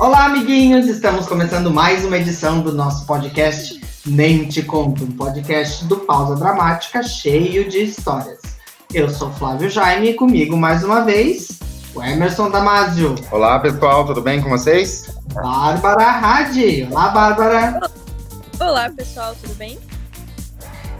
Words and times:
Olá, 0.00 0.24
amiguinhos! 0.24 0.88
Estamos 0.88 1.28
começando 1.28 1.70
mais 1.70 2.04
uma 2.04 2.18
edição 2.18 2.60
do 2.60 2.72
nosso 2.72 3.06
podcast 3.06 3.80
Nem 4.04 4.48
Te 4.48 4.64
Conto, 4.64 5.04
um 5.04 5.12
podcast 5.12 5.84
do 5.84 5.98
Pausa 5.98 6.34
Dramática 6.34 7.00
cheio 7.04 7.68
de 7.68 7.84
histórias. 7.84 8.40
Eu 8.92 9.08
sou 9.08 9.30
Flávio 9.30 9.70
Jaime 9.70 10.10
e 10.10 10.14
comigo 10.14 10.56
mais 10.56 10.82
uma 10.82 11.04
vez 11.04 11.60
o 11.94 12.02
Emerson 12.02 12.50
Damasio. 12.50 13.14
Olá, 13.30 13.60
pessoal, 13.60 14.04
tudo 14.04 14.20
bem 14.20 14.42
com 14.42 14.48
vocês? 14.48 15.16
Bárbara 15.32 16.10
Hadi. 16.10 16.88
Olá, 16.90 17.10
Bárbara. 17.10 18.03
Olá, 18.60 18.88
pessoal, 18.90 19.34
tudo 19.40 19.54
bem? 19.54 19.78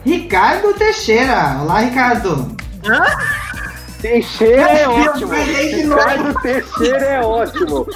Ricardo 0.05 0.75
Teixeira. 0.75 1.61
Olá, 1.63 1.81
Ricardo. 1.81 2.57
Hã? 2.85 3.05
Teixeira 4.01 4.63
é 4.63 4.89
ótimo. 4.89 5.33
Ricardo 5.33 6.43
Teixeira 6.43 7.07
é 7.07 7.21
ótimo. 7.23 7.87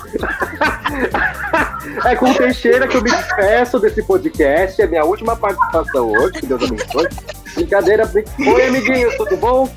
é 2.05 2.17
com 2.17 2.33
Teixeira 2.35 2.87
que 2.89 2.97
eu 2.97 3.03
me 3.03 3.11
despeço 3.11 3.79
desse 3.81 4.03
podcast. 4.05 4.81
É 4.81 4.87
minha 4.87 5.05
última 5.05 5.37
participação 5.37 6.11
hoje. 6.13 6.41
Que 6.41 6.47
Deus 6.47 6.63
abençoe. 6.63 7.09
Brincadeira. 7.55 8.11
Oi, 8.39 8.67
amiguinhos, 8.67 9.17
tudo 9.17 9.37
bom? 9.37 9.69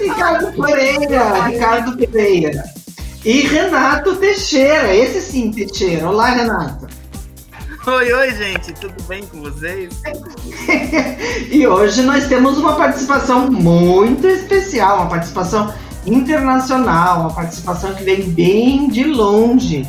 Ricardo 0.00 0.52
Pereira. 0.52 1.44
Ricardo 1.44 1.96
Pereira. 1.96 2.64
E 3.24 3.42
Renato 3.42 4.16
Teixeira. 4.16 4.92
Esse 4.94 5.20
sim, 5.20 5.52
Teixeira. 5.52 6.08
Olá, 6.08 6.30
Renato. 6.30 6.97
Oi, 7.86 8.12
oi, 8.12 8.34
gente, 8.34 8.72
tudo 8.74 9.02
bem 9.04 9.24
com 9.26 9.40
vocês? 9.40 10.02
e 11.50 11.66
hoje 11.66 12.02
nós 12.02 12.26
temos 12.26 12.58
uma 12.58 12.76
participação 12.76 13.50
muito 13.50 14.26
especial, 14.26 14.98
uma 14.98 15.08
participação 15.08 15.72
internacional, 16.04 17.20
uma 17.20 17.32
participação 17.32 17.94
que 17.94 18.04
vem 18.04 18.30
bem 18.30 18.88
de 18.88 19.04
longe, 19.04 19.86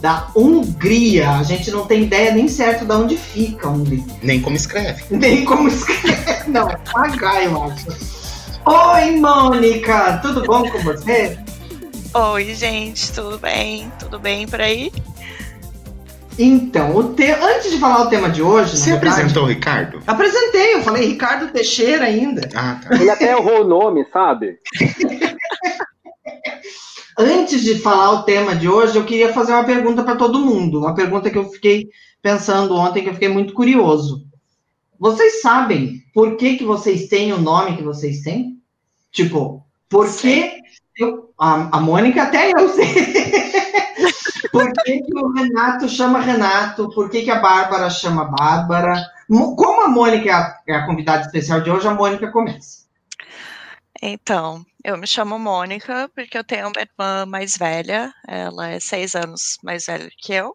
da 0.00 0.28
Hungria. 0.34 1.30
A 1.30 1.42
gente 1.42 1.70
não 1.70 1.84
tem 1.86 2.04
ideia 2.04 2.32
nem 2.32 2.48
certo 2.48 2.86
de 2.86 2.92
onde 2.92 3.16
fica 3.16 3.68
a 3.68 3.70
Hungria. 3.70 4.04
Nem 4.22 4.40
como 4.40 4.56
escreve. 4.56 5.02
Nem 5.10 5.44
como 5.44 5.68
escreve. 5.68 6.50
Não, 6.50 6.70
é 6.70 6.78
H, 6.94 7.44
eu 7.44 7.62
acho. 7.64 7.86
Oi, 8.64 9.16
Mônica, 9.16 10.18
tudo 10.22 10.42
bom 10.44 10.68
com 10.70 10.78
você? 10.78 11.38
Oi, 12.14 12.54
gente, 12.54 13.12
tudo 13.12 13.38
bem? 13.38 13.90
Tudo 13.98 14.18
bem 14.18 14.46
por 14.46 14.60
aí? 14.60 14.92
Então, 16.38 16.96
o 16.96 17.14
te... 17.14 17.30
antes 17.30 17.70
de 17.70 17.78
falar 17.78 18.02
o 18.02 18.08
tema 18.08 18.30
de 18.30 18.42
hoje. 18.42 18.76
Você 18.76 18.92
verdade, 18.92 19.20
apresentou 19.20 19.44
o 19.44 19.46
Ricardo? 19.46 20.02
Apresentei, 20.06 20.74
eu 20.74 20.82
falei 20.82 21.06
Ricardo 21.06 21.52
Teixeira 21.52 22.04
ainda. 22.04 22.48
Ah, 22.54 22.80
tá. 22.82 22.94
Ele 22.94 23.10
até 23.10 23.32
errou 23.32 23.62
o 23.62 23.68
nome, 23.68 24.06
sabe? 24.12 24.58
antes 27.18 27.62
de 27.62 27.78
falar 27.78 28.12
o 28.12 28.22
tema 28.22 28.54
de 28.54 28.68
hoje, 28.68 28.96
eu 28.96 29.04
queria 29.04 29.32
fazer 29.32 29.52
uma 29.52 29.64
pergunta 29.64 30.02
para 30.02 30.16
todo 30.16 30.44
mundo. 30.44 30.78
Uma 30.78 30.94
pergunta 30.94 31.30
que 31.30 31.38
eu 31.38 31.48
fiquei 31.50 31.88
pensando 32.22 32.76
ontem, 32.76 33.02
que 33.02 33.10
eu 33.10 33.14
fiquei 33.14 33.28
muito 33.28 33.52
curioso. 33.52 34.24
Vocês 34.98 35.42
sabem 35.42 36.02
por 36.14 36.36
que, 36.36 36.56
que 36.56 36.64
vocês 36.64 37.08
têm 37.08 37.32
o 37.32 37.40
nome 37.40 37.76
que 37.76 37.82
vocês 37.82 38.20
têm? 38.20 38.58
Tipo, 39.10 39.64
por 39.88 40.08
que. 40.16 40.60
Eu... 40.96 41.30
A, 41.38 41.78
a 41.78 41.80
Mônica 41.80 42.22
até 42.22 42.50
eu 42.50 42.68
sei. 42.68 43.51
Por 44.52 44.70
que, 44.70 45.00
que, 45.00 45.18
o 45.18 45.32
Renato 45.32 45.88
chama 45.88 46.20
Renato? 46.20 46.90
Por 46.90 47.08
que, 47.08 47.22
que 47.22 47.30
a 47.30 47.40
Bárbara 47.40 47.88
chama 47.88 48.26
Bárbara? 48.26 49.02
Como 49.26 49.80
a 49.80 49.88
Mônica 49.88 50.28
é 50.28 50.32
a, 50.32 50.60
é 50.68 50.74
a 50.74 50.86
convidada 50.86 51.22
especial 51.22 51.62
de 51.62 51.70
hoje, 51.70 51.88
a 51.88 51.94
Mônica 51.94 52.30
começa. 52.30 52.82
Então, 54.02 54.64
eu 54.84 54.98
me 54.98 55.06
chamo 55.06 55.38
Mônica 55.38 56.10
porque 56.14 56.36
eu 56.36 56.44
tenho 56.44 56.68
uma 56.68 56.80
irmã 56.80 57.24
mais 57.24 57.56
velha, 57.56 58.12
ela 58.28 58.68
é 58.68 58.78
seis 58.78 59.14
anos 59.14 59.58
mais 59.62 59.86
velha 59.86 60.10
que 60.18 60.34
eu, 60.34 60.54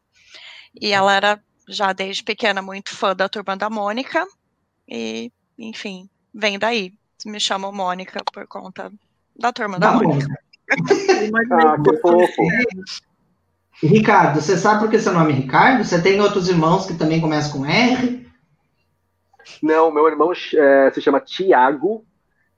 e 0.79 0.91
ela 0.91 1.15
era 1.15 1.41
já 1.67 1.91
desde 1.91 2.23
pequena 2.23 2.61
muito 2.61 2.95
fã 2.95 3.15
da 3.15 3.27
turma 3.27 3.57
da 3.57 3.69
Mônica, 3.69 4.23
e, 4.87 5.31
enfim, 5.57 6.07
vem 6.33 6.59
daí. 6.59 6.93
Me 7.25 7.39
chamo 7.39 7.71
Mônica 7.71 8.21
por 8.31 8.45
conta 8.47 8.91
da 9.35 9.51
turma 9.51 9.79
da, 9.79 9.91
da 9.91 9.97
Mônica. 9.97 10.27
Mônica. 10.27 11.55
ah, 11.55 11.81
que 11.81 11.97
fofo. 11.97 12.43
Ricardo, 13.81 14.41
você 14.41 14.57
sabe 14.57 14.79
por 14.79 14.89
que 14.89 14.97
seu 14.97 15.13
nome 15.13 15.31
é 15.31 15.35
Ricardo? 15.35 15.83
Você 15.83 16.01
tem 16.01 16.19
outros 16.19 16.49
irmãos 16.49 16.85
que 16.85 16.95
também 16.95 17.21
começam 17.21 17.59
com 17.59 17.65
R? 17.65 18.27
Não, 19.61 19.91
meu 19.91 20.07
irmão 20.07 20.31
é, 20.31 20.91
se 20.91 21.01
chama 21.01 21.19
Tiago. 21.19 22.03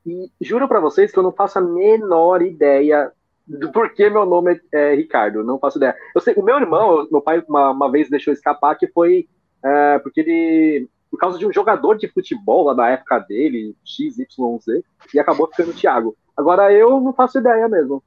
E 0.05 0.31
juro 0.41 0.67
para 0.67 0.79
vocês 0.79 1.11
que 1.11 1.19
eu 1.19 1.23
não 1.23 1.31
faço 1.31 1.59
a 1.59 1.61
menor 1.61 2.41
ideia 2.41 3.11
do 3.45 3.71
porquê 3.71 4.09
meu 4.09 4.25
nome 4.25 4.61
é, 4.71 4.93
é, 4.93 4.95
Ricardo. 4.95 5.43
Não 5.43 5.59
faço 5.59 5.77
ideia. 5.77 5.95
Eu 6.15 6.21
sei, 6.21 6.33
o 6.35 6.43
meu 6.43 6.55
irmão, 6.55 7.07
meu 7.11 7.21
pai 7.21 7.43
uma, 7.47 7.71
uma 7.71 7.91
vez 7.91 8.09
deixou 8.09 8.31
escapar 8.31 8.75
que 8.75 8.87
foi 8.87 9.27
é, 9.63 9.99
porque 9.99 10.21
ele, 10.21 10.89
por 11.11 11.19
causa 11.19 11.37
de 11.37 11.45
um 11.45 11.51
jogador 11.51 11.97
de 11.97 12.07
futebol 12.07 12.63
lá 12.65 12.73
da 12.73 12.89
época 12.89 13.19
dele, 13.19 13.75
XYZ, 13.83 14.83
e 15.13 15.19
acabou 15.19 15.47
ficando 15.47 15.73
Thiago. 15.73 16.15
Agora 16.37 16.71
eu 16.71 17.01
não 17.01 17.11
faço 17.11 17.39
ideia 17.39 17.67
mesmo. 17.67 18.01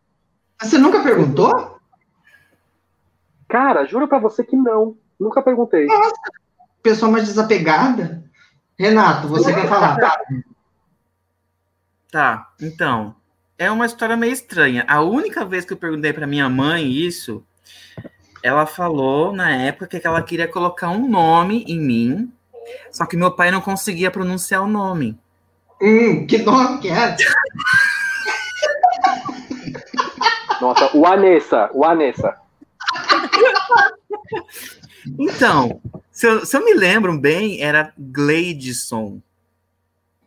Você 0.60 0.78
nunca 0.78 1.02
perguntou? 1.02 1.81
Cara, 3.52 3.84
juro 3.84 4.08
para 4.08 4.18
você 4.18 4.42
que 4.42 4.56
não. 4.56 4.96
Nunca 5.20 5.42
perguntei. 5.42 5.84
Nossa, 5.84 6.14
pessoa 6.82 7.12
mais 7.12 7.26
desapegada. 7.26 8.24
Renato, 8.78 9.28
você 9.28 9.52
quer 9.52 9.68
falar? 9.68 9.98
Tá, 12.10 12.48
então. 12.58 13.14
É 13.58 13.70
uma 13.70 13.84
história 13.84 14.16
meio 14.16 14.32
estranha. 14.32 14.86
A 14.88 15.02
única 15.02 15.44
vez 15.44 15.66
que 15.66 15.74
eu 15.74 15.76
perguntei 15.76 16.14
para 16.14 16.26
minha 16.26 16.48
mãe 16.48 16.90
isso, 16.90 17.44
ela 18.42 18.64
falou 18.64 19.34
na 19.34 19.54
época 19.54 20.00
que 20.00 20.06
ela 20.06 20.22
queria 20.22 20.48
colocar 20.48 20.88
um 20.88 21.06
nome 21.06 21.62
em 21.68 21.78
mim, 21.78 22.32
só 22.90 23.04
que 23.04 23.18
meu 23.18 23.32
pai 23.32 23.50
não 23.50 23.60
conseguia 23.60 24.10
pronunciar 24.10 24.62
o 24.62 24.66
nome. 24.66 25.20
Hum, 25.80 26.26
que 26.26 26.38
nome 26.38 26.80
que 26.80 26.88
é? 26.88 27.14
Nossa, 30.58 30.96
o 30.96 31.06
Anessa, 31.06 31.68
o 31.74 31.84
Anessa. 31.84 32.41
Então, 35.18 35.80
se 36.10 36.26
eu, 36.26 36.46
se 36.46 36.56
eu, 36.56 36.64
me 36.64 36.74
lembro 36.74 37.18
bem, 37.18 37.60
era 37.60 37.92
Gleidson. 37.98 39.20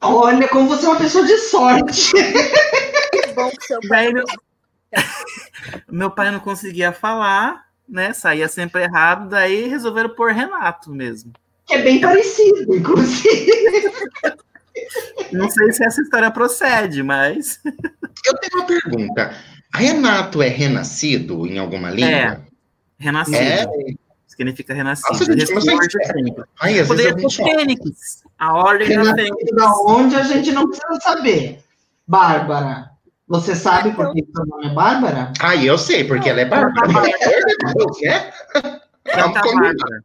Olha, 0.02 0.48
como 0.50 0.68
você 0.68 0.86
é 0.86 0.90
uma 0.90 0.98
pessoa 0.98 1.26
de 1.26 1.38
sorte. 1.38 2.12
Que 3.12 3.28
bom 3.34 3.50
que 3.50 3.66
seu 3.66 3.80
pai. 3.88 4.12
Meu... 4.12 4.26
meu 5.90 6.12
pai 6.12 6.32
não 6.32 6.40
conseguia 6.40 6.92
falar, 6.92 7.66
né? 7.88 8.14
Saía 8.14 8.48
sempre 8.48 8.84
errado, 8.84 9.30
daí 9.30 9.68
resolveram 9.68 10.10
pôr 10.10 10.32
Renato 10.32 10.92
mesmo. 10.92 11.32
Que 11.66 11.76
é 11.76 11.82
bem 11.82 12.00
parecido, 12.00 12.76
inclusive. 12.76 13.92
Não 15.32 15.50
sei 15.50 15.72
se 15.72 15.84
essa 15.84 16.02
história 16.02 16.30
procede, 16.30 17.02
mas. 17.02 17.60
Eu 17.64 18.38
tenho 18.38 18.62
uma 18.62 18.66
pergunta. 18.66 19.36
Renato 19.74 20.42
é 20.42 20.48
renascido 20.48 21.46
em 21.48 21.58
alguma 21.58 21.90
língua? 21.90 22.10
É. 22.10 22.55
Renascido. 22.98 23.38
É. 23.38 23.66
Significa 24.28 24.74
renascido. 24.74 25.14
Nossa, 25.14 25.26
gente, 25.26 25.54
mas 25.54 25.64
sempre. 25.64 26.44
Ai, 26.60 26.86
Poderia 26.86 27.30
ser 27.30 27.44
Fênix. 27.44 28.24
A 28.38 28.54
ordem 28.54 28.88
renascido 28.88 29.16
da 29.16 29.24
Fênix. 29.24 29.56
Da 29.56 29.72
onde 29.82 30.16
a 30.16 30.24
gente 30.24 30.52
não 30.52 30.68
precisa 30.68 31.00
saber. 31.02 31.64
Bárbara. 32.08 32.92
Você 33.28 33.56
sabe 33.56 33.92
por 33.94 34.14
que 34.14 34.24
seu 34.24 34.46
nome 34.46 34.68
é 34.68 34.74
Bárbara? 34.74 35.34
Ah, 35.42 35.56
eu 35.56 35.78
sei, 35.78 36.04
porque 36.04 36.30
ela 36.30 36.42
é 36.42 36.46
Bárbara. 36.46 36.92
Canta 39.04 39.42
Bárbara. 39.42 40.04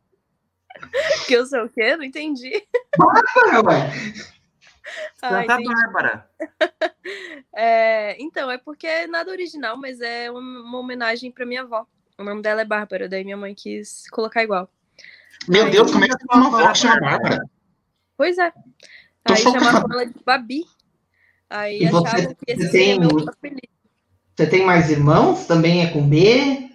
Que 1.27 1.35
eu 1.35 1.47
sou 1.47 1.65
o 1.65 1.69
quê? 1.69 1.97
Não 1.97 2.05
entendi. 2.05 2.67
Bárbara, 2.97 3.63
ué. 3.67 3.91
Canta 5.21 5.59
Bárbara. 5.63 6.31
É, 7.53 8.17
então, 8.23 8.49
é 8.51 8.57
porque 8.57 8.87
é 8.87 9.07
nada 9.09 9.31
original, 9.31 9.77
mas 9.77 10.01
é 10.01 10.31
uma 10.31 10.79
homenagem 10.79 11.33
para 11.33 11.45
minha 11.45 11.63
avó. 11.63 11.85
O 12.21 12.23
nome 12.23 12.43
dela 12.43 12.61
é 12.61 12.67
Bárbara, 12.67 13.09
daí 13.09 13.25
minha 13.25 13.37
mãe 13.37 13.55
quis 13.55 14.05
colocar 14.11 14.45
igual. 14.45 14.69
Meu 15.49 15.65
Aí, 15.65 15.71
Deus, 15.71 15.91
como 15.91 16.05
é 16.05 16.09
que 16.09 16.15
uma 16.31 16.49
avó 16.49 16.75
chama 16.75 17.01
Bárbara? 17.01 17.41
Pois 18.15 18.37
é. 18.37 18.51
Tô 19.25 19.33
Aí 19.33 19.37
chamavam 19.39 19.91
ela 19.91 20.05
de 20.05 20.23
Babi. 20.23 20.65
Aí 21.49 21.81
e 21.81 21.87
achavam 21.87 22.05
você, 22.05 22.35
que 22.35 22.53
esse 22.53 22.69
seria 22.69 23.01
meu 23.01 23.27
apelido. 23.27 23.63
Você 24.37 24.47
tem 24.47 24.67
mais 24.67 24.91
irmãos? 24.91 25.47
Também 25.47 25.83
é 25.83 25.91
com 25.91 26.07
B? 26.07 26.69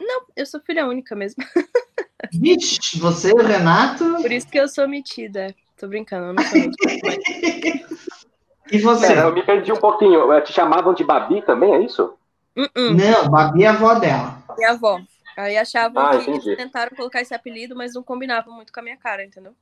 Não, 0.00 0.24
eu 0.34 0.44
sou 0.44 0.60
filha 0.60 0.84
única 0.84 1.14
mesmo. 1.14 1.44
Vixe, 2.34 2.98
você, 2.98 3.30
o 3.30 3.36
Renato. 3.36 4.16
Por 4.20 4.32
isso 4.32 4.48
que 4.48 4.58
eu 4.58 4.66
sou 4.66 4.88
metida. 4.88 5.54
Tô 5.78 5.86
brincando, 5.86 6.26
eu 6.26 6.32
não 6.32 6.42
sou 6.42 6.58
metida. 6.58 7.86
e 8.72 8.78
você? 8.78 9.20
eu 9.20 9.32
me 9.32 9.46
perdi 9.46 9.70
um 9.70 9.76
pouquinho. 9.76 10.40
Te 10.42 10.52
chamavam 10.52 10.92
de 10.94 11.04
Babi 11.04 11.42
também, 11.42 11.74
é 11.74 11.80
isso? 11.80 12.18
Uh 12.56 12.62
-uh. 12.76 12.94
Não, 12.96 13.30
Babi 13.30 13.64
é 13.64 13.68
a 13.68 13.70
avó 13.72 13.94
dela. 13.94 14.42
Minha 14.56 14.70
avó. 14.72 15.00
Aí 15.36 15.56
achavam 15.56 16.02
ah, 16.04 16.18
que 16.18 16.30
entendi. 16.30 16.56
tentaram 16.56 16.94
colocar 16.96 17.20
esse 17.22 17.32
apelido, 17.34 17.74
mas 17.76 17.94
não 17.94 18.02
combinava 18.02 18.50
muito 18.50 18.72
com 18.72 18.80
a 18.80 18.82
minha 18.82 18.96
cara, 18.96 19.24
entendeu? 19.24 19.54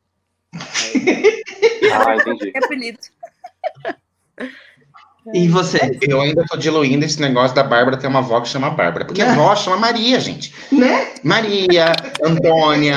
Ah, 1.93 2.17
entendi. 2.17 2.53
É 2.55 2.65
apelido. 2.65 2.99
E 5.35 5.47
você? 5.47 5.99
Eu 6.01 6.23
ainda 6.23 6.43
tô 6.47 6.57
diluindo 6.57 7.05
esse 7.05 7.21
negócio 7.21 7.55
da 7.55 7.63
Bárbara 7.63 7.99
ter 7.99 8.07
uma 8.07 8.21
avó 8.21 8.41
que 8.41 8.49
chama 8.49 8.71
Bárbara. 8.71 9.05
Porque 9.05 9.23
Né? 9.23 9.29
avó 9.31 9.55
chama 9.55 9.77
Maria, 9.77 10.19
gente. 10.19 10.55
Né? 10.73 11.13
Maria, 11.23 11.93
Antônia, 12.25 12.95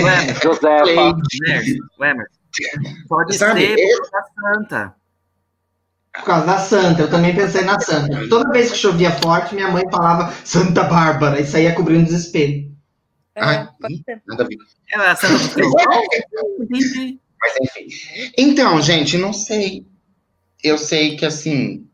Ué, 0.00 0.34
Josefa. 0.40 1.16
O 1.98 2.04
Emerson. 2.04 2.32
Pode 3.08 3.36
Sabe, 3.36 3.66
ser 3.66 3.78
eu- 3.80 4.10
da 4.12 4.22
Santa. 4.40 4.94
Por 6.16 6.24
causa 6.24 6.46
da 6.46 6.58
Santa, 6.58 7.02
eu 7.02 7.10
também 7.10 7.34
pensei 7.34 7.62
na 7.62 7.78
Santa. 7.78 8.28
Toda 8.28 8.50
vez 8.50 8.72
que 8.72 8.78
chovia 8.78 9.12
forte, 9.12 9.54
minha 9.54 9.70
mãe 9.70 9.84
falava 9.90 10.32
Santa 10.44 10.84
Bárbara 10.84 11.40
e 11.40 11.46
saía 11.46 11.74
cobrindo 11.74 12.08
os 12.08 12.12
espelhos. 12.12 12.70
É. 13.34 13.42
Nada 13.42 13.68
a 14.40 14.44
ver. 14.44 14.56
Ela 14.90 15.04
é 15.04 15.10
a 15.10 15.16
Santa? 15.16 15.60
Entendi. 16.60 17.20
Mas 17.40 17.54
enfim. 17.60 17.88
Então, 18.36 18.80
gente, 18.80 19.18
não 19.18 19.32
sei. 19.32 19.86
Eu 20.64 20.78
sei 20.78 21.16
que 21.16 21.26
assim. 21.26 21.86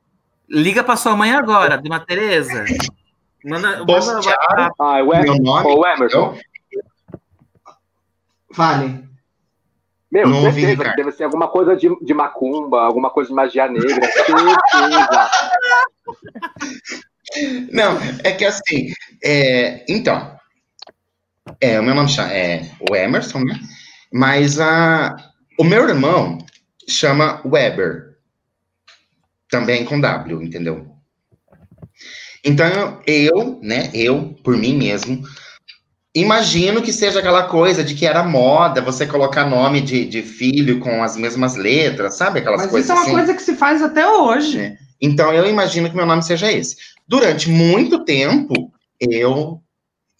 Liga 0.48 0.84
pra 0.84 0.96
sua 0.96 1.16
mãe 1.16 1.32
agora, 1.32 1.76
Dona 1.76 2.00
Tereza. 2.00 2.64
Manda, 3.44 3.84
manda. 3.84 4.20
Ah, 4.78 5.02
o 5.02 5.12
Emerson. 5.12 5.32
Meu 5.32 5.42
nome. 5.42 5.66
Ô, 5.66 5.86
Emerson. 5.86 6.38
Vale. 8.54 9.11
Meu, 10.12 10.28
Não 10.28 10.44
ouvi, 10.44 10.60
certeza 10.60 10.82
Ricardo. 10.82 10.96
deve 10.96 11.12
ser 11.12 11.24
alguma 11.24 11.48
coisa 11.48 11.74
de, 11.74 11.88
de 12.04 12.12
macumba, 12.12 12.82
alguma 12.82 13.08
coisa 13.08 13.30
de 13.30 13.34
magia 13.34 13.66
negra. 13.66 14.06
Certeza. 14.12 15.30
Não, 17.72 17.98
é 18.22 18.32
que 18.32 18.44
assim. 18.44 18.92
é, 19.24 19.82
então. 19.88 20.36
É, 21.58 21.80
o 21.80 21.82
meu 21.82 21.94
nome 21.94 22.10
chama, 22.10 22.30
é 22.30 22.70
o 22.90 22.94
Emerson, 22.94 23.40
né? 23.40 23.58
Mas 24.12 24.60
a, 24.60 25.16
o 25.58 25.64
meu 25.64 25.88
irmão 25.88 26.36
chama 26.86 27.40
Weber. 27.46 28.18
Também 29.48 29.82
com 29.86 29.98
W, 29.98 30.42
entendeu? 30.42 30.94
Então, 32.44 33.00
eu, 33.06 33.58
né, 33.62 33.90
eu, 33.94 34.34
por 34.44 34.56
mim 34.58 34.76
mesmo, 34.76 35.22
imagino 36.14 36.82
que 36.82 36.92
seja 36.92 37.20
aquela 37.20 37.44
coisa 37.44 37.82
de 37.82 37.94
que 37.94 38.06
era 38.06 38.22
moda 38.22 38.82
você 38.82 39.06
colocar 39.06 39.48
nome 39.48 39.80
de, 39.80 40.04
de 40.04 40.22
filho 40.22 40.78
com 40.78 41.02
as 41.02 41.16
mesmas 41.16 41.56
letras, 41.56 42.16
sabe? 42.16 42.40
Aquelas 42.40 42.62
Mas 42.62 42.70
coisas 42.70 42.84
isso 42.84 42.92
é 42.92 42.94
uma 42.94 43.02
assim. 43.02 43.12
coisa 43.12 43.34
que 43.34 43.42
se 43.42 43.56
faz 43.56 43.82
até 43.82 44.06
hoje. 44.06 44.76
Então, 45.00 45.32
eu 45.32 45.48
imagino 45.48 45.88
que 45.88 45.96
meu 45.96 46.06
nome 46.06 46.22
seja 46.22 46.52
esse. 46.52 46.76
Durante 47.08 47.48
muito 47.48 48.04
tempo, 48.04 48.72
eu 49.00 49.60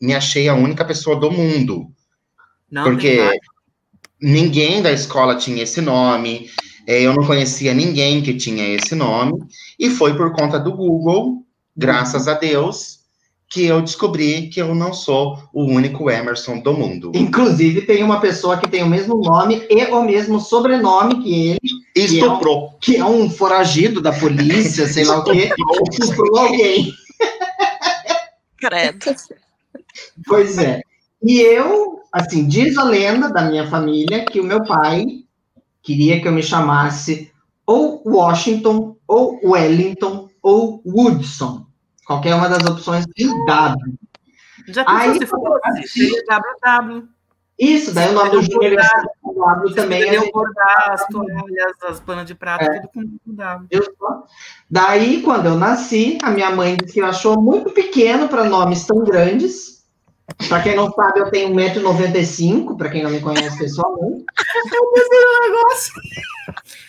me 0.00 0.14
achei 0.14 0.48
a 0.48 0.54
única 0.54 0.84
pessoa 0.84 1.16
do 1.16 1.30
mundo. 1.30 1.86
Não, 2.70 2.84
porque 2.84 3.22
mais. 3.22 3.38
ninguém 4.20 4.82
da 4.82 4.90
escola 4.90 5.36
tinha 5.36 5.62
esse 5.62 5.80
nome, 5.80 6.50
eh, 6.86 7.02
eu 7.02 7.14
não 7.14 7.24
conhecia 7.24 7.74
ninguém 7.74 8.22
que 8.22 8.34
tinha 8.34 8.66
esse 8.74 8.94
nome, 8.94 9.34
e 9.78 9.90
foi 9.90 10.16
por 10.16 10.32
conta 10.32 10.58
do 10.58 10.72
Google, 10.72 11.44
graças 11.76 12.26
a 12.26 12.34
Deus, 12.34 13.01
que 13.52 13.66
eu 13.66 13.82
descobri 13.82 14.48
que 14.48 14.62
eu 14.62 14.74
não 14.74 14.94
sou 14.94 15.38
o 15.52 15.64
único 15.64 16.10
Emerson 16.10 16.58
do 16.60 16.72
mundo. 16.72 17.12
Inclusive, 17.14 17.82
tem 17.82 18.02
uma 18.02 18.18
pessoa 18.18 18.56
que 18.56 18.66
tem 18.66 18.82
o 18.82 18.88
mesmo 18.88 19.18
nome 19.18 19.66
e 19.68 19.84
o 19.84 20.02
mesmo 20.02 20.40
sobrenome 20.40 21.22
que 21.22 21.50
ele, 21.50 21.60
estuprou. 21.94 22.78
que 22.80 22.96
é 22.96 23.04
um 23.04 23.28
foragido 23.28 24.00
da 24.00 24.10
polícia, 24.10 24.86
sei 24.88 25.04
lá 25.04 25.18
o 25.18 25.24
quê, 25.24 25.50
estuprou 25.90 26.38
alguém. 26.38 26.94
Credo. 28.56 29.14
Pois 30.26 30.56
é. 30.56 30.80
E 31.22 31.38
eu, 31.40 32.00
assim, 32.10 32.48
diz 32.48 32.78
a 32.78 32.84
lenda 32.84 33.28
da 33.28 33.42
minha 33.42 33.68
família 33.68 34.24
que 34.24 34.40
o 34.40 34.44
meu 34.44 34.64
pai 34.64 35.04
queria 35.82 36.22
que 36.22 36.26
eu 36.26 36.32
me 36.32 36.42
chamasse 36.42 37.30
ou 37.66 38.02
Washington, 38.06 38.96
ou 39.06 39.38
Wellington, 39.44 40.30
ou 40.42 40.80
Woodson. 40.86 41.66
Qualquer 42.06 42.34
uma 42.34 42.48
das 42.48 42.64
opções 42.68 43.06
tem 43.14 43.28
W. 43.46 43.94
Já 44.68 44.84
Aí, 44.86 45.18
se 45.18 45.26
fosse? 45.26 45.88
Seria 45.88 46.22
WW. 46.26 47.08
Isso, 47.58 47.94
daí 47.94 48.08
o 48.10 48.12
nome 48.12 48.30
do 48.30 48.42
Júnior 48.42 48.72
ia 48.72 48.82
ser 48.82 49.02
W 49.34 49.74
também. 49.74 50.18
o 50.18 50.32
bordar, 50.32 50.92
as 50.92 51.06
toalhas, 51.06 51.76
as 51.88 52.00
panas 52.00 52.26
de 52.26 52.34
prata, 52.34 52.64
É. 52.64 52.80
tudo 52.92 53.12
com 53.24 53.34
W. 53.34 53.68
Eu 53.70 53.84
só- 53.98 54.24
Daí, 54.70 55.22
quando 55.22 55.46
eu 55.46 55.54
nasci, 55.56 56.18
a 56.22 56.30
minha 56.30 56.50
mãe 56.50 56.76
disse 56.76 56.94
que 56.94 57.00
achou 57.00 57.40
muito 57.40 57.70
pequeno 57.70 58.28
para 58.28 58.44
nomes 58.44 58.84
tão 58.86 59.04
grandes. 59.04 59.82
Para 60.48 60.62
quem 60.62 60.74
não 60.74 60.90
sabe, 60.92 61.20
eu 61.20 61.30
tenho 61.30 61.50
1,95m, 61.50 62.76
para 62.76 62.88
quem 62.88 63.02
não 63.02 63.10
me 63.10 63.20
conhece 63.20 63.58
pessoalmente. 63.58 64.24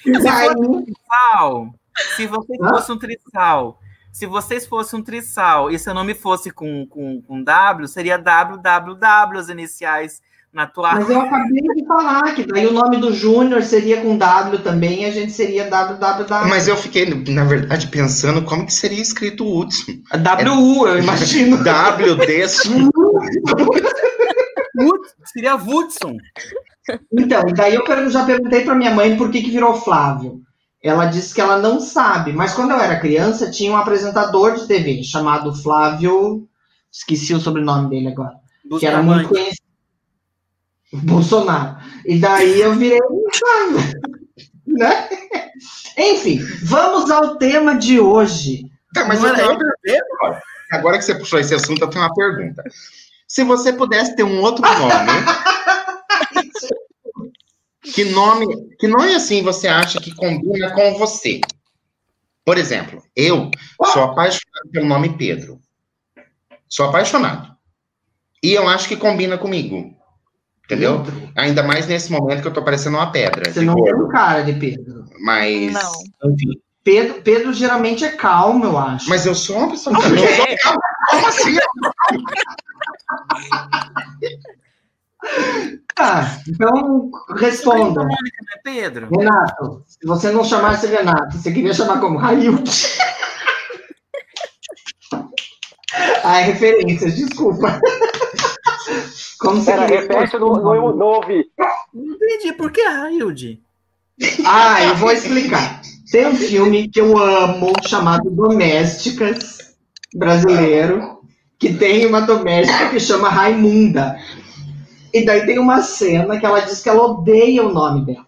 E 0.06 0.12
daí, 0.12 0.50
Trisal. 0.56 1.68
Se 2.16 2.28
vocês 2.28 2.60
Hã? 2.62 2.70
fossem 2.70 2.96
um 2.96 2.98
trisal, 3.00 3.80
se 4.14 4.28
vocês 4.28 4.66
fossem 4.68 5.00
um 5.00 5.04
trisal 5.04 5.72
e 5.72 5.80
seu 5.80 5.92
nome 5.94 6.14
fosse 6.14 6.52
com, 6.52 6.86
com, 6.86 7.20
com 7.24 7.44
W, 7.44 7.88
seria 7.88 8.18
WWW, 8.20 9.40
as 9.40 9.50
iniciais 9.50 10.22
na 10.54 10.68
tua. 10.68 10.94
mas 10.94 11.10
eu 11.10 11.20
acabei 11.20 11.64
de 11.64 11.84
falar 11.88 12.36
que 12.36 12.46
daí 12.46 12.68
o 12.68 12.74
nome 12.74 12.98
do 12.98 13.12
Júnior 13.12 13.64
seria 13.64 14.02
com 14.02 14.16
W 14.16 14.60
também, 14.60 15.02
e 15.02 15.06
a 15.06 15.12
gente 15.12 15.32
seria 15.32 15.68
WWW. 15.68 16.48
Mas 16.48 16.68
eu 16.68 16.78
fiquei, 16.78 17.06
na 17.06 17.44
verdade, 17.44 17.88
pensando 17.88 18.44
como 18.44 18.68
que 18.68 18.74
seria 18.74 19.02
escrito 19.02 19.44
Hudson. 19.52 19.94
WU, 20.56 20.88
eu 20.88 21.00
imagino. 21.00 21.58
WD. 21.66 22.44
Wood- 24.78 25.10
seria 25.26 25.56
Woodson. 25.56 26.18
Então, 27.12 27.44
daí 27.56 27.74
eu 27.74 28.10
já 28.12 28.24
perguntei 28.24 28.64
para 28.64 28.76
minha 28.76 28.92
mãe 28.92 29.18
por 29.18 29.32
que, 29.32 29.42
que 29.42 29.50
virou 29.50 29.74
Flávio. 29.82 30.40
Ela 30.84 31.06
disse 31.06 31.34
que 31.34 31.40
ela 31.40 31.58
não 31.58 31.80
sabe, 31.80 32.34
mas 32.34 32.54
quando 32.54 32.72
eu 32.72 32.80
era 32.80 33.00
criança 33.00 33.50
tinha 33.50 33.72
um 33.72 33.78
apresentador 33.78 34.56
de 34.56 34.68
TV 34.68 35.02
chamado 35.02 35.56
Flávio, 35.56 36.46
esqueci 36.92 37.34
o 37.34 37.40
sobrenome 37.40 37.90
dele 37.90 38.10
agora, 38.10 38.34
que 38.78 38.86
era 38.86 39.02
muito 39.02 39.30
conhecido. 39.30 39.64
Bolsonaro. 40.92 41.78
E 42.06 42.20
daí 42.20 42.60
eu 42.60 42.74
virei 42.76 43.00
um 43.10 43.24
Flávio, 43.34 44.02
né? 44.68 45.10
Enfim, 45.98 46.40
vamos 46.64 47.10
ao 47.10 47.38
tema 47.38 47.76
de 47.76 48.02
hoje. 48.02 48.64
Tá, 48.94 49.06
mas 49.06 49.24
eu 49.24 49.30
era 49.30 49.38
tenho 49.38 49.52
uma 49.52 49.74
pergunta. 49.82 50.44
Agora 50.74 50.98
que 50.98 51.06
você 51.06 51.16
puxou 51.16 51.40
esse 51.40 51.56
assunto, 51.56 51.82
eu 51.82 51.90
tenho 51.90 52.04
uma 52.04 52.14
pergunta. 52.14 52.62
Se 53.26 53.44
você 53.44 53.72
pudesse 53.72 54.16
ter 54.18 54.24
um 54.24 54.42
outro 54.42 54.62
nome, 54.62 54.92
que 57.84 58.06
nome, 58.06 58.48
que 58.80 58.88
nome 58.88 59.14
assim 59.14 59.44
você 59.44 59.68
acha 59.68 60.00
que 60.00 60.16
combina 60.16 60.72
com 60.72 60.98
você? 60.98 61.42
Por 62.46 62.58
exemplo, 62.58 63.02
eu 63.16 63.52
sou 63.94 64.04
apaixonado 64.04 64.70
pelo 64.72 64.86
nome 64.86 65.18
Pedro. 65.18 65.60
Sou 66.68 66.88
apaixonado. 66.88 67.54
E 68.42 68.54
eu 68.54 68.68
acho 68.68 68.88
que 68.88 68.98
combina 68.98 69.38
comigo. 69.38 69.96
Entendeu? 70.66 71.04
Ainda 71.36 71.62
mais 71.62 71.88
nesse 71.88 72.12
momento 72.12 72.42
que 72.42 72.48
eu 72.48 72.54
tô 72.54 72.64
parecendo 72.64 72.98
uma 72.98 73.12
pedra. 73.12 73.52
Você 73.52 73.62
não 73.62 73.76
tem 73.76 73.94
um 73.94 74.08
cara 74.08 74.44
de 74.44 74.54
Pedro. 74.54 75.06
Mas. 75.20 75.74
Não. 75.74 76.32
Enfim. 76.32 76.52
Pedro, 76.84 77.22
Pedro 77.22 77.54
geralmente 77.54 78.04
é 78.04 78.12
calmo, 78.12 78.66
eu 78.66 78.78
acho. 78.78 79.10
Mas 79.10 79.26
eu 79.26 79.36
sou 79.36 79.58
uma 79.58 79.70
pessoa. 79.70 79.98
Eu 79.98 80.10
não 80.10 80.18
sou 80.18 80.58
calmo. 80.64 80.80
Como 81.10 81.28
assim? 81.28 81.58
Tá, 85.96 86.40
então 86.48 87.12
responda. 87.38 88.02
Mônica, 88.02 88.38
é 88.56 88.62
Pedro? 88.64 89.10
Renato, 89.16 89.84
se 89.88 90.06
você 90.06 90.32
não 90.32 90.44
chamasse 90.44 90.88
Renato, 90.88 91.38
você 91.38 91.52
queria 91.52 91.74
chamar 91.74 92.00
como 92.00 92.18
Railton? 92.18 92.64
Ah, 96.24 96.40
é 96.40 96.44
referências, 96.46 97.16
desculpa. 97.16 97.80
Como 99.40 99.62
você 99.62 99.72
Pera, 99.72 99.86
queria 99.86 100.02
repete, 100.02 100.34
eu 100.36 100.40
não, 100.40 100.54
não, 100.54 100.96
não 100.96 101.08
ouvi. 101.08 101.46
Não 101.94 102.16
entendi. 102.16 102.54
Por 102.54 102.72
que 102.72 102.82
Railde? 102.82 103.62
Ah, 104.46 104.84
eu 104.86 104.96
vou 104.96 105.12
explicar. 105.12 105.82
Tem 106.12 106.28
um 106.28 106.36
filme 106.36 106.88
que 106.88 107.02
eu 107.02 107.18
amo, 107.18 107.74
chamado 107.86 108.30
Domésticas, 108.30 109.76
brasileiro, 110.16 111.20
que 111.60 111.74
tem 111.74 112.06
uma 112.06 112.22
doméstica 112.22 112.90
que 112.90 113.00
chama 113.00 113.30
Raimunda. 113.30 114.16
E 115.14 115.24
daí 115.24 115.46
tem 115.46 115.60
uma 115.60 115.82
cena 115.82 116.40
que 116.40 116.46
ela 116.46 116.62
diz 116.62 116.82
que 116.82 116.90
ela 116.90 117.04
odeia 117.04 117.64
o 117.64 117.72
nome 117.72 118.06
dela. 118.06 118.26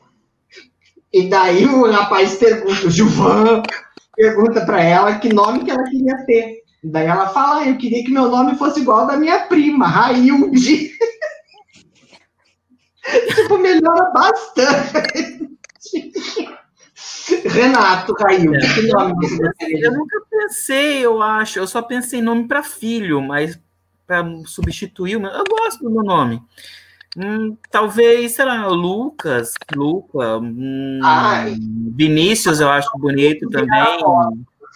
E 1.12 1.28
daí 1.28 1.66
o 1.66 1.90
rapaz 1.90 2.36
pergunta, 2.36 2.88
o 2.88 2.92
Gilvan 2.92 3.64
pergunta 4.16 4.66
pra 4.66 4.84
ela 4.84 5.18
que 5.18 5.34
nome 5.34 5.64
que 5.64 5.72
ela 5.72 5.84
queria 5.84 6.18
ter. 6.26 6.64
E 6.84 6.88
daí 6.88 7.08
ela 7.08 7.30
fala, 7.30 7.62
ah, 7.62 7.68
eu 7.68 7.78
queria 7.78 8.04
que 8.04 8.12
meu 8.12 8.30
nome 8.30 8.56
fosse 8.56 8.82
igual 8.82 9.00
ao 9.00 9.08
da 9.08 9.18
minha 9.18 9.40
prima, 9.48 9.88
Railde. 9.88 10.92
tipo, 13.36 13.58
melhora 13.58 14.12
bastante. 14.12 15.50
Renato 17.50 18.14
Railde, 18.14 18.74
que 18.74 18.88
nome 18.88 19.16
você 19.16 19.38
gostaria 19.38 19.78
de 19.78 19.86
Eu 19.86 19.94
nunca 19.94 20.22
pensei, 20.30 21.04
eu 21.04 21.22
acho. 21.22 21.58
Eu 21.58 21.66
só 21.66 21.82
pensei 21.82 22.20
em 22.20 22.24
nome 22.24 22.48
para 22.48 22.62
filho, 22.62 23.22
mas 23.22 23.60
para 24.06 24.24
substituir 24.46 25.16
o 25.18 25.20
meu. 25.20 25.32
Eu 25.32 25.44
gosto 25.44 25.84
do 25.84 25.92
meu 25.92 26.04
nome. 26.04 26.42
Hum, 27.18 27.56
talvez, 27.72 28.34
sei 28.34 28.44
lá, 28.44 28.68
Lucas, 28.68 29.54
Luca, 29.74 30.38
hum. 30.38 31.00
Vinícius 31.96 32.60
eu 32.60 32.70
acho 32.70 32.90
bonito 32.98 33.50
também. 33.50 33.84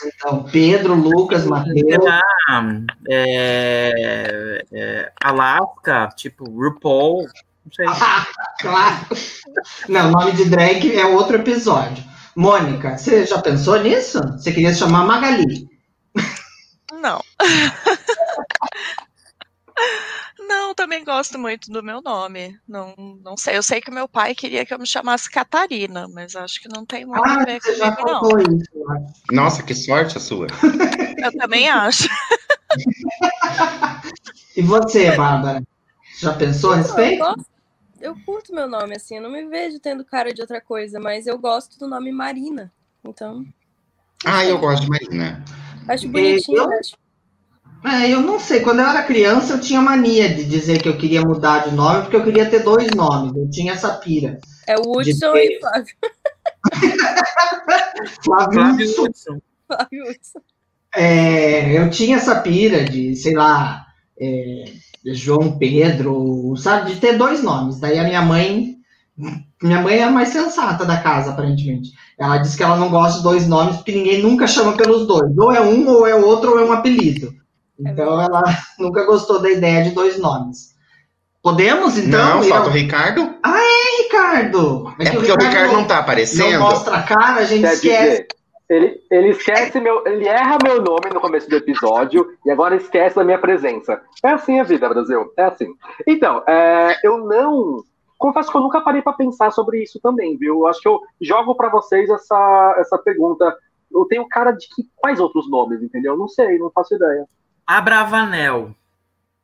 Então, 0.05 0.43
Pedro, 0.49 0.95
Lucas, 0.95 1.45
Matheus. 1.45 2.05
Ah, 2.47 2.63
é, 3.09 4.63
é, 4.71 5.11
Alaska, 5.21 6.07
tipo 6.15 6.49
RuPaul, 6.49 7.27
não 7.65 7.73
sei. 7.73 7.85
Ah, 7.87 8.25
claro. 8.61 9.05
Não, 9.89 10.11
nome 10.11 10.31
de 10.31 10.45
drag 10.45 10.95
é 10.95 11.05
outro 11.05 11.35
episódio. 11.35 12.03
Mônica, 12.35 12.97
você 12.97 13.25
já 13.25 13.41
pensou 13.41 13.77
nisso? 13.81 14.21
Você 14.37 14.53
queria 14.53 14.71
se 14.71 14.79
chamar 14.79 15.05
Magali? 15.05 15.67
Não. 16.93 17.21
Não, 20.39 20.73
também 20.73 21.03
gosto 21.03 21.37
muito 21.37 21.69
do 21.71 21.83
meu 21.83 22.01
nome. 22.01 22.57
Não, 22.67 22.93
não 23.23 23.35
sei. 23.37 23.57
Eu 23.57 23.63
sei 23.63 23.81
que 23.81 23.91
meu 23.91 24.07
pai 24.07 24.33
queria 24.33 24.65
que 24.65 24.73
eu 24.73 24.79
me 24.79 24.87
chamasse 24.87 25.29
Catarina, 25.29 26.07
mas 26.07 26.35
acho 26.35 26.61
que 26.61 26.67
não 26.69 26.85
tem 26.85 27.05
muito 27.05 27.19
a 27.19 27.41
Ah, 27.41 27.45
ver 27.45 27.61
você 27.61 27.75
já 27.75 27.91
não. 27.91 28.21
isso. 28.39 28.69
eu. 28.73 29.35
Nossa, 29.35 29.61
que 29.63 29.75
sorte 29.75 30.17
a 30.17 30.19
sua. 30.21 30.47
Eu 31.21 31.31
também 31.37 31.67
acho. 31.69 32.07
E 34.55 34.61
você, 34.61 35.15
Bárbara? 35.15 35.61
Já 36.19 36.33
pensou 36.33 36.71
a 36.71 36.77
Eu 36.77 36.81
respeito? 36.83 37.19
gosto- 37.19 37.45
Eu 38.01 38.15
curto 38.25 38.53
meu 38.55 38.67
nome, 38.67 38.95
assim, 38.95 39.17
eu 39.17 39.21
não 39.21 39.29
me 39.31 39.45
vejo 39.47 39.79
tendo 39.79 40.05
cara 40.05 40.33
de 40.33 40.41
outra 40.41 40.61
coisa, 40.61 40.99
mas 40.99 41.27
eu 41.27 41.37
gosto 41.37 41.77
do 41.77 41.87
nome 41.87 42.11
Marina. 42.11 42.71
Então, 43.03 43.45
Ah, 44.25 44.45
eu 44.45 44.57
gosto 44.59 44.83
de 44.83 44.89
Marina. 44.89 45.43
acho 45.87 46.07
bonitinho, 46.09 46.57
Eu- 46.57 46.71
acho. 46.79 46.95
É, 47.85 48.11
eu 48.13 48.21
não 48.21 48.39
sei. 48.39 48.59
Quando 48.61 48.79
eu 48.79 48.87
era 48.87 49.03
criança, 49.03 49.53
eu 49.53 49.61
tinha 49.61 49.81
mania 49.81 50.27
de 50.33 50.43
dizer 50.43 50.81
que 50.81 50.89
eu 50.89 50.97
queria 50.97 51.21
mudar 51.21 51.67
de 51.67 51.75
nome, 51.75 52.01
porque 52.01 52.15
eu 52.17 52.23
queria 52.23 52.49
ter 52.49 52.63
dois 52.63 52.93
nomes. 52.93 53.35
Eu 53.35 53.49
tinha 53.49 53.73
essa 53.73 53.93
pira. 53.95 54.39
É 54.67 54.75
o 54.77 54.91
Hudson 54.97 55.33
De- 55.33 55.39
e 55.39 55.59
Flávio. 55.61 55.95
Flávio 58.23 58.53
Flávio 58.53 59.03
Hudson. 59.03 59.39
Flávio 59.67 60.03
Hudson. 60.09 60.39
É, 60.95 61.77
eu 61.77 61.89
tinha 61.89 62.17
essa 62.17 62.41
pira 62.41 62.83
de, 62.83 63.15
sei 63.15 63.33
lá, 63.35 63.85
é, 64.19 64.65
João 65.13 65.57
Pedro, 65.57 66.55
sabe, 66.57 66.93
de 66.93 66.99
ter 66.99 67.17
dois 67.17 67.43
nomes. 67.43 67.79
Daí 67.79 67.97
a 67.99 68.03
minha 68.03 68.21
mãe, 68.21 68.75
minha 69.61 69.81
mãe 69.81 69.99
é 69.99 70.03
a 70.03 70.11
mais 70.11 70.29
sensata 70.29 70.85
da 70.85 70.97
casa, 70.97 71.31
aparentemente. 71.31 71.91
Ela 72.19 72.37
disse 72.39 72.57
que 72.57 72.63
ela 72.63 72.75
não 72.77 72.89
gosta 72.89 73.17
de 73.19 73.23
dois 73.23 73.47
nomes 73.47 73.77
porque 73.77 73.91
ninguém 73.93 74.21
nunca 74.21 74.47
chama 74.47 74.75
pelos 74.75 75.07
dois. 75.07 75.37
Ou 75.37 75.51
é 75.51 75.61
um, 75.61 75.87
ou 75.87 76.07
é 76.07 76.15
outro, 76.15 76.51
ou 76.51 76.59
é 76.59 76.65
um 76.65 76.73
apelido. 76.73 77.33
Então 77.79 78.21
ela 78.21 78.41
nunca 78.79 79.05
gostou 79.05 79.39
da 79.41 79.49
ideia 79.49 79.83
de 79.83 79.91
dois 79.91 80.19
nomes. 80.19 80.75
Podemos, 81.41 81.97
então? 81.97 82.35
não, 82.35 82.43
falta 82.43 82.65
ao- 82.65 82.69
o 82.69 82.73
Ricardo. 82.73 83.35
Ricardo! 84.03 84.93
É 84.99 85.09
porque 85.11 85.31
o 85.31 85.35
Ricardo 85.35 85.73
não 85.73 85.85
tá 85.87 85.95
não 85.95 86.01
aparecendo. 86.01 86.59
mostra 86.59 86.97
a 86.97 87.03
cara, 87.03 87.41
a 87.41 87.45
gente 87.45 87.61
Quer 87.61 87.73
esquece. 87.73 88.09
dizer, 88.11 88.27
ele, 88.69 88.99
ele 89.09 89.29
esquece 89.29 89.79
meu. 89.79 90.05
Ele 90.05 90.27
erra 90.27 90.57
meu 90.63 90.81
nome 90.81 91.09
no 91.13 91.21
começo 91.21 91.49
do 91.49 91.55
episódio 91.55 92.27
e 92.45 92.51
agora 92.51 92.75
esquece 92.75 93.15
da 93.15 93.23
minha 93.23 93.39
presença. 93.39 94.01
É 94.23 94.31
assim 94.31 94.59
a 94.59 94.63
vida, 94.63 94.89
Brasil. 94.89 95.31
É 95.37 95.43
assim. 95.45 95.67
Então, 96.07 96.43
é, 96.47 96.97
eu 97.03 97.19
não. 97.19 97.83
Confesso 98.17 98.51
que 98.51 98.57
eu 98.57 98.61
nunca 98.61 98.81
parei 98.81 99.01
pra 99.01 99.13
pensar 99.13 99.49
sobre 99.51 99.81
isso 99.81 99.97
também, 100.03 100.37
viu? 100.37 100.55
Eu 100.59 100.67
acho 100.67 100.81
que 100.81 100.89
eu 100.89 100.99
jogo 101.21 101.55
pra 101.55 101.69
vocês 101.69 102.09
essa, 102.09 102.75
essa 102.77 102.97
pergunta. 102.97 103.55
Eu 103.91 104.05
tenho 104.05 104.27
cara 104.27 104.51
de 104.51 104.67
que 104.75 104.83
quais 104.97 105.19
outros 105.21 105.49
nomes, 105.49 105.81
entendeu? 105.81 106.17
Não 106.17 106.27
sei, 106.27 106.59
não 106.59 106.69
faço 106.69 106.93
ideia. 106.95 107.25
Abravanel. 107.69 108.75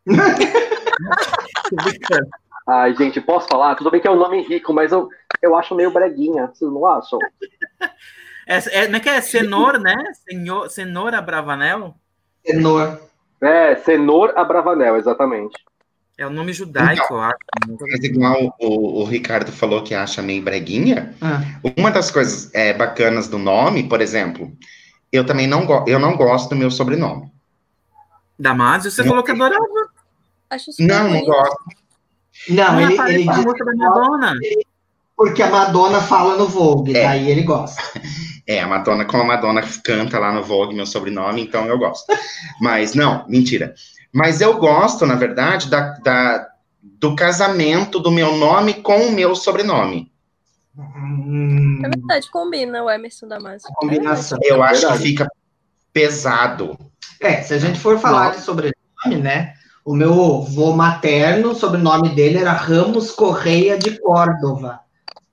Ai, 2.67 2.96
gente, 2.96 3.22
posso 3.22 3.48
falar? 3.48 3.75
Tudo 3.75 3.91
bem 3.91 4.01
que 4.01 4.08
é 4.08 4.12
um 4.12 4.17
nome 4.17 4.41
rico, 4.41 4.74
mas 4.74 4.91
eu, 4.91 5.08
eu 5.44 5.55
acho 5.55 5.75
meio 5.75 5.91
breguinha, 5.91 6.48
vocês 6.48 6.72
não 6.72 6.84
acham? 6.88 7.20
É, 8.48 8.58
é, 8.58 8.86
como 8.86 8.96
é 8.96 9.00
que 9.00 9.10
é? 9.10 9.22
Senhor, 9.22 9.79
né? 9.79 9.96
Senhor, 10.27 10.67
Senhor 10.72 11.13
Abravanel? 11.13 11.94
Tenor. 12.44 13.00
É, 13.39 13.75
Senor 13.75 14.36
Abravanel, 14.36 14.98
exatamente. 14.98 15.55
É 16.17 16.25
o 16.25 16.32
nome 16.32 16.51
judaico, 16.51 17.13
eu 17.13 17.22
acho. 17.22 17.38
Mas 17.79 18.03
igual 18.03 18.55
o, 18.60 19.01
o 19.01 19.03
Ricardo 19.03 19.51
falou 19.51 19.84
que 19.84 19.94
acha 19.94 20.24
meio 20.24 20.41
breguinha, 20.41 21.13
Ah, 21.22 21.41
uma 21.77 21.91
das 21.91 22.10
coisas 22.10 22.51
é, 22.55 22.74
bacanas 22.74 23.27
do 23.27 23.38
nome, 23.38 23.88
por 23.88 24.01
exemplo, 24.01 24.51
eu 25.12 25.24
também 25.24 25.46
não, 25.46 25.67
go 25.67 25.86
eu 25.88 26.00
não 26.00 26.17
gosto 26.17 26.50
do 26.50 26.55
meu 26.55 26.72
sobrenome. 26.72 27.35
Damásio, 28.38 28.92
você 28.92 29.01
Não. 29.01 29.10
falou 29.10 29.24
que 29.24 29.32
adorava. 29.32 29.63
Acho 30.50 30.72
Não, 30.80 31.10
não 31.10 31.22
gosto. 31.24 31.58
Não, 32.50 32.82
ele, 32.82 32.94
ele 32.94 33.30
a 33.30 33.34
diz 33.34 33.44
música 33.46 33.65
da 33.65 33.74
Madonna. 33.75 34.34
porque 35.15 35.42
a 35.42 35.50
Madonna 35.50 36.01
fala 36.01 36.38
no 36.38 36.48
Vogue, 36.48 36.96
É. 36.96 37.04
daí 37.04 37.30
ele 37.32 37.44
gosta. 37.44 37.82
É, 38.48 38.60
a 38.62 38.68
Madonna, 38.68 39.06
como 39.06 39.24
a 39.24 39.25
Madonna 39.25 39.63
canta 39.84 40.20
lá 40.20 40.32
no 40.32 40.44
Vogue, 40.44 40.75
meu 40.75 40.86
sobrenome, 40.86 41.42
então 41.42 41.65
eu 41.65 41.80
gosto. 41.80 42.06
Mas, 42.62 42.94
não, 42.94 43.25
mentira. 43.27 43.74
Mas 44.13 44.39
eu 44.39 44.56
gosto, 44.60 45.04
na 45.04 45.15
verdade, 45.15 45.68
da, 45.68 45.98
da- 46.04 46.48
do 46.84 47.15
casamento 47.15 48.00
do 48.00 48.12
meu 48.12 48.36
nome 48.38 48.75
com 48.75 49.08
o 49.08 49.12
meu 49.12 49.36
sobrenome. 49.36 50.12
Hum, 50.77 51.82
É 51.84 51.89
verdade, 51.89 52.30
combina 52.30 52.84
o 52.84 52.89
Emerson 52.92 53.27
Damasio. 53.27 53.68
combinação. 53.77 54.38
Eu 54.44 54.62
acho 54.62 54.82
Verdade. 54.82 55.01
que 55.01 55.08
fica 55.10 55.27
pesado. 55.95 56.77
É, 57.21 57.41
se 57.41 57.53
a 57.53 57.57
gente 57.57 57.79
for 57.79 57.97
falar 57.97 58.31
de 58.31 58.41
sobrenome, 58.41 58.75
né? 59.23 59.53
O 59.85 59.95
meu 59.95 60.11
avô 60.11 60.73
materno, 60.73 61.51
o 61.51 61.55
sobrenome 61.55 62.09
dele 62.09 62.37
era 62.37 62.51
Ramos 62.51 63.11
Correia 63.11 63.77
de 63.77 63.97
Córdova. 64.01 64.81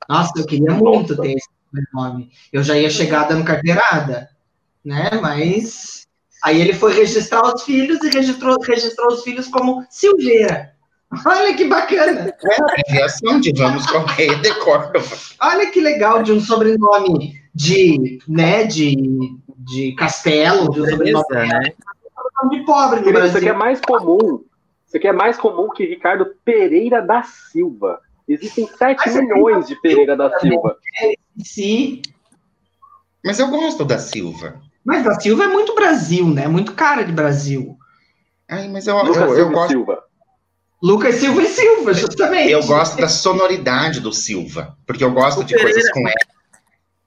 Nossa, 0.09 0.33
eu 0.37 0.47
queria 0.47 0.73
muito 0.73 1.16
ter 1.16 1.33
esse 1.33 1.49
sobrenome. 1.66 2.31
Eu 2.52 2.62
já 2.62 2.78
ia 2.78 2.88
chegar 2.88 3.25
dando 3.25 3.45
carteirada, 3.45 4.28
né? 4.85 5.11
Mas 5.21 6.07
aí 6.45 6.61
ele 6.61 6.75
foi 6.75 6.95
registrar 6.95 7.42
os 7.42 7.64
filhos 7.64 8.00
e 8.04 8.11
registrou, 8.11 8.57
registrou 8.62 9.09
os 9.09 9.25
filhos 9.25 9.49
como 9.49 9.85
Silveira. 9.90 10.75
Olha 11.26 11.57
que 11.57 11.64
bacana. 11.64 12.33
É 12.50 12.62
a 12.62 12.64
abreviação 12.64 13.40
de 13.40 13.52
Vamos 13.52 13.85
Correia 13.87 14.37
de 14.37 14.54
Córdoba. 14.61 15.07
Olha 15.40 15.71
que 15.73 15.81
legal 15.81 16.23
de 16.23 16.31
um 16.31 16.40
sobrenome 16.40 17.42
de, 17.54 18.19
né, 18.26 18.64
de, 18.64 18.97
de 19.64 19.92
castelo, 19.95 20.71
de 20.71 20.81
sobrenome 20.90 21.25
Beleza, 21.28 21.59
né? 21.61 21.73
de 22.50 22.61
pobre 22.64 23.00
no 23.00 23.04
Querido, 23.07 23.26
isso 23.26 23.37
aqui 23.37 23.49
é 23.49 23.52
Brasil. 23.52 23.59
mais 23.59 23.81
comum. 23.81 24.45
Isso 24.87 24.97
aqui 24.97 25.09
é 25.09 25.12
mais 25.12 25.37
comum 25.38 25.69
que 25.71 25.85
Ricardo 25.87 26.26
Pereira 26.45 27.00
da 27.00 27.23
Silva. 27.23 28.00
Existem 28.28 28.66
7 28.66 28.99
Mas 29.04 29.16
é 29.16 29.23
milhões 29.23 29.66
de 29.66 29.76
Pereira 29.81 30.16
da 30.16 30.38
Silva. 30.38 30.76
Sim, 31.45 32.02
Mas 33.25 33.38
eu 33.38 33.49
gosto 33.49 33.85
da 33.85 33.99
Silva. 33.99 34.61
mas 34.85 35.04
da 35.04 35.19
Silva 35.21 35.45
é 35.45 35.49
muito 35.49 35.75
Brasil, 35.75 36.26
né? 36.28 36.47
Muito 36.49 36.75
cara 36.75 37.04
de 37.04 37.12
Brasil. 37.12 37.76
Ai, 38.49 38.69
mas 38.69 38.87
eu, 38.87 38.97
Lucas 38.99 39.16
eu, 39.16 39.23
eu 39.28 39.35
Silva 39.37 39.52
gosto, 39.52 39.71
Silva. 39.71 40.02
Lucas 40.83 41.14
Silva 41.14 41.42
e 41.42 41.47
Silva, 41.47 41.95
justamente. 41.95 42.50
eu 42.50 42.62
gosto 42.66 42.97
da 42.97 43.09
sonoridade 43.09 44.00
do 44.00 44.12
Silva. 44.12 44.76
Porque 44.87 45.04
eu 45.04 45.12
gosto 45.12 45.40
O 45.40 45.45
de 45.45 45.54
coisas 45.54 45.90
Pereira- 45.90 45.92
com 45.92 46.09
E. 46.09 46.32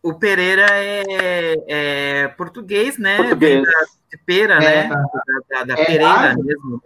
O 0.06 0.14
Pereira 0.14 0.68
é, 0.70 1.56
é 1.68 2.28
português, 2.30 2.98
né? 3.00 3.18
Português. 3.18 3.64
Da- 3.64 3.86
de 4.12 4.18
pera, 4.24 4.64
É. 4.64 4.88
né? 4.88 4.90
Da, 4.90 5.04
da- 5.50 5.64
da 5.64 5.74
É, 5.82 5.86
Pereira 5.86 6.36
mesmo. 6.38 6.82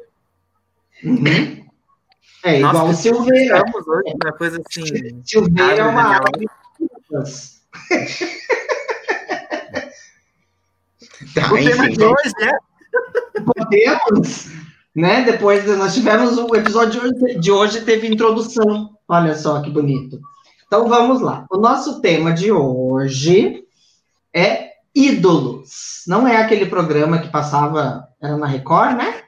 Uhum. 1.03 1.65
É 2.43 2.59
Nossa, 2.59 2.77
igual 2.77 2.87
o 2.89 2.93
Silveira. 2.93 3.57
Estamos 3.57 3.87
hoje 3.87 4.13
uma 4.23 4.31
coisa 4.31 4.61
assim. 4.65 5.21
Silveira 5.25 5.81
é 5.81 5.83
uma 5.83 6.21
uvas. 7.09 7.61
Tá, 11.35 11.47
O 11.51 11.57
tema 11.57 11.69
enfim, 11.87 11.97
de 11.97 12.03
hoje 12.05 12.33
é 12.41 12.57
Podemos, 13.41 14.47
né? 14.95 15.21
Depois 15.23 15.63
de- 15.65 15.75
nós 15.75 15.93
tivemos 15.93 16.37
o 16.37 16.55
episódio 16.55 17.01
de 17.01 17.07
hoje, 17.27 17.39
de 17.39 17.51
hoje 17.51 17.81
teve 17.81 18.07
introdução. 18.07 18.91
Olha 19.09 19.35
só 19.35 19.61
que 19.61 19.69
bonito. 19.69 20.19
Então 20.69 20.87
vamos 20.87 21.19
lá. 21.19 21.47
O 21.49 21.57
nosso 21.57 21.99
tema 21.99 22.31
de 22.31 22.51
hoje 22.51 23.63
é 24.31 24.73
ídolos. 24.93 26.03
Não 26.07 26.27
é 26.27 26.37
aquele 26.37 26.67
programa 26.67 27.17
que 27.17 27.27
passava 27.29 28.07
era 28.21 28.37
na 28.37 28.45
Record, 28.45 28.95
né? 28.95 29.23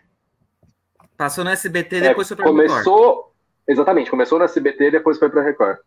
Passou 1.18 1.44
no 1.44 1.50
SBT, 1.50 1.96
É, 1.96 2.02
depois 2.10 2.28
foi 2.28 2.38
pra 2.38 2.46
Record. 2.46 2.68
começou. 2.70 3.34
Exatamente, 3.68 4.12
começou 4.12 4.38
na 4.38 4.46
SBT 4.46 4.90
e 4.90 4.92
depois 4.92 5.18
foi 5.18 5.30
pra 5.32 5.42
Record. 5.42 5.78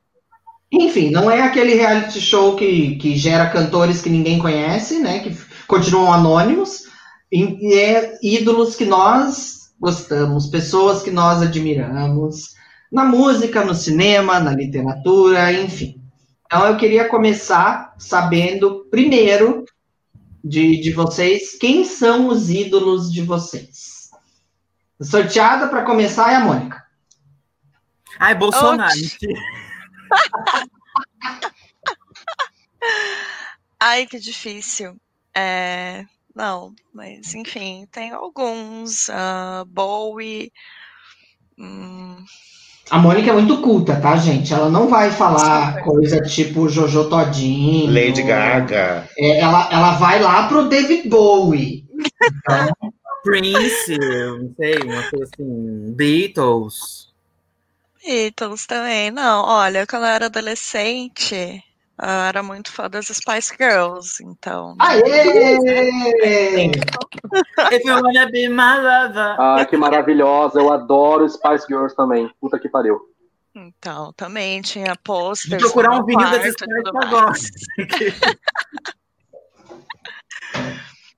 Enfim, 0.73 1.11
não 1.11 1.31
é 1.31 1.43
aquele 1.43 1.75
reality 1.75 2.21
show 2.21 2.57
que, 2.57 2.97
que 2.97 3.17
gera 3.17 3.49
cantores 3.49 4.03
que 4.03 4.11
ninguém 4.11 4.41
conhece, 4.41 4.99
né? 4.99 5.21
Que 5.21 5.37
continuam 5.69 6.13
anônimos. 6.13 6.89
E 7.31 7.43
e 7.61 7.75
é 7.75 8.19
ídolos 8.21 8.75
que 8.75 8.85
nós 8.85 9.73
gostamos, 9.79 10.49
pessoas 10.49 11.01
que 11.03 11.13
nós 11.13 11.43
admiramos, 11.43 12.54
na 12.95 13.05
música, 13.05 13.65
no 13.65 13.75
cinema, 13.75 14.39
na 14.39 14.53
literatura, 14.53 15.53
enfim. 15.53 16.01
Então 16.47 16.65
eu 16.69 16.77
queria 16.77 17.09
começar 17.09 17.93
sabendo, 17.99 18.87
primeiro, 18.89 19.65
de, 20.45 20.81
de 20.81 20.93
vocês, 20.93 21.59
quem 21.59 21.85
são 21.85 22.29
os 22.29 22.51
ídolos 22.51 23.13
de 23.13 23.21
vocês. 23.23 24.11
Sorteada 25.03 25.67
para 25.67 25.85
começar 25.85 26.31
é 26.31 26.37
a 26.37 26.41
Mônica. 26.41 26.85
Ai, 28.17 28.37
Bolsonaro. 28.37 28.95
Ai, 33.81 34.07
que 34.07 34.21
difícil. 34.21 34.97
É, 35.37 36.05
não, 36.33 36.73
mas 36.93 37.35
enfim, 37.35 37.89
tem 37.91 38.13
alguns. 38.13 39.09
Uh, 39.09 39.65
Bowie. 39.67 40.53
Hum, 41.59 42.25
A 42.91 42.99
Mônica 42.99 43.31
é 43.31 43.33
muito 43.33 43.63
culta, 43.63 43.97
tá, 43.97 44.17
gente? 44.17 44.53
Ela 44.53 44.69
não 44.69 44.89
vai 44.89 45.11
falar 45.11 45.83
coisa 45.83 46.21
tipo 46.21 46.69
Jojo 46.69 47.09
Todinho. 47.09 47.87
Lady 47.93 48.23
Gaga. 48.23 49.09
É, 49.17 49.41
ela, 49.41 49.69
ela 49.73 49.93
vai 49.93 50.21
lá 50.21 50.47
pro 50.49 50.69
David 50.69 51.09
Bowie. 51.09 51.85
Então, 51.95 52.93
Prince, 53.23 53.97
não 53.99 54.53
sei, 54.55 54.75
uma 54.83 55.03
coisa 55.11 55.25
assim. 55.25 55.95
Beatles. 55.97 57.13
Beatles 58.05 58.67
também. 58.67 59.11
Não, 59.11 59.43
olha, 59.45 59.87
quando 59.87 60.03
eu 60.03 60.09
era 60.11 60.27
adolescente, 60.27 61.65
eu 62.03 62.09
era 62.09 62.43
muito 62.43 62.73
fã 62.73 62.89
das 62.91 63.07
Spice 63.07 63.55
Girls, 63.59 64.23
então. 64.23 64.75
aê! 64.81 65.57
If 67.73 67.85
you 67.85 67.95
wanna 67.95 68.27
be 68.31 68.49
my 68.49 68.77
lover. 68.79 69.37
Ah, 69.39 69.65
que 69.69 69.77
maravilhosa. 69.77 70.59
Eu 70.61 70.73
adoro 70.73 71.29
Spice 71.29 71.67
Girls 71.69 71.95
também. 71.97 72.31
Puta 72.41 72.59
que 72.59 72.69
pariu. 72.69 73.01
Então, 73.55 74.13
também 74.17 74.61
tinha 74.63 74.97
posters. 75.05 75.63
Vou 75.63 75.73
procurar 75.73 76.01
um 76.01 76.05
vinil 76.05 76.29
das 76.31 76.53
Spice 76.53 76.65
agora. 76.97 77.27
mais. 77.27 77.49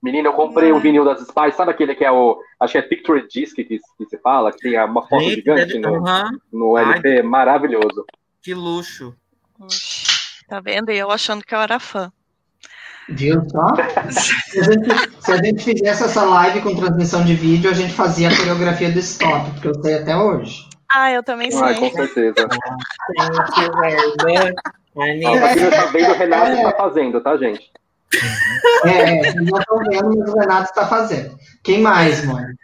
Menina, 0.02 0.28
eu 0.28 0.34
comprei 0.34 0.72
um 0.72 0.78
vinil 0.78 1.04
das 1.04 1.20
Spice. 1.20 1.56
Sabe 1.56 1.70
aquele 1.72 1.94
que 1.94 2.04
é 2.04 2.12
o. 2.12 2.38
Acho 2.60 2.72
que 2.72 2.78
é 2.78 2.82
Picture 2.82 3.26
Disc 3.28 3.54
que, 3.56 3.64
que 3.64 3.80
se 4.08 4.18
fala, 4.18 4.52
que 4.52 4.58
tem 4.58 4.78
uma 4.84 5.02
foto 5.06 5.22
Gente, 5.22 5.34
gigante 5.36 5.66
deve- 5.66 5.78
no, 5.80 6.06
Aham, 6.06 6.30
no 6.52 6.76
Ai. 6.76 6.84
LP. 6.92 7.22
Maravilhoso. 7.22 8.04
que 8.42 8.54
luxo. 8.54 9.14
Oxi, 9.58 9.95
Tá 10.48 10.60
vendo? 10.60 10.90
E 10.92 10.98
eu 10.98 11.10
achando 11.10 11.44
que 11.44 11.54
eu 11.54 11.60
era 11.60 11.78
fã. 11.80 12.12
Viu 13.08 13.42
só? 13.50 13.74
Se 14.10 14.58
a, 14.60 14.62
gente, 14.64 15.10
se 15.20 15.32
a 15.32 15.36
gente 15.36 15.62
fizesse 15.64 16.02
essa 16.04 16.24
live 16.24 16.60
com 16.60 16.74
transmissão 16.74 17.24
de 17.24 17.34
vídeo, 17.34 17.70
a 17.70 17.74
gente 17.74 17.92
fazia 17.92 18.28
a 18.28 18.36
coreografia 18.36 18.90
do 18.90 18.98
stop, 18.98 19.50
porque 19.52 19.68
eu 19.68 19.82
sei 19.82 19.94
até 19.94 20.16
hoje. 20.16 20.68
Ah, 20.92 21.10
eu 21.12 21.22
também 21.22 21.50
com 21.50 21.58
sei. 21.58 21.90
certeza. 21.90 22.48
I 23.18 24.98
Ó, 24.98 25.04
need- 25.04 25.38
pra 25.40 25.54
quem 25.54 25.62
não 25.62 25.70
tá 25.70 25.86
vendo, 25.86 26.10
o 26.10 26.14
Renato 26.16 26.52
está 26.52 26.72
fazendo, 26.72 27.20
tá, 27.20 27.36
gente? 27.36 27.70
É, 28.84 29.18
vocês 29.18 29.34
não 29.36 29.58
estão 29.58 29.78
vendo, 29.78 30.18
mas 30.18 30.32
o 30.34 30.38
Renato 30.38 30.70
está 30.70 30.86
fazendo. 30.86 31.36
Quem 31.62 31.80
mais, 31.82 32.24
Mônica? 32.24 32.54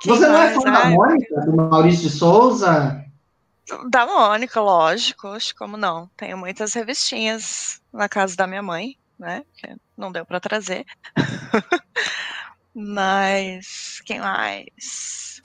Quem 0.00 0.14
Você 0.14 0.26
não 0.26 0.34
é 0.36 0.38
mais? 0.52 0.54
fã 0.62 0.70
da 0.70 0.84
Mônica? 0.90 1.40
Do 1.42 1.56
Maurício 1.56 2.08
de 2.08 2.10
Souza? 2.10 3.04
Da 3.90 4.06
Mônica, 4.06 4.60
lógico. 4.60 5.28
Como 5.58 5.76
não? 5.76 6.08
Tenho 6.16 6.38
muitas 6.38 6.72
revistinhas 6.74 7.80
na 7.92 8.08
casa 8.08 8.36
da 8.36 8.46
minha 8.46 8.62
mãe, 8.62 8.96
né? 9.18 9.42
Que 9.56 9.76
não 9.96 10.10
deu 10.12 10.24
pra 10.24 10.40
trazer. 10.40 10.84
Mas 12.74 14.00
quem 14.06 14.20
mais? 14.20 15.40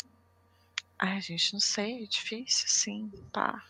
Ai, 0.99 1.21
gente, 1.21 1.53
não 1.53 1.59
sei, 1.59 2.03
é 2.03 2.07
difícil, 2.07 2.65
sim. 2.67 3.11
Pá. 3.31 3.61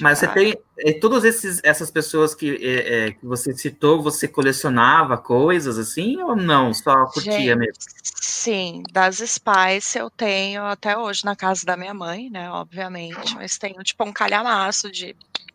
Mas 0.00 0.18
você 0.18 0.28
tem. 0.28 0.54
é, 0.78 0.92
todas 0.92 1.24
essas 1.62 1.90
pessoas 1.90 2.34
que, 2.34 2.56
é, 2.64 3.06
é, 3.06 3.12
que 3.12 3.26
você 3.26 3.52
citou, 3.56 4.02
você 4.02 4.26
colecionava 4.26 5.18
coisas 5.18 5.78
assim 5.78 6.20
ou 6.22 6.34
não? 6.34 6.72
Só 6.72 7.06
curtia 7.06 7.32
Gente, 7.32 7.54
mesmo? 7.56 7.74
Sim, 8.02 8.82
das 8.92 9.18
Spice 9.18 9.98
eu 9.98 10.10
tenho 10.10 10.64
até 10.64 10.96
hoje 10.96 11.24
na 11.24 11.36
casa 11.36 11.64
da 11.64 11.76
minha 11.76 11.94
mãe, 11.94 12.30
né? 12.30 12.50
Obviamente, 12.50 13.34
mas 13.34 13.58
tenho 13.58 13.82
tipo 13.82 14.04
um 14.04 14.12
calhamaço 14.12 14.90
de 14.90 15.14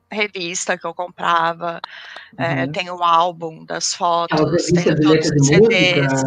revista 0.09 0.77
que 0.77 0.87
eu 0.87 0.93
comprava, 0.93 1.81
é, 2.37 2.63
Uhum. 2.63 2.71
tenho 2.71 2.95
o 2.95 3.03
álbum 3.03 3.65
das 3.65 3.93
fotos, 3.93 4.65
tenho 4.67 5.01
todos 5.01 5.31
os 5.31 5.47
CDs. 5.47 6.23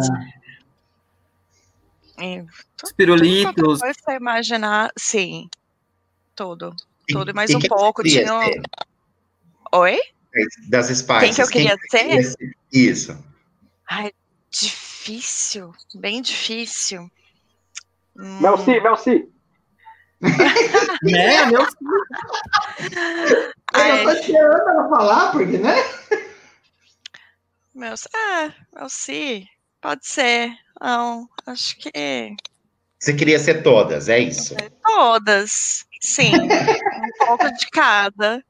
Os 2.83 2.89
tudo 2.89 2.95
pirulitos. 2.95 3.79
você 3.79 4.15
imaginar, 4.15 4.91
sim, 4.95 5.49
tudo, 6.35 6.75
tudo 7.11 7.31
e 7.31 7.33
mais 7.33 7.53
um 7.53 7.59
quem 7.59 7.69
pouco. 7.69 8.03
Tinha. 8.03 8.25
ser? 8.25 8.61
Oi? 9.73 9.99
Das 10.69 10.87
Spices. 10.87 11.19
Quem 11.19 11.33
que 11.33 11.41
eu 11.41 11.47
queria 11.47 11.77
ser? 11.89 12.23
ser? 12.23 12.51
Isso. 12.71 13.17
Ai, 13.89 14.11
difícil, 14.49 15.73
bem 15.95 16.21
difícil. 16.21 17.11
Hum, 18.17 18.39
Mel 18.41 18.57
C, 18.57 18.79
Mel 18.79 18.95
C. 18.97 19.27
Né, 20.21 21.45
meu 21.47 21.67
ai, 23.73 24.01
Eu 24.01 24.03
tô 24.03 24.11
esperando 24.11 24.69
ela 24.69 24.89
falar, 24.89 25.31
porque, 25.31 25.57
né? 25.57 25.75
É, 28.13 28.53
eu 28.83 28.89
sim, 28.89 29.47
pode 29.81 30.05
ser. 30.05 30.51
Não, 30.79 31.27
acho 31.47 31.77
que 31.77 32.35
Você 32.99 33.13
queria 33.13 33.39
ser 33.39 33.63
todas, 33.63 34.09
é 34.09 34.19
isso. 34.19 34.55
todas, 34.83 35.85
sim, 36.01 36.31
um 36.35 37.25
pouco 37.25 37.51
de 37.53 37.69
cada. 37.71 38.43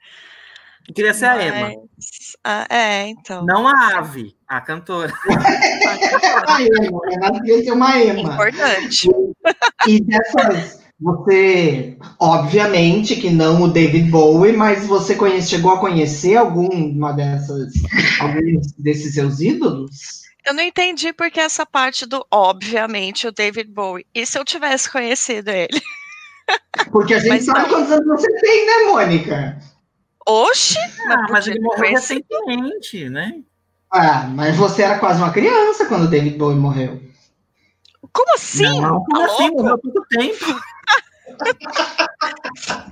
Eu 0.87 0.93
queria 0.95 1.13
ser 1.13 1.25
a 1.25 1.45
Emma. 1.45 1.61
mas- 1.61 2.35
ah, 2.43 2.65
é, 2.69 3.07
então. 3.07 3.45
Não 3.45 3.67
a 3.67 3.97
ave, 3.99 4.35
a 4.47 4.59
cantora. 4.59 5.13
A 6.47 6.61
Ema, 6.63 6.89
o 6.91 7.09
Renato 7.09 7.39
queria 7.41 7.63
ser 7.63 7.71
uma 7.71 7.99
Ema. 8.01 8.33
Importante. 8.33 9.07
E 9.87 9.99
dessas, 10.01 10.79
você, 10.99 11.97
obviamente 12.19 13.15
que 13.15 13.29
não 13.29 13.61
o 13.63 13.67
David 13.67 14.09
Bowie, 14.09 14.53
mas 14.53 14.85
você 14.87 15.15
conhece, 15.15 15.49
chegou 15.49 15.71
a 15.73 15.79
conhecer 15.79 16.35
alguma 16.35 17.11
dessas, 17.13 17.71
alguns 18.19 18.71
desses 18.73 19.13
seus 19.13 19.39
ídolos? 19.39 20.21
Eu 20.45 20.53
não 20.55 20.63
entendi 20.63 21.13
porque 21.13 21.39
essa 21.39 21.65
parte 21.65 22.05
do, 22.07 22.25
obviamente, 22.31 23.27
o 23.27 23.31
David 23.31 23.69
Bowie. 23.71 24.05
E 24.13 24.25
se 24.25 24.37
eu 24.39 24.43
tivesse 24.43 24.89
conhecido 24.91 25.49
ele? 25.49 25.79
Porque 26.91 27.13
a 27.13 27.19
gente 27.19 27.29
Mas 27.29 27.45
sabe 27.45 27.59
não. 27.61 27.69
quantos 27.69 27.91
anos 27.91 28.05
você 28.07 28.31
tem, 28.39 28.65
né, 28.65 28.91
Mônica? 28.91 29.59
Oxi! 30.27 30.77
Ah, 31.09 31.25
mas 31.29 31.47
ele 31.47 31.59
morreu 31.59 31.91
recentemente, 31.91 33.09
né? 33.09 33.41
Ah, 33.91 34.23
mas 34.27 34.55
você 34.55 34.83
era 34.83 34.99
quase 34.99 35.19
uma 35.21 35.31
criança 35.33 35.85
quando 35.85 36.03
o 36.03 36.07
David 36.07 36.37
Bowie 36.37 36.57
morreu. 36.57 37.01
Como 38.13 38.33
assim? 38.35 38.63
Não, 38.81 39.03
como 39.03 39.19
Tá 39.19 39.25
assim? 39.25 39.43
louco? 39.49 39.57
Morreu 39.57 39.73
há 39.73 39.77
pouco 39.77 40.05
tempo. 40.09 40.45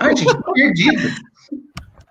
Ai, 0.00 0.16
gente, 0.16 0.42
tô 0.42 0.52
perdido. 0.52 1.08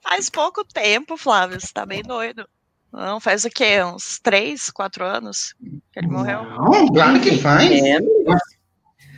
Faz 0.03 0.29
pouco 0.29 0.63
tempo, 0.63 1.17
Flávio, 1.17 1.59
você 1.59 1.71
tá 1.73 1.85
bem 1.85 2.01
doido. 2.03 2.47
Não, 2.91 3.19
faz 3.19 3.43
o 3.43 3.49
quê? 3.49 3.83
Uns 3.83 4.19
três, 4.19 4.69
quatro 4.69 5.03
anos 5.03 5.53
que 5.91 5.99
ele 5.99 6.07
morreu? 6.07 6.43
Não, 6.45 6.87
Claro 6.87 7.19
que 7.19 7.37
faz. 7.39 7.69
É, 7.71 7.97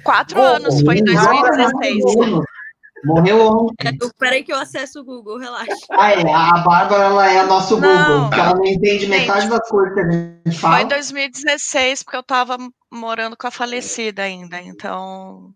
Quatro 0.07 0.39
Oh, 0.39 0.43
anos, 0.43 0.81
foi 0.83 0.99
em 0.99 1.03
Morreu 1.03 1.41
2016. 1.41 2.05
ontem. 2.05 2.41
Morreu 3.03 3.45
ontem. 3.45 3.97
Peraí 4.17 4.41
que 4.41 4.53
eu 4.53 4.57
acesso 4.57 5.01
o 5.01 5.03
Google, 5.03 5.37
relaxa. 5.37 5.69
Ah, 5.91 6.13
é, 6.13 6.33
a 6.33 6.53
Bárbara 6.59 7.03
ela 7.03 7.29
é 7.29 7.43
nosso 7.43 7.77
Não. 7.77 7.89
Google, 8.05 8.29
porque 8.29 8.39
ela 8.39 8.55
não 8.55 8.65
entende 8.65 9.05
metade 9.07 9.49
das 9.49 9.67
coisas 9.67 9.93
que 9.93 9.99
a 9.99 10.09
gente 10.09 10.43
Foi 10.45 10.53
fala. 10.53 10.81
em 10.83 10.87
2016, 10.87 12.03
porque 12.03 12.15
eu 12.15 12.23
tava 12.23 12.57
morando 12.89 13.35
com 13.35 13.47
a 13.47 13.51
falecida 13.51 14.21
ainda, 14.23 14.61
então 14.61 15.53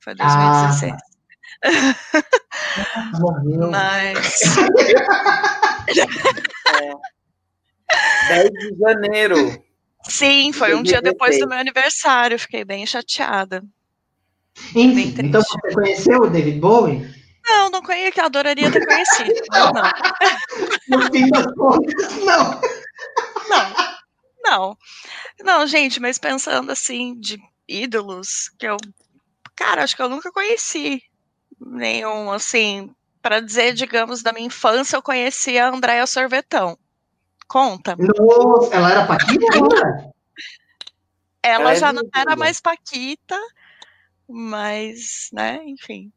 foi 0.00 0.12
Ah, 0.20 0.68
2016. 0.68 0.94
Morreu. 3.20 3.70
Mas 3.70 4.42
10 8.28 8.50
de 8.50 8.78
janeiro. 8.78 9.64
sim, 10.08 10.52
foi 10.52 10.74
um 10.74 10.82
dia 10.82 11.00
2016. 11.00 11.02
depois 11.02 11.38
do 11.38 11.48
meu 11.48 11.58
aniversário, 11.58 12.38
fiquei 12.38 12.64
bem 12.66 12.84
chateada. 12.86 13.62
Enfim, 14.74 15.12
triste. 15.12 15.26
então 15.26 15.40
você 15.42 15.74
conheceu 15.74 16.20
o 16.22 16.30
David 16.30 16.58
Bowie? 16.60 17.14
Não, 17.46 17.70
não 17.70 17.82
conhecia, 17.82 18.12
que 18.12 18.20
eu 18.20 18.24
adoraria 18.24 18.70
ter 18.70 18.86
conhecido. 18.86 19.34
mas 19.52 20.88
Não, 20.88 20.98
No 21.00 21.12
fim 21.12 21.28
das 21.28 21.46
contas, 21.54 22.12
não. 22.24 22.60
não, 23.48 23.74
não. 24.44 24.78
Não, 25.42 25.66
gente, 25.66 26.00
mas 26.00 26.18
pensando 26.18 26.70
assim, 26.72 27.18
de 27.20 27.38
ídolos, 27.68 28.48
que 28.58 28.66
eu. 28.66 28.76
Cara, 29.56 29.84
acho 29.84 29.94
que 29.94 30.02
eu 30.02 30.08
nunca 30.08 30.32
conheci 30.32 31.02
nenhum, 31.60 32.30
assim. 32.32 32.90
Para 33.20 33.40
dizer, 33.40 33.72
digamos, 33.74 34.22
da 34.22 34.32
minha 34.32 34.46
infância, 34.46 34.96
eu 34.96 35.02
conheci 35.02 35.58
a 35.58 35.68
Andréia 35.68 36.06
Sorvetão. 36.06 36.78
Conta. 37.46 37.94
Nossa, 37.98 38.74
ela 38.74 38.90
era 38.90 39.06
Paquita? 39.06 39.46
Ela 39.58 40.12
Ela 41.42 41.72
é 41.72 41.76
já 41.76 41.92
não 41.92 42.02
linda. 42.02 42.18
era 42.20 42.36
mais 42.36 42.60
Paquita, 42.60 43.38
mas, 44.28 45.28
né, 45.32 45.60
enfim. 45.64 46.10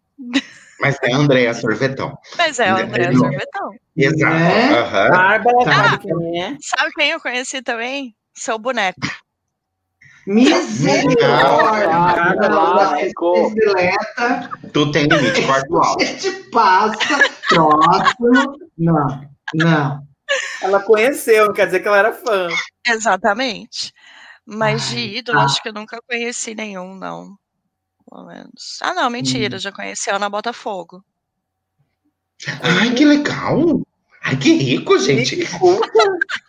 Mas 0.80 0.98
é 1.04 1.12
a 1.14 1.18
Andréa 1.18 1.54
Sorvetão. 1.54 2.18
Mas 2.38 2.60
é 2.60 2.70
a 2.70 2.76
Andréia. 2.78 3.14
Sorvetão. 3.16 3.72
Exato. 3.96 4.34
É? 4.36 4.80
Aham. 4.80 5.10
Bárbara 5.10 5.58
Tá. 5.66 5.72
sabe 5.90 5.98
quem 6.00 6.42
é? 6.44 6.58
Sabe 6.62 6.92
quem 6.94 7.10
eu 7.12 7.20
conheci 7.22 7.62
também? 7.62 8.16
Seu 8.34 8.58
boneco. 8.60 9.00
Misericórdia! 10.26 11.90
Ah, 11.90 12.34
deleta, 13.54 14.50
Tu 14.74 14.92
tem 14.92 15.06
limite, 15.08 15.46
corta 15.46 15.68
o 15.72 15.78
a 15.82 15.88
áudio. 15.88 16.08
gente 16.08 16.32
passa, 16.52 17.18
próximo. 17.50 18.58
Não, 18.78 19.22
não. 19.54 20.08
Ela 20.62 20.82
conheceu, 20.84 21.46
não 21.48 21.54
quer 21.54 21.68
dizer 21.68 21.80
que 21.80 21.88
ela 21.88 21.98
era 21.98 22.12
fã. 22.14 22.50
Exatamente. 22.86 23.94
Mas 24.46 24.90
Ai, 24.90 24.96
de 24.96 25.18
ídolo, 25.20 25.38
tá. 25.40 25.46
acho 25.46 25.62
que 25.62 25.70
eu 25.70 25.74
nunca 25.74 25.98
conheci 26.08 26.54
nenhum, 26.54 26.96
não. 26.96 27.36
Pelo 28.10 28.26
menos. 28.26 28.80
Ah, 28.82 28.94
não, 28.94 29.08
Hum. 29.08 29.12
mentira, 29.12 29.60
já 29.60 29.72
conheci 29.72 30.10
a 30.10 30.16
Ana 30.16 30.30
Botafogo. 30.30 31.04
Ai, 32.62 32.94
que 32.94 33.04
legal. 33.06 33.82
Ai, 34.24 34.38
que 34.38 34.54
rico, 34.54 34.98
gente. 35.00 35.38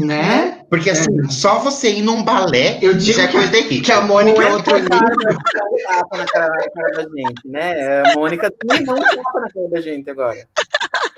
Né? 0.00 0.62
Porque 0.70 0.90
assim, 0.90 1.28
só 1.28 1.58
você 1.58 1.90
ir 1.90 2.02
num 2.02 2.22
balé 2.22 2.78
Eu 2.80 2.94
digo 2.94 3.16
já 3.18 3.24
é 3.24 3.26
que- 3.26 3.32
coisa 3.32 3.48
de 3.50 3.60
rico. 3.62 3.84
Que 3.86 3.90
a 3.90 4.00
Mônica 4.00 4.40
é 4.40 4.52
outro 4.52 4.78
nível. 4.78 4.88
tapa 5.88 6.16
na 6.18 6.24
cara, 6.24 6.48
na 6.50 6.70
cara 6.70 6.88
da 6.94 7.02
gente, 7.02 7.48
né? 7.48 8.02
A 8.02 8.14
Mônica 8.14 8.48
também 8.60 8.84
não 8.86 8.94
tapa 8.94 9.40
na 9.40 9.50
cara 9.50 9.68
da 9.72 9.80
gente 9.80 10.08
agora. 10.08 10.38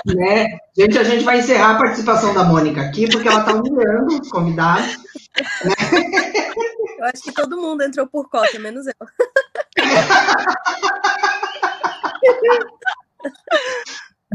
Né? 0.07 0.47
Gente, 0.75 0.97
a 0.99 1.05
gente 1.05 1.25
vai 1.25 1.41
encerrar 1.41 1.73
a 1.73 1.79
participação 1.79 2.33
da 2.33 2.43
Mônica 2.43 2.81
aqui, 2.81 3.07
porque 3.07 3.29
ela 3.29 3.41
está 3.41 3.53
humilhando 3.55 4.19
os 4.19 4.31
convidados. 4.31 4.97
Eu 7.01 7.07
acho 7.07 7.23
que 7.23 7.33
todo 7.33 7.57
mundo 7.57 7.83
entrou 7.83 8.07
por 8.07 8.29
cota, 8.29 8.59
menos 8.59 8.87
eu. 8.87 8.93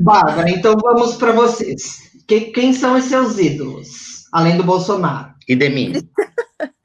Bárbara, 0.02 0.50
então 0.50 0.76
vamos 0.82 1.16
para 1.16 1.32
vocês. 1.32 2.12
Que- 2.28 2.52
quem 2.52 2.74
são 2.74 2.96
os 2.98 3.06
seus 3.06 3.38
ídolos, 3.38 4.26
além 4.32 4.58
do 4.58 4.64
Bolsonaro? 4.64 5.34
E 5.48 5.56
de 5.56 5.70
mim. 5.70 5.94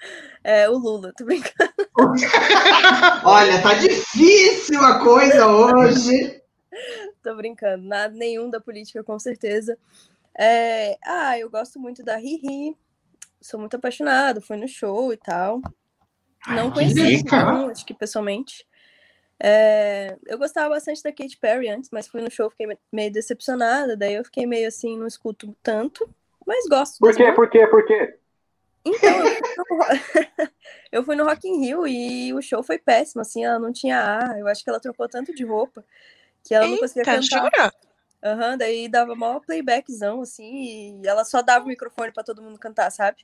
É, 0.42 0.66
o 0.70 0.78
Lula, 0.78 1.12
tô 1.18 1.26
brincando. 1.26 1.70
Olha, 3.24 3.60
tá 3.62 3.74
difícil 3.74 4.82
a 4.82 4.98
coisa 5.00 5.46
hoje. 5.46 6.40
Tô 7.22 7.36
brincando. 7.36 7.84
Nada 7.84 8.14
nenhum 8.14 8.48
da 8.48 8.58
política, 8.58 9.04
com 9.04 9.18
certeza. 9.18 9.76
É, 10.34 10.96
Ah, 11.04 11.38
eu 11.38 11.50
gosto 11.50 11.78
muito 11.78 12.02
da 12.02 12.16
Riri. 12.16 12.74
Sou 13.40 13.59
muito 13.59 13.76
apaixonada, 13.76 14.40
fui 14.40 14.57
no 14.57 14.68
show 14.68 15.12
e 15.12 15.16
tal. 15.16 15.61
Não 16.48 16.68
que 16.70 16.74
conheci, 16.74 17.24
não, 17.24 17.68
acho 17.68 17.85
que 17.87 17.94
pessoalmente. 17.94 18.66
É, 19.42 20.16
Eu 20.26 20.37
gostava 20.38 20.68
bastante 20.70 21.03
da 21.03 21.11
Katy 21.12 21.38
Perry 21.38 21.68
antes, 21.68 21.88
mas 21.90 22.07
fui 22.07 22.20
no 22.20 22.31
show, 22.31 22.50
fiquei 22.50 22.66
me- 22.66 22.79
meio 22.92 23.11
decepcionada. 23.11 23.96
Daí 23.96 24.14
eu 24.14 24.24
fiquei 24.24 24.46
meio 24.46 24.68
assim, 24.68 24.98
não 24.98 25.07
escuto 25.07 25.57
tanto, 25.62 26.09
mas 26.46 26.66
gosto. 26.68 26.98
Por 26.98 27.14
quê? 27.16 27.33
Por 27.33 27.48
quê? 27.48 27.66
Por 27.66 27.85
quê? 27.87 28.18
Então, 28.85 29.20
eu 29.20 29.31
fui, 29.37 29.55
no... 29.57 29.64
Ro- 29.76 29.87
eu 30.92 31.05
fui 31.05 31.16
no 31.16 31.24
Rock 31.24 31.46
in 31.48 31.61
Rio 31.64 31.87
e 31.87 32.33
o 32.35 32.40
show 32.42 32.62
foi 32.62 32.79
péssimo, 32.79 33.20
assim, 33.22 33.44
ela 33.44 33.59
não 33.59 33.72
tinha 33.72 33.98
ar, 33.98 34.38
eu 34.38 34.46
acho 34.46 34.62
que 34.64 34.70
ela 34.70 34.81
trocou 34.81 35.07
tanto 35.09 35.35
de 35.35 35.44
roupa 35.44 35.85
que 36.42 36.55
ela 36.55 36.66
não 36.66 36.79
conseguia 36.79 37.03
Eita, 37.03 37.12
cantar. 37.12 37.50
jura? 37.50 37.72
Aham, 38.22 38.59
daí 38.59 38.88
dava 38.88 39.14
maior 39.14 39.40
playbackzão, 39.40 40.20
assim, 40.20 41.00
e 41.02 41.06
ela 41.06 41.24
só 41.24 41.40
dava 41.40 41.64
o 41.64 41.68
microfone 41.68 42.12
pra 42.12 42.22
todo 42.22 42.42
mundo 42.42 42.59
cantar, 42.59 42.90
sabe? 42.90 43.18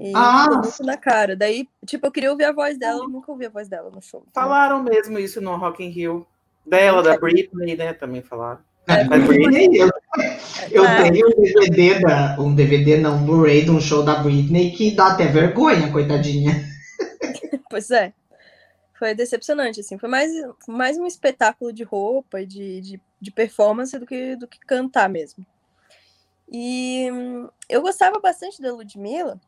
E 0.00 0.12
Ah. 0.16 0.48
na 0.80 0.96
cara. 0.96 1.36
Daí, 1.36 1.68
tipo, 1.86 2.06
eu 2.06 2.10
queria 2.10 2.30
ouvir 2.30 2.44
a 2.44 2.52
voz 2.52 2.78
dela, 2.78 3.00
eu 3.04 3.08
nunca 3.08 3.30
ouvi 3.30 3.46
a 3.46 3.50
voz 3.50 3.68
dela 3.68 3.90
no 3.90 4.00
show. 4.02 4.24
Falaram 4.34 4.82
mesmo 4.82 5.18
isso 5.18 5.40
no 5.40 5.56
Rock 5.56 5.84
in 5.84 5.88
Rio. 5.90 6.26
Dela, 6.66 7.02
da 7.02 7.18
Britney, 7.18 7.76
né? 7.76 7.92
Também 7.92 8.22
falaram. 8.22 8.60
É, 8.86 9.04
Da 9.04 9.18
Britney. 9.18 9.78
Eu, 9.78 9.90
eu 10.70 10.84
É. 10.84 11.10
tenho 11.10 11.26
um 11.28 11.42
DVD, 11.42 12.00
da, 12.00 12.36
um 12.40 12.54
DVD, 12.54 12.96
não, 12.98 13.16
um 13.16 13.24
Blu-ray 13.26 13.64
de 13.64 13.70
um 13.70 13.80
show 13.80 14.02
da 14.04 14.16
Britney 14.16 14.72
que 14.72 14.90
dá 14.94 15.12
até 15.12 15.26
vergonha, 15.26 15.90
coitadinha. 15.92 16.52
Pois 17.70 17.90
é. 17.90 18.12
Foi 19.00 19.14
decepcionante, 19.14 19.80
assim. 19.80 19.96
Foi 19.96 20.10
mais, 20.10 20.30
mais 20.68 20.98
um 20.98 21.06
espetáculo 21.06 21.72
de 21.72 21.82
roupa 21.82 22.44
de, 22.44 22.82
de, 22.82 23.00
de 23.18 23.30
performance 23.30 23.98
do 23.98 24.06
que, 24.06 24.36
do 24.36 24.46
que 24.46 24.58
cantar 24.58 25.08
mesmo. 25.08 25.46
E 26.46 27.10
hum, 27.10 27.48
eu 27.66 27.80
gostava 27.80 28.20
bastante 28.20 28.60
da 28.60 28.70
Ludmilla 28.74 29.40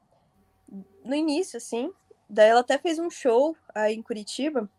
no 1.04 1.14
início, 1.14 1.58
assim. 1.58 1.92
Daí 2.30 2.48
ela 2.48 2.60
até 2.60 2.78
fez 2.78 2.98
um 2.98 3.10
show 3.10 3.54
aí 3.74 3.94
em 3.94 4.00
Curitiba. 4.00 4.70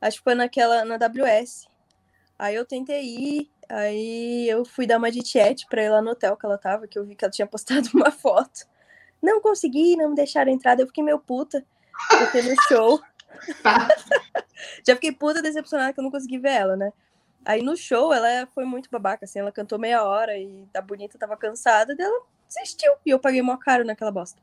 Acho 0.00 0.16
que 0.16 0.24
foi 0.24 0.34
naquela, 0.34 0.86
na 0.86 0.96
WS. 0.96 1.68
Aí 2.38 2.54
eu 2.54 2.64
tentei 2.64 3.04
ir, 3.04 3.50
aí 3.68 4.48
eu 4.48 4.64
fui 4.64 4.86
dar 4.86 4.96
uma 4.96 5.12
de 5.12 5.20
tiete 5.20 5.66
pra 5.68 5.82
ir 5.82 5.90
lá 5.90 6.00
no 6.00 6.12
hotel 6.12 6.34
que 6.34 6.46
ela 6.46 6.56
tava, 6.56 6.88
que 6.88 6.98
eu 6.98 7.04
vi 7.04 7.14
que 7.14 7.26
ela 7.26 7.30
tinha 7.30 7.44
postado 7.46 7.90
uma 7.92 8.10
foto. 8.10 8.66
Não 9.22 9.42
consegui, 9.42 9.96
não 9.96 10.14
deixaram 10.14 10.50
entrar, 10.50 10.76
daí 10.76 10.84
eu 10.84 10.88
fiquei 10.88 11.04
meio 11.04 11.18
puta, 11.18 11.62
porque 12.08 12.40
no 12.40 12.54
show. 12.68 13.02
Já 14.86 14.94
fiquei 14.94 15.12
puta 15.12 15.42
decepcionada 15.42 15.92
que 15.92 16.00
eu 16.00 16.04
não 16.04 16.10
consegui 16.10 16.38
ver 16.38 16.52
ela, 16.52 16.76
né? 16.76 16.92
Aí 17.44 17.62
no 17.62 17.76
show 17.76 18.12
ela 18.12 18.46
foi 18.54 18.64
muito 18.64 18.88
babaca, 18.90 19.24
assim, 19.24 19.38
ela 19.38 19.52
cantou 19.52 19.78
meia 19.78 20.02
hora 20.02 20.36
e 20.36 20.66
a 20.74 20.80
bonita 20.80 21.18
tava 21.18 21.36
cansada, 21.36 21.94
daí 21.94 22.06
ela 22.06 22.22
desistiu. 22.48 22.92
E 23.04 23.10
eu 23.10 23.18
paguei 23.18 23.42
mó 23.42 23.56
caro 23.56 23.84
naquela 23.84 24.10
bosta. 24.10 24.40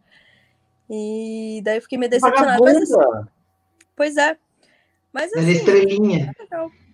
E 0.90 1.62
daí 1.64 1.78
eu 1.78 1.82
fiquei 1.82 1.98
meio 1.98 2.12
decepcionada. 2.12 2.60
Mas, 2.62 2.78
assim, 2.78 3.28
pois 3.96 4.18
é. 4.18 4.38
Mas 5.14 5.32
Ela 5.34 5.42
é 5.42 5.46
assim, 5.46 5.52
estrelinha. 5.58 6.32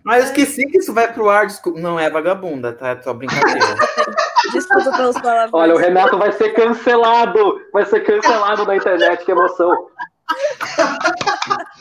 Mas 0.04 0.24
eu 0.24 0.30
esqueci 0.30 0.66
que 0.68 0.78
isso 0.78 0.94
vai 0.94 1.12
pro 1.12 1.30
ar. 1.30 1.48
Desculpa. 1.48 1.80
Não 1.80 2.00
é 2.00 2.10
vagabunda, 2.10 2.74
tá? 2.74 2.90
É 2.90 3.02
só 3.02 3.14
brincadeira. 3.14 3.60
Desculpa 4.54 4.92
pelos 4.96 5.20
palavrões. 5.20 5.54
Olha, 5.54 5.76
o 5.76 5.78
Renato 5.78 6.18
vai 6.18 6.32
ser 6.32 6.54
cancelado. 6.54 7.60
Vai 7.74 7.86
ser 7.86 8.02
cancelado 8.02 8.66
na 8.66 8.78
internet, 8.78 9.26
que 9.26 9.32
emoção. 9.32 9.90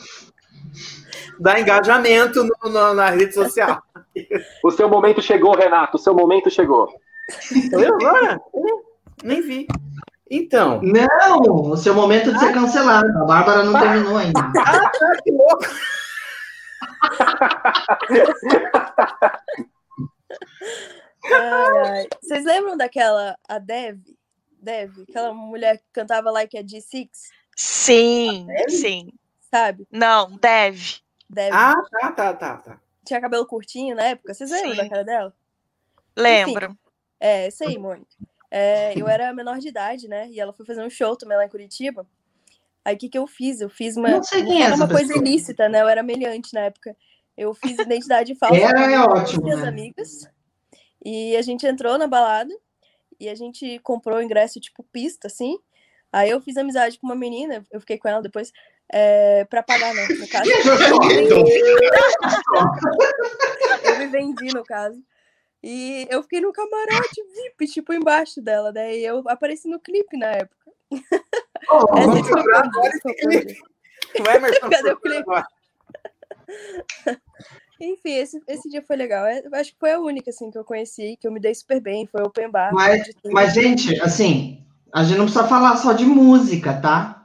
Dá 1.39 1.59
engajamento 1.59 2.43
no- 2.43 2.69
no- 2.71 2.93
na 2.93 3.09
rede 3.09 3.33
social. 3.33 3.81
O 4.63 4.71
seu 4.71 4.89
momento 4.89 5.21
chegou, 5.21 5.55
Renato. 5.55 5.95
O 5.97 5.99
seu 5.99 6.11
momento 6.11 6.49
chegou. 6.49 6.89
Eu 7.71 7.93
agora? 7.93 8.41
Nem 9.23 9.41
vi. 9.43 9.67
Então. 10.31 10.81
Não, 10.81 11.39
o 11.71 11.77
seu 11.77 11.93
momento 11.93 12.33
de 12.33 12.39
ser 12.39 12.51
cancelado. 12.51 13.07
A 13.19 13.25
Bárbara 13.25 13.63
não 13.63 13.79
terminou 13.79 14.17
ainda. 14.17 14.39
Ah, 14.57 14.91
que 15.23 15.31
louco. 15.31 15.63
Vocês 22.21 22.45
lembram 22.45 22.77
daquela, 22.77 23.37
a 23.47 23.59
Dev? 23.59 23.99
Dev, 24.59 24.91
aquela 25.07 25.33
mulher 25.33 25.77
que 25.77 25.83
cantava 25.93 26.31
Like 26.31 26.57
a 26.57 26.63
G6, 26.63 27.09
Sim, 27.55 28.47
sim. 28.67 29.09
sabe? 29.51 29.87
Não, 29.91 30.37
deve. 31.29 31.51
Dev. 31.51 31.53
Ah, 31.53 31.75
tá, 31.89 32.11
tá, 32.11 32.33
tá, 32.33 32.57
tá. 32.57 32.81
Tinha 33.05 33.21
cabelo 33.21 33.45
curtinho 33.45 33.95
na 33.95 34.03
época. 34.03 34.33
Vocês 34.33 34.51
lembram 34.51 34.71
Sim. 34.71 34.77
da 34.77 34.89
cara 34.89 35.03
dela? 35.03 35.33
Lembro. 36.15 36.77
É, 37.19 37.47
isso 37.47 37.63
aí, 37.63 37.77
Mônica. 37.77 38.07
É, 38.49 38.97
eu 38.99 39.07
era 39.07 39.33
menor 39.33 39.59
de 39.59 39.67
idade, 39.67 40.07
né? 40.07 40.29
E 40.29 40.39
ela 40.39 40.53
foi 40.53 40.65
fazer 40.65 40.83
um 40.83 40.89
show 40.89 41.15
também 41.15 41.37
lá 41.37 41.45
em 41.45 41.49
Curitiba. 41.49 42.07
Aí 42.83 42.95
o 42.95 42.97
que, 42.97 43.09
que 43.09 43.17
eu 43.17 43.27
fiz? 43.27 43.59
Eu 43.59 43.69
fiz 43.69 43.97
uma, 43.97 44.09
Não 44.09 44.23
sei 44.23 44.43
quem 44.45 44.61
é 44.61 44.65
era 44.65 44.73
essa 44.73 44.83
uma 44.83 44.89
coisa 44.89 45.07
pessoa. 45.13 45.27
ilícita, 45.27 45.69
né? 45.69 45.81
Eu 45.81 45.89
era 45.89 46.01
meliante 46.01 46.53
na 46.53 46.61
época. 46.61 46.95
Eu 47.35 47.53
fiz 47.53 47.77
identidade 47.77 48.33
falsa 48.35 48.55
Era 48.55 48.73
com 48.73 48.89
é 48.89 48.99
ótimo, 48.99 49.43
minhas 49.43 49.61
né? 49.61 49.67
amigas. 49.67 50.27
E 51.03 51.35
a 51.35 51.41
gente 51.41 51.67
entrou 51.67 51.97
na 51.97 52.07
balada 52.07 52.53
e 53.19 53.29
a 53.29 53.35
gente 53.35 53.79
comprou 53.79 54.17
o 54.17 54.21
ingresso 54.21 54.59
tipo 54.59 54.83
pista, 54.83 55.27
assim. 55.27 55.57
Aí 56.11 56.29
eu 56.29 56.41
fiz 56.41 56.57
amizade 56.57 56.97
com 56.97 57.05
uma 57.05 57.15
menina, 57.15 57.63
eu 57.71 57.79
fiquei 57.79 57.97
com 57.97 58.07
ela 58.07 58.21
depois, 58.21 58.51
é, 58.91 59.45
pra 59.45 59.63
pagar, 59.63 59.93
né? 59.93 60.07
No 60.07 60.27
caso, 60.27 60.49
eu 60.51 61.07
me 61.07 61.27
vendi, 61.27 61.61
eu 63.83 63.97
me 63.99 64.07
vendi, 64.07 64.53
no 64.53 64.63
caso. 64.63 65.01
E 65.63 66.07
eu 66.09 66.21
fiquei 66.23 66.39
no 66.39 66.53
camarote 66.53 67.21
VIP, 67.35 67.67
tipo, 67.67 67.93
embaixo 67.93 68.41
dela. 68.41 68.71
Daí 68.71 69.03
eu 69.03 69.23
apareci 69.27 69.67
no 69.67 69.79
clipe 69.79 70.17
na 70.17 70.27
época. 70.27 70.71
Oh, 71.69 71.85
vamos 71.93 72.27
é 72.27 72.57
agora 72.57 72.89
esse 72.89 73.01
podre. 73.01 73.57
O 74.19 74.29
Emerson. 74.29 74.69
Cadê 74.71 74.91
o 74.91 74.99
clipe? 74.99 75.25
Enfim, 77.81 78.13
esse, 78.13 78.41
esse 78.47 78.69
dia 78.69 78.81
foi 78.81 78.95
legal. 78.95 79.25
É, 79.25 79.41
Eu 79.45 79.53
acho 79.53 79.73
que 79.73 79.79
foi 79.79 79.91
a 79.91 79.99
única, 79.99 80.29
assim, 80.29 80.49
que 80.49 80.57
eu 80.57 80.63
conheci, 80.63 81.17
que 81.19 81.27
eu 81.27 81.31
me 81.31 81.39
dei 81.39 81.53
super 81.53 81.81
bem. 81.81 82.07
Foi 82.07 82.21
open 82.21 82.49
bar. 82.49 82.73
Mas-. 82.73 83.09
Mas, 83.25 83.53
gente, 83.53 83.99
assim, 84.01 84.63
a 84.93 85.03
gente 85.03 85.17
não 85.17 85.25
precisa 85.25 85.47
falar 85.47 85.75
só 85.77 85.91
de 85.91 86.05
música, 86.05 86.79
tá? 86.79 87.16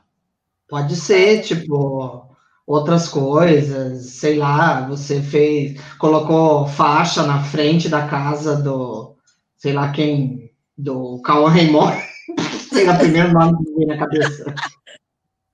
Pode 0.72 0.96
ser, 0.96 1.42
tipo, 1.42 2.34
outras 2.66 3.06
coisas, 3.06 4.06
sei 4.06 4.38
lá, 4.38 4.88
você 4.88 5.20
fez, 5.20 5.78
colocou 5.98 6.66
faixa 6.66 7.22
na 7.24 7.44
frente 7.44 7.90
da 7.90 8.08
casa 8.08 8.56
do, 8.56 9.14
sei 9.54 9.74
lá 9.74 9.92
quem, 9.92 10.50
do 10.74 11.20
Cauã 11.20 11.50
Raymond, 11.50 11.94
sei 12.72 12.86
lá, 12.86 12.96
primeiro 12.96 13.34
nome 13.34 13.58
que 13.58 13.70
me 13.70 13.76
veio 13.76 13.88
na 13.88 13.98
cabeça. 13.98 14.54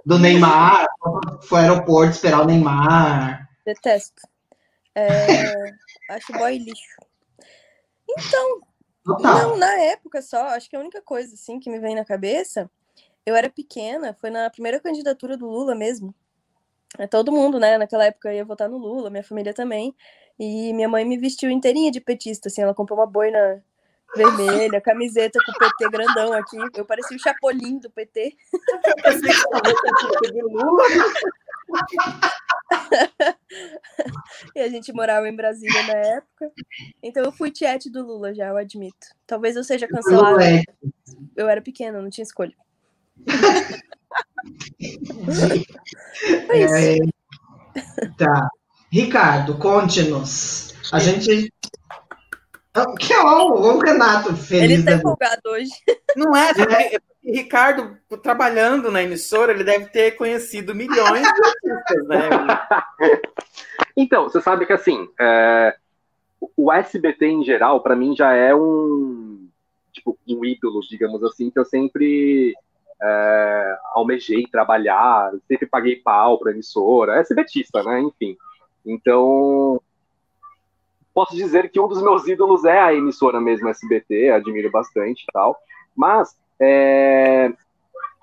Do 0.07 0.21
Neymar, 0.21 0.87
foi 1.43 1.65
ao 1.65 1.73
aeroporto 1.73 2.13
esperar 2.13 2.43
o 2.43 2.47
Neymar. 2.47 3.45
Detesto. 3.67 4.23
É, 4.95 5.73
acho 6.11 6.33
boy 6.33 6.59
lixo. 6.59 6.97
Então, 8.09 8.61
Total. 9.05 9.35
não, 9.35 9.57
na 9.57 9.81
época 9.81 10.23
só, 10.23 10.51
acho 10.51 10.71
que 10.71 10.77
a 10.77 10.81
única 10.81 11.03
coisa, 11.03 11.35
assim, 11.35 11.59
que 11.59 11.69
me 11.69 11.81
vem 11.81 11.97
na 11.97 12.05
cabeça, 12.05 12.71
eu 13.29 13.37
era 13.37 13.51
pequena, 13.51 14.15
foi 14.15 14.31
na 14.31 14.49
primeira 14.51 14.81
candidatura 14.81 15.37
do 15.37 15.47
Lula 15.47 15.75
mesmo. 15.75 16.15
É, 16.99 17.07
todo 17.07 17.31
mundo, 17.31 17.61
né, 17.61 17.77
naquela 17.77 18.07
época 18.07 18.33
ia 18.33 18.45
votar 18.45 18.69
no 18.69 18.79
Lula, 18.79 19.11
minha 19.11 19.23
família 19.23 19.53
também. 19.53 19.95
E 20.39 20.73
minha 20.73 20.89
mãe 20.89 21.05
me 21.05 21.19
vestiu 21.19 21.51
inteirinha 21.51 21.91
de 21.91 22.01
petista, 22.01 22.49
assim, 22.49 22.63
ela 22.63 22.75
comprou 22.75 22.99
uma 22.99 23.07
boina 23.07 23.63
vermelha, 24.17 24.81
camiseta 24.81 25.39
com 25.45 25.53
o 25.53 25.59
PT 25.59 25.91
grandão 25.91 26.33
aqui. 26.33 26.57
Eu 26.75 26.87
parecia 26.87 27.17
o 27.17 27.21
Chapolin 27.21 27.79
do 27.79 27.91
PT. 27.91 28.35
e 34.55 34.61
a 34.61 34.69
gente 34.69 34.93
morava 34.93 35.29
em 35.29 35.37
Brasília 35.37 35.83
na 35.83 35.93
época. 35.93 36.51
Então 37.03 37.23
eu 37.25 37.33
fui 37.33 37.51
tiete 37.51 37.91
do 37.91 38.07
Lula 38.07 38.33
já, 38.35 38.47
eu 38.47 38.57
admito. 38.57 39.09
Talvez 39.27 39.57
eu 39.57 39.65
seja 39.65 39.87
cancelada. 39.87 40.43
Eu 41.37 41.49
era 41.49 41.61
pequena, 41.61 42.01
não 42.01 42.09
tinha 42.09 42.23
escolha. 42.23 42.55
É 46.51 46.65
isso. 46.65 46.75
É... 46.75 48.09
Tá. 48.17 48.49
Ricardo, 48.91 49.59
conte-nos. 49.59 50.75
A 50.93 50.99
gente 50.99 51.53
que 52.99 53.13
é 53.13 53.21
o 53.21 53.79
Renato 53.79 54.37
feliz. 54.37 54.71
Ele 54.71 54.85
tá 54.85 54.93
empolgado 54.93 55.41
hoje. 55.47 55.71
Não 56.17 56.35
é, 56.37 56.51
é. 56.51 56.99
Ricardo, 57.25 57.97
trabalhando 58.23 58.91
na 58.91 59.03
emissora, 59.03 59.53
ele 59.53 59.65
deve 59.65 59.87
ter 59.87 60.13
conhecido 60.13 60.75
milhões 60.75 61.23
de 61.23 61.75
artistas, 61.75 62.07
né? 62.07 62.29
então, 63.97 64.25
você 64.25 64.41
sabe 64.41 64.65
que 64.65 64.73
assim, 64.73 65.09
é, 65.21 65.77
o 66.57 66.73
SBT 66.73 67.27
em 67.27 67.45
geral, 67.45 67.83
para 67.83 67.97
mim, 67.97 68.15
já 68.17 68.33
é 68.33 68.55
um 68.55 69.49
tipo 69.93 70.17
um 70.29 70.45
ídolo, 70.45 70.81
digamos 70.89 71.23
assim, 71.25 71.51
que 71.51 71.59
eu 71.59 71.65
sempre 71.65 72.55
é, 73.01 73.79
almejei 73.95 74.45
trabalhar, 74.51 75.33
sempre 75.47 75.67
paguei 75.67 75.97
pau 75.97 76.39
pra 76.39 76.53
emissora, 76.53 77.17
é 77.17 77.21
SBTista, 77.21 77.83
né? 77.83 78.01
Enfim. 78.01 78.37
Então, 78.85 79.81
posso 81.15 81.37
dizer 81.37 81.71
que 81.71 81.81
um 81.81 81.89
dos 81.89 82.03
meus 82.03 82.27
ídolos 82.27 82.65
é 82.65 82.79
a 82.79 82.95
emissora 82.95 83.41
mesmo, 83.41 83.69
SBT, 83.69 84.31
admiro 84.31 84.71
bastante 84.71 85.23
e 85.23 85.33
tal. 85.33 85.57
Mas, 85.95 86.37
é... 86.61 87.53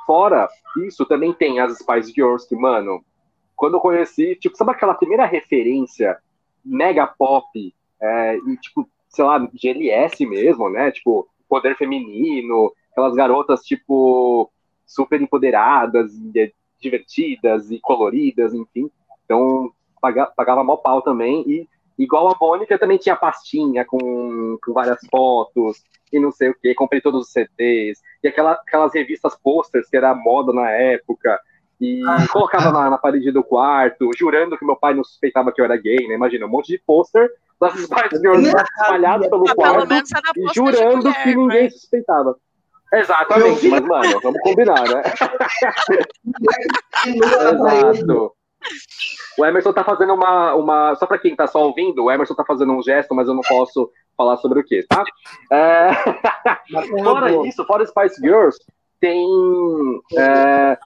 fora 0.06 0.48
isso, 0.78 1.06
também 1.06 1.34
tem 1.34 1.60
as 1.60 1.78
Spice 1.78 2.12
Girls, 2.14 2.48
que, 2.48 2.56
mano, 2.56 3.04
quando 3.56 3.76
eu 3.76 3.82
conheci, 3.82 4.36
tipo, 4.36 4.58
sabe 4.58 4.72
aquela 4.72 4.94
primeira 4.94 5.26
referência 5.26 6.18
mega 6.64 7.08
pop, 7.08 7.74
é, 8.02 8.38
e, 8.38 8.58
tipo, 8.58 8.90
sei 9.08 9.24
lá, 9.24 9.40
GLS 9.54 10.26
mesmo, 10.26 10.70
né? 10.70 10.92
Tipo, 10.92 11.28
poder 11.48 11.78
feminino, 11.78 12.74
aquelas 12.92 13.14
garotas, 13.16 13.62
tipo, 13.62 14.52
super 14.86 15.22
empoderadas, 15.22 16.14
e 16.14 16.54
divertidas 16.80 17.72
e 17.72 17.80
coloridas, 17.80 18.54
enfim. 18.54 18.90
Então, 19.24 19.72
pagava, 20.02 20.32
pagava 20.36 20.64
mal 20.64 20.78
pau 20.78 21.02
também. 21.02 21.44
E 21.48 21.68
Igual 21.98 22.28
a 22.30 22.38
Mônica, 22.40 22.78
também 22.78 22.98
tinha 22.98 23.16
pastinha 23.16 23.86
com, 23.86 24.58
com 24.64 24.74
várias 24.74 25.00
fotos 25.10 25.82
e 26.12 26.20
não 26.20 26.32
sei 26.32 26.50
o 26.50 26.56
que. 26.56 26.76
Comprei 26.76 27.00
todos 27.00 27.22
os 27.22 27.32
CDs. 27.32 28.02
E 28.22 28.28
aquela, 28.28 28.52
aquelas 28.52 28.94
revistas 28.94 29.36
posters 29.42 29.90
que 29.90 29.96
era 29.96 30.14
moda 30.14 30.52
na 30.52 30.70
época. 30.70 31.40
E 31.80 32.02
ah, 32.06 32.28
colocava 32.32 32.72
na, 32.72 32.90
na, 32.90 32.98
parede 32.98 33.32
do 33.32 33.44
quarto, 33.44 34.10
jurando 34.18 34.58
que 34.58 34.66
meu 34.66 34.78
pai 34.78 34.94
não 34.94 35.04
suspeitava 35.04 35.52
que 35.52 35.60
eu 35.60 35.66
era 35.66 35.76
gay, 35.76 36.08
né? 36.08 36.16
Imagina, 36.16 36.46
um 36.46 36.50
monte 36.50 36.68
de 36.68 36.82
pôster 36.86 37.30
das 37.60 37.74
Spice 37.80 38.18
Girls 38.22 38.50
espalhados 38.50 39.28
pelo 39.28 39.46
ah, 39.50 39.56
quarto 39.56 39.94
e 40.38 40.54
jurando 40.54 41.04
mulher, 41.04 41.24
que 41.24 41.36
ninguém 41.36 41.70
suspeitava. 41.70 42.38
Exatamente, 42.94 43.68
mas, 43.68 43.82
mano, 43.82 44.20
vamos 44.22 44.40
combinar, 44.42 44.84
né? 44.84 45.02
Exato. 47.06 48.36
O 49.38 49.46
Emerson 49.46 49.74
tá 49.74 49.84
fazendo 49.84 50.14
uma. 50.14 50.56
uma 50.56 50.96
só 50.96 51.06
para 51.06 51.20
quem 51.20 51.36
tá 51.36 51.46
só 51.46 51.66
ouvindo, 51.66 52.04
o 52.04 52.12
Emerson 52.12 52.34
tá 52.34 52.44
fazendo 52.46 52.72
um 52.74 52.82
gesto, 52.82 53.14
mas 53.14 53.28
eu 53.28 53.34
não 53.34 53.42
posso 53.42 53.92
falar 54.16 54.38
sobre 54.38 54.60
o 54.60 54.64
que, 54.64 54.84
tá? 54.84 55.04
É... 55.52 55.92
fora 57.04 57.48
isso, 57.48 57.66
fora 57.66 57.86
Spice 57.86 58.22
Girls, 58.22 58.58
tem. 59.00 59.28
É... 60.18 60.78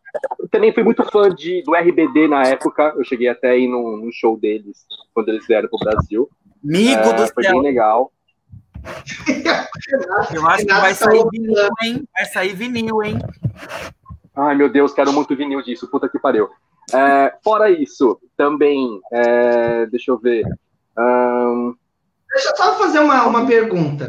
Também 0.52 0.74
fui 0.74 0.84
muito 0.84 1.04
fã 1.06 1.30
de, 1.30 1.62
do 1.64 1.76
RBD 1.76 2.28
na 2.28 2.44
época. 2.44 2.94
Eu 2.98 3.04
cheguei 3.04 3.30
até 3.30 3.52
aí 3.52 3.68
no, 3.68 3.98
no 3.98 4.12
show 4.12 4.38
deles, 4.38 4.86
quando 5.14 5.30
eles 5.30 5.46
vieram 5.46 5.70
pro 5.70 5.80
Brasil. 5.80 6.30
Amigo 6.64 7.02
é, 7.02 7.14
do 7.14 7.34
foi 7.34 7.44
céu. 7.44 7.54
bem 7.54 7.62
legal. 7.62 8.12
Eu 10.34 10.48
acho 10.48 10.66
que 10.66 10.74
vai 10.74 10.94
sair 10.94 11.24
vinil, 11.32 11.70
hein? 11.82 12.08
Vai 12.14 12.26
sair 12.26 12.54
vinil, 12.54 13.04
hein? 13.04 13.20
Ai, 14.36 14.56
meu 14.56 14.70
Deus, 14.70 14.94
quero 14.94 15.12
muito 15.12 15.36
vinil 15.36 15.62
disso. 15.62 15.90
Puta 15.90 16.08
que 16.08 16.20
pariu. 16.20 16.50
É, 16.94 17.34
fora 17.44 17.70
isso, 17.70 18.20
também, 18.36 19.00
é, 19.12 19.86
deixa 19.88 20.12
eu 20.12 20.18
ver. 20.18 20.44
Um... 20.98 21.76
Deixa 22.32 22.50
eu 22.50 22.56
só 22.56 22.78
fazer 22.78 23.00
uma, 23.00 23.26
uma 23.26 23.46
pergunta. 23.46 24.08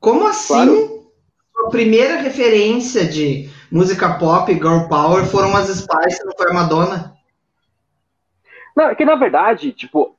Como 0.00 0.26
assim 0.26 0.54
claro. 0.54 1.10
a 1.66 1.70
primeira 1.70 2.16
referência 2.16 3.06
de 3.06 3.50
música 3.70 4.18
pop, 4.18 4.52
girl 4.52 4.88
power, 4.88 5.24
foram 5.26 5.56
as 5.56 5.68
Spice, 5.68 6.24
não 6.24 6.36
foi 6.36 6.50
a 6.50 6.54
Madonna? 6.54 7.16
Não, 8.76 8.90
é 8.90 8.94
que 8.94 9.04
na 9.04 9.16
verdade, 9.16 9.72
tipo, 9.72 10.16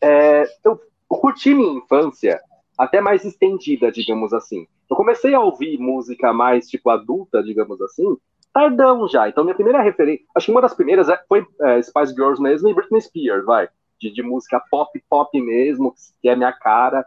é, 0.00 0.44
eu, 0.64 0.80
eu 1.10 1.16
curti 1.18 1.52
minha 1.52 1.78
infância 1.78 2.40
até 2.76 3.00
mais 3.00 3.24
estendida, 3.24 3.90
digamos 3.90 4.32
assim. 4.32 4.66
Eu 4.88 4.96
comecei 4.96 5.34
a 5.34 5.40
ouvir 5.40 5.78
música 5.78 6.32
mais, 6.32 6.68
tipo, 6.68 6.90
adulta, 6.90 7.42
digamos 7.42 7.80
assim, 7.80 8.16
tardão 8.52 9.06
já. 9.08 9.28
Então, 9.28 9.44
minha 9.44 9.54
primeira 9.54 9.82
referência, 9.82 10.24
acho 10.34 10.46
que 10.46 10.52
uma 10.52 10.62
das 10.62 10.74
primeiras 10.74 11.08
é, 11.08 11.20
foi 11.28 11.46
é, 11.60 11.82
Spice 11.82 12.14
Girls 12.14 12.40
mesmo 12.40 12.68
e 12.68 12.74
Britney 12.74 13.00
Spears, 13.00 13.44
vai. 13.44 13.68
De, 14.00 14.12
de, 14.12 14.22
música 14.22 14.62
pop, 14.70 14.90
pop 15.08 15.40
mesmo, 15.40 15.94
que 16.20 16.28
é 16.28 16.36
minha 16.36 16.52
cara. 16.52 17.04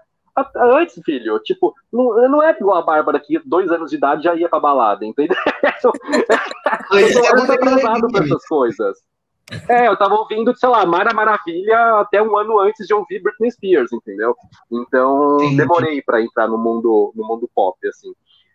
Antes, 0.55 1.01
filho, 1.03 1.39
tipo, 1.39 1.73
não, 1.91 2.29
não 2.29 2.41
é 2.43 2.51
igual 2.51 2.77
a 2.77 2.81
Bárbara 2.81 3.19
que 3.19 3.39
dois 3.45 3.69
anos 3.71 3.89
de 3.89 3.97
idade 3.97 4.23
já 4.23 4.35
ia 4.35 4.47
pra 4.47 4.59
balada, 4.59 5.05
entendeu? 5.05 5.35
eu 5.83 5.91
tô 7.13 7.35
muito 7.35 7.51
atrasado 7.51 8.07
pra 8.07 8.23
essas 8.23 8.47
coisas. 8.47 8.97
É, 9.67 9.87
eu 9.87 9.97
tava 9.97 10.15
ouvindo, 10.15 10.55
sei 10.55 10.69
lá, 10.69 10.85
Mara 10.85 11.13
Maravilha 11.13 11.99
até 11.99 12.21
um 12.21 12.37
ano 12.37 12.59
antes 12.59 12.85
de 12.85 12.93
ouvir 12.93 13.21
Britney 13.21 13.51
Spears, 13.51 13.91
entendeu? 13.91 14.35
Então, 14.71 15.39
Sim. 15.39 15.55
demorei 15.55 16.01
para 16.01 16.21
entrar 16.21 16.47
no 16.47 16.57
mundo, 16.57 17.11
no 17.15 17.27
mundo 17.27 17.49
pop, 17.53 17.75
assim. 17.87 18.13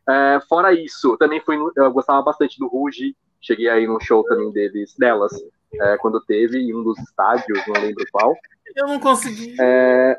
É, 0.08 0.38
fora 0.48 0.72
isso, 0.72 1.16
também 1.16 1.40
fui, 1.40 1.56
eu 1.76 1.90
gostava 1.92 2.22
bastante 2.22 2.58
do 2.58 2.68
Ruge, 2.68 3.16
cheguei 3.40 3.68
aí 3.68 3.86
num 3.86 4.00
show 4.00 4.22
também 4.24 4.52
deles, 4.52 4.94
delas, 4.98 5.32
é, 5.80 5.96
quando 5.98 6.20
teve 6.20 6.58
em 6.58 6.74
um 6.74 6.82
dos 6.82 6.98
estádios, 6.98 7.60
não 7.66 7.80
lembro 7.80 8.04
qual. 8.12 8.34
Eu 8.76 8.86
não 8.86 9.00
consegui. 9.00 9.54
É... 9.60 10.18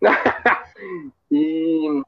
e, 1.30 2.02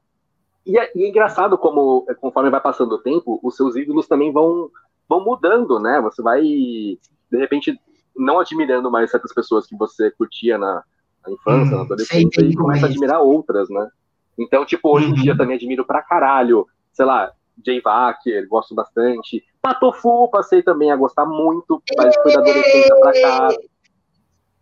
e, 0.65 0.77
é, 0.77 0.91
e, 0.95 1.03
é, 1.03 1.07
engraçado 1.07 1.57
como, 1.57 2.05
conforme 2.19 2.49
vai 2.49 2.61
passando 2.61 2.93
o 2.95 3.01
tempo, 3.01 3.39
os 3.41 3.55
seus 3.55 3.75
ídolos 3.75 4.07
também 4.07 4.31
vão, 4.31 4.69
vão 5.07 5.23
mudando, 5.23 5.79
né? 5.79 6.01
Você 6.01 6.21
vai, 6.21 6.41
de 6.41 6.99
repente, 7.37 7.79
não 8.17 8.39
admirando 8.39 8.91
mais 8.91 9.11
certas 9.11 9.33
pessoas 9.33 9.67
que 9.67 9.75
você 9.75 10.11
curtia 10.11 10.57
na, 10.57 10.83
na 11.25 11.33
infância, 11.33 11.73
hum, 11.73 11.77
na 11.77 11.83
adolescência, 11.83 12.41
e 12.41 12.55
começa 12.55 12.85
a 12.85 12.89
admirar 12.89 13.21
outras, 13.21 13.69
né? 13.69 13.89
Então, 14.37 14.65
tipo, 14.65 14.93
hoje 14.93 15.07
em 15.07 15.09
uhum. 15.09 15.15
dia 15.15 15.37
também 15.37 15.55
admiro 15.55 15.85
pra 15.85 16.01
caralho 16.01 16.67
sei 16.95 17.05
lá, 17.05 17.31
Jay 17.63 17.81
Wacker, 17.81 18.47
gosto 18.47 18.73
bastante. 18.73 19.43
Patofu, 19.61 20.29
passei 20.29 20.63
também 20.63 20.91
a 20.91 20.95
gostar 20.95 21.25
muito, 21.25 21.81
mas 21.97 22.15
foi 22.15 22.33
da 22.33 22.39
adolescência 22.39 22.95
pra 23.01 23.11
cá. 23.21 23.47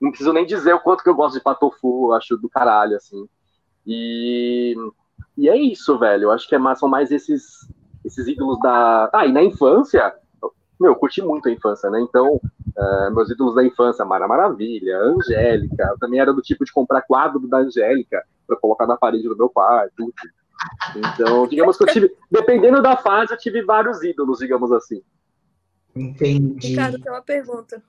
Não 0.01 0.09
preciso 0.09 0.33
nem 0.33 0.45
dizer 0.45 0.73
o 0.73 0.79
quanto 0.79 1.03
que 1.03 1.09
eu 1.09 1.15
gosto 1.15 1.35
de 1.35 1.43
Patofu, 1.43 2.11
acho 2.13 2.35
do 2.37 2.49
caralho, 2.49 2.95
assim. 2.95 3.27
E, 3.85 4.75
e 5.37 5.47
é 5.47 5.55
isso, 5.55 5.97
velho. 5.97 6.23
Eu 6.23 6.31
acho 6.31 6.47
que 6.47 6.55
é, 6.55 6.75
são 6.75 6.89
mais 6.89 7.11
esses, 7.11 7.67
esses 8.03 8.27
ídolos 8.27 8.59
da. 8.59 9.09
Ah, 9.13 9.25
e 9.27 9.31
na 9.31 9.43
infância, 9.43 10.13
meu, 10.83 10.91
eu 10.91 10.95
curti 10.95 11.21
muito 11.21 11.47
a 11.47 11.51
infância, 11.51 11.89
né? 11.89 12.01
Então, 12.01 12.35
uh, 12.35 13.11
meus 13.15 13.29
ídolos 13.29 13.55
da 13.55 13.63
infância, 13.63 14.03
Mara 14.03 14.27
Maravilha, 14.27 14.97
Angélica, 14.99 15.87
eu 15.91 15.97
também 15.97 16.19
era 16.19 16.33
do 16.33 16.41
tipo 16.41 16.65
de 16.65 16.73
comprar 16.73 17.01
quadro 17.01 17.47
da 17.47 17.59
Angélica 17.59 18.23
para 18.45 18.57
colocar 18.57 18.85
na 18.85 18.97
parede 18.97 19.27
do 19.27 19.37
meu 19.37 19.49
quarto. 19.49 20.13
Então, 20.95 21.47
digamos 21.47 21.77
que 21.77 21.83
eu 21.83 21.87
tive, 21.87 22.15
dependendo 22.29 22.81
da 22.81 22.97
fase, 22.97 23.33
eu 23.33 23.37
tive 23.37 23.63
vários 23.63 24.03
ídolos, 24.03 24.39
digamos 24.39 24.71
assim. 24.71 25.01
Entendi. 25.95 26.67
Ricardo, 26.69 26.99
tem 26.99 27.11
uma 27.11 27.21
pergunta. 27.21 27.81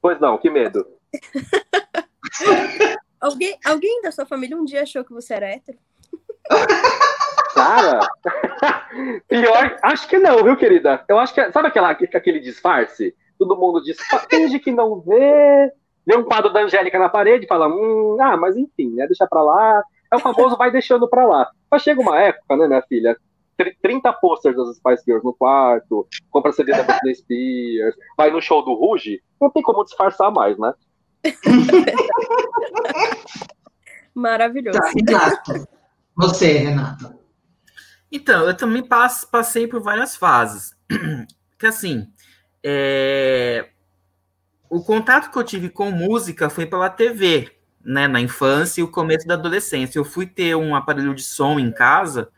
Pois 0.00 0.20
não, 0.20 0.38
que 0.38 0.50
medo. 0.50 0.86
alguém, 3.20 3.58
alguém 3.64 4.02
da 4.02 4.12
sua 4.12 4.26
família 4.26 4.56
um 4.56 4.64
dia 4.64 4.82
achou 4.82 5.04
que 5.04 5.12
você 5.12 5.34
era 5.34 5.48
hétero? 5.48 5.78
Cara, 7.58 8.00
pior, 9.28 9.76
acho 9.82 10.08
que 10.08 10.18
não, 10.18 10.44
viu, 10.44 10.56
querida? 10.56 11.04
Eu 11.08 11.18
acho 11.18 11.34
que, 11.34 11.52
sabe 11.52 11.68
aquela, 11.68 11.90
aquele 11.90 12.40
disfarce? 12.40 13.14
Todo 13.38 13.56
mundo 13.56 13.82
diz, 13.82 13.96
finge 14.30 14.58
que 14.58 14.72
não 14.72 15.00
vê, 15.00 15.72
vê 16.06 16.16
um 16.16 16.24
quadro 16.24 16.52
da 16.52 16.60
Angélica 16.60 16.98
na 16.98 17.08
parede 17.08 17.44
e 17.44 17.48
fala, 17.48 17.68
hum, 17.68 18.16
ah, 18.20 18.36
mas 18.36 18.56
enfim, 18.56 18.94
né, 18.94 19.06
deixa 19.06 19.26
pra 19.26 19.42
lá, 19.42 19.82
é 20.12 20.16
o 20.16 20.20
famoso 20.20 20.56
vai 20.56 20.70
deixando 20.70 21.08
pra 21.08 21.26
lá. 21.26 21.50
Mas 21.70 21.82
chega 21.82 22.00
uma 22.00 22.18
época, 22.18 22.56
né, 22.56 22.66
minha 22.66 22.82
filha, 22.82 23.16
30 23.82 24.12
posters 24.14 24.56
das 24.56 24.76
Spice 24.76 25.04
Girls 25.04 25.24
no 25.24 25.34
quarto, 25.34 26.06
compra 26.30 26.52
CD 26.52 26.72
da 26.72 26.84
Britney 26.84 27.14
Spears, 27.14 27.94
vai 28.16 28.30
no 28.30 28.40
show 28.40 28.64
do 28.64 28.74
Ruge, 28.74 29.20
não 29.40 29.50
tem 29.50 29.62
como 29.62 29.84
disfarçar 29.84 30.30
mais, 30.30 30.56
né? 30.58 30.72
Maravilhoso. 34.14 34.78
Tá, 34.78 34.90
Renato. 34.90 35.68
Você, 36.16 36.52
Renata. 36.54 37.17
Então, 38.10 38.46
eu 38.46 38.56
também 38.56 38.82
passei 39.30 39.66
por 39.66 39.80
várias 39.80 40.16
fases. 40.16 40.76
Que 41.58 41.66
assim, 41.66 42.06
é, 42.62 43.70
o 44.70 44.80
contato 44.80 45.30
que 45.30 45.36
eu 45.36 45.42
tive 45.42 45.68
com 45.68 45.90
música 45.90 46.48
foi 46.48 46.66
pela 46.66 46.88
TV, 46.88 47.50
né, 47.84 48.06
na 48.06 48.20
infância 48.20 48.80
e 48.80 48.84
o 48.84 48.90
começo 48.90 49.26
da 49.26 49.34
adolescência. 49.34 49.98
Eu 49.98 50.04
fui 50.04 50.26
ter 50.26 50.54
um 50.54 50.76
aparelho 50.76 51.14
de 51.14 51.22
som 51.22 51.58
em 51.58 51.72
casa, 51.72 52.28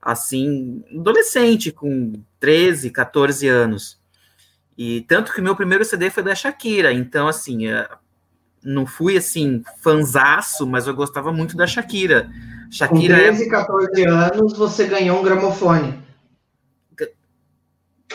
assim, 0.00 0.82
adolescente, 0.92 1.70
com 1.70 2.12
13, 2.40 2.90
14 2.90 3.46
anos. 3.46 4.00
E 4.76 5.02
tanto 5.02 5.32
que 5.32 5.40
meu 5.40 5.54
primeiro 5.54 5.84
CD 5.84 6.08
foi 6.10 6.22
da 6.22 6.34
Shakira, 6.34 6.92
então, 6.92 7.28
assim, 7.28 7.68
é, 7.68 7.88
não 8.62 8.86
fui, 8.86 9.16
assim, 9.16 9.62
fanzaço, 9.80 10.66
mas 10.66 10.86
eu 10.86 10.94
gostava 10.94 11.32
muito 11.32 11.56
da 11.56 11.66
Shakira. 11.66 12.30
Com 12.68 12.72
Shakira 12.72 13.16
é 13.16 13.28
13, 13.28 13.48
14 13.48 14.04
anos, 14.04 14.56
você 14.56 14.86
ganhou 14.86 15.18
um 15.18 15.22
gramofone. 15.22 15.98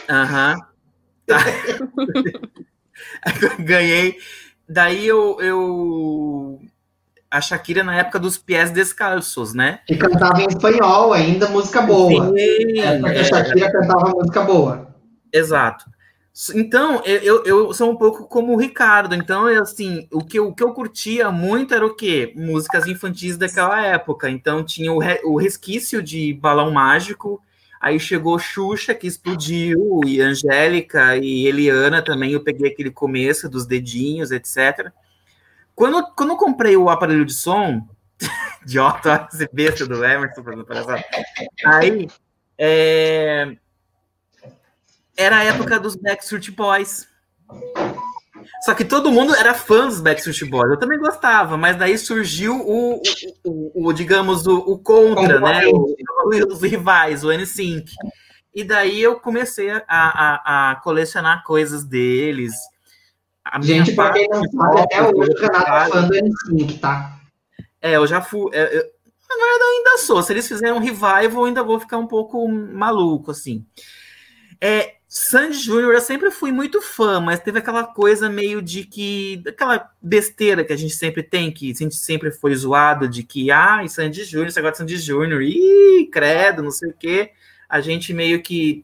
Aham. 0.09 0.57
Tá. 1.25 1.37
Ganhei. 3.59 4.17
Daí 4.67 5.07
eu, 5.07 5.37
eu. 5.39 6.59
A 7.31 7.39
Shakira 7.41 7.83
na 7.83 7.95
época 7.97 8.19
dos 8.19 8.37
pés 8.37 8.69
descalços, 8.71 9.53
né? 9.53 9.79
Que 9.87 9.95
cantava 9.95 10.41
em 10.41 10.47
espanhol 10.47 11.13
ainda, 11.13 11.47
música 11.49 11.81
boa. 11.81 12.27
Sim, 12.27 12.79
É 12.79 12.89
a 12.89 13.13
é, 13.13 13.23
Shakira 13.23 13.71
cantava 13.71 14.09
música 14.09 14.41
boa. 14.41 14.95
exato. 15.31 15.85
Então, 16.55 17.03
eu, 17.05 17.43
eu, 17.45 17.73
sou 17.73 17.91
um 17.91 17.95
pouco 17.95 18.27
como 18.27 18.53
o 18.53 18.57
Ricardo. 18.57 19.13
Então, 19.13 19.47
eu, 19.47 19.61
assim, 19.61 20.07
o 20.11 20.23
que, 20.23 20.39
o 20.39 20.51
que 20.51 20.63
eu 20.63 20.73
curtia 20.73 21.31
muito 21.31 21.75
era 21.75 21.85
o 21.85 21.93
quê? 21.93 22.33
Músicas 22.35 22.87
infantis 22.87 23.37
daquela 23.37 23.85
época. 23.85 24.29
Então, 24.29 24.63
tinha 24.63 24.91
o, 24.91 24.97
re- 24.97 25.21
o 25.23 25.37
resquício 25.37 26.01
de 26.01 26.33
Balão 26.33 26.71
Mágico. 26.71 27.39
Aí 27.79 27.99
chegou 27.99 28.39
Xuxa, 28.39 28.95
que 28.95 29.05
explodiu, 29.05 30.01
e 30.07 30.21
Angélica 30.21 31.17
e 31.17 31.45
Eliana 31.45 32.01
também. 32.01 32.31
Eu 32.31 32.43
peguei 32.43 32.71
aquele 32.71 32.89
começo 32.89 33.47
dos 33.47 33.67
dedinhos, 33.67 34.31
etc. 34.31 34.91
Quando, 35.75 36.03
quando 36.15 36.31
eu 36.31 36.37
comprei 36.37 36.75
o 36.75 36.89
aparelho 36.89 37.25
de 37.25 37.33
som, 37.33 37.87
idiota, 38.63 39.27
esse 39.31 39.47
besta 39.53 39.85
do 39.85 40.03
Emerson, 40.03 40.41
palhaçada. 40.63 41.03
aí, 41.65 42.07
é, 42.57 43.55
era 45.17 45.37
a 45.37 45.43
época 45.43 45.79
dos 45.79 45.95
Backstreet 45.95 46.49
Boys. 46.51 47.07
Só 48.65 48.73
que 48.73 48.83
todo 48.85 49.11
mundo 49.11 49.35
era 49.35 49.53
fã 49.53 49.87
dos 49.87 50.01
Backstreet 50.01 50.49
Boys. 50.49 50.71
Eu 50.71 50.79
também 50.79 50.99
gostava, 50.99 51.57
mas 51.57 51.75
daí 51.77 51.97
surgiu 51.97 52.55
o, 52.59 52.95
o, 52.95 53.01
o- 53.45 53.87
o, 53.87 53.93
digamos, 53.93 54.45
o, 54.47 54.57
o 54.59 54.77
contra, 54.79 55.39
né? 55.39 55.61
Os 56.47 56.61
rivais, 56.61 57.23
o 57.23 57.31
NSYNC. 57.31 57.91
E 58.55 58.63
daí 58.63 59.01
eu 59.01 59.19
comecei 59.19 59.69
a, 59.71 59.83
a, 59.87 60.71
a 60.71 60.75
colecionar 60.77 61.43
coisas 61.43 61.83
deles. 61.83 62.53
A 63.43 63.59
Gente, 63.61 63.91
pra 63.95 64.11
quem 64.13 64.27
não 64.29 64.43
sabe, 64.49 64.79
até 64.81 65.01
hoje 65.01 65.31
o 65.31 65.39
Renato 65.39 65.71
é 65.71 65.89
fã 65.89 66.07
do 66.07 66.15
NSYNC, 66.15 66.79
tá? 66.79 67.19
É, 67.81 67.93
eu 67.97 68.07
já 68.07 68.21
fui. 68.21 68.49
é, 68.53 68.77
eu- 68.77 68.93
na 69.29 69.35
verdade, 69.35 69.61
eu 69.63 69.77
ainda 69.77 69.97
sou. 69.97 70.21
Se 70.21 70.31
eles 70.31 70.47
fizerem 70.47 70.73
um 70.73 70.79
revival, 70.79 71.29
eu 71.31 71.45
ainda 71.45 71.63
vou 71.63 71.79
ficar 71.79 71.97
um 71.97 72.05
pouco 72.07 72.47
maluco, 72.47 73.31
assim. 73.31 73.65
É, 74.61 74.93
Sandy 75.15 75.59
Júnior, 75.59 75.93
eu 75.93 76.01
sempre 76.01 76.31
fui 76.31 76.51
muito 76.51 76.81
fã, 76.81 77.19
mas 77.19 77.39
teve 77.39 77.59
aquela 77.59 77.83
coisa 77.83 78.27
meio 78.27 78.63
de 78.63 78.83
que. 78.83 79.43
aquela 79.47 79.91
besteira 80.01 80.65
que 80.65 80.73
a 80.73 80.75
gente 80.75 80.95
sempre 80.95 81.21
tem, 81.21 81.51
que 81.51 81.69
a 81.69 81.75
gente 81.75 81.95
sempre 81.95 82.31
foi 82.31 82.55
zoado, 82.55 83.07
de 83.07 83.21
que, 83.21 83.51
ah, 83.51 83.87
Sandy 83.87 84.23
Júnior, 84.23 84.49
você 84.49 84.59
gosta 84.59 84.83
de 84.83 84.91
Sandy 84.91 84.97
Júnior, 84.97 85.43
ih, 85.43 86.09
credo, 86.11 86.63
não 86.63 86.71
sei 86.71 86.89
o 86.89 86.93
quê. 86.93 87.31
A 87.69 87.79
gente 87.79 88.11
meio 88.11 88.41
que 88.41 88.83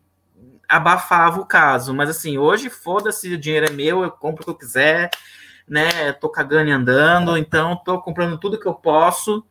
abafava 0.67 1.41
o 1.41 1.47
caso. 1.47 1.95
Mas 1.95 2.11
assim, 2.11 2.37
hoje, 2.37 2.69
foda-se, 2.69 3.33
o 3.33 3.37
dinheiro 3.37 3.65
é 3.65 3.71
meu, 3.71 4.03
eu 4.03 4.11
compro 4.11 4.43
o 4.43 4.45
que 4.45 4.51
eu 4.51 4.55
quiser, 4.55 5.09
né? 5.67 6.13
Tô 6.13 6.29
cagando 6.29 6.69
e 6.69 6.73
andando, 6.73 7.37
então 7.37 7.75
tô 7.83 7.99
comprando 7.99 8.37
tudo 8.37 8.59
que 8.59 8.67
eu 8.67 8.75
posso, 8.75 9.43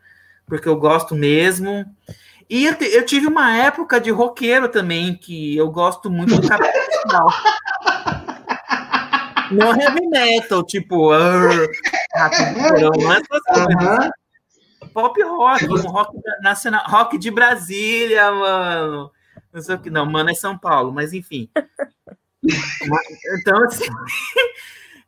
porque 0.46 0.68
eu 0.68 0.76
gosto 0.76 1.16
mesmo. 1.16 1.84
E 2.48 2.64
eu, 2.64 2.74
eu 2.74 3.04
tive 3.04 3.26
uma 3.26 3.54
época 3.56 4.00
de 4.00 4.10
roqueiro 4.10 4.68
também, 4.68 5.14
que 5.14 5.56
eu 5.56 5.70
gosto 5.70 6.10
muito 6.10 6.40
do 6.40 6.48
capital. 6.48 7.28
Não 9.50 9.78
heavy 9.78 10.06
metal, 10.08 10.64
tipo, 10.64 11.12
é. 11.14 11.66
Aham. 13.50 14.10
Pop 14.94 15.22
rock, 15.22 15.64
um 15.66 15.90
rock 15.90 16.16
nacional, 16.42 16.82
rock 16.86 17.18
de 17.18 17.30
Brasília, 17.30 18.30
mano. 18.30 19.10
Não 19.52 19.62
sei 19.62 19.74
o 19.74 19.78
que, 19.78 19.90
não, 19.90 20.06
mano, 20.06 20.30
é 20.30 20.34
São 20.34 20.56
Paulo, 20.56 20.92
mas 20.92 21.12
enfim. 21.12 21.48
Então, 23.40 23.64
assim, 23.64 23.84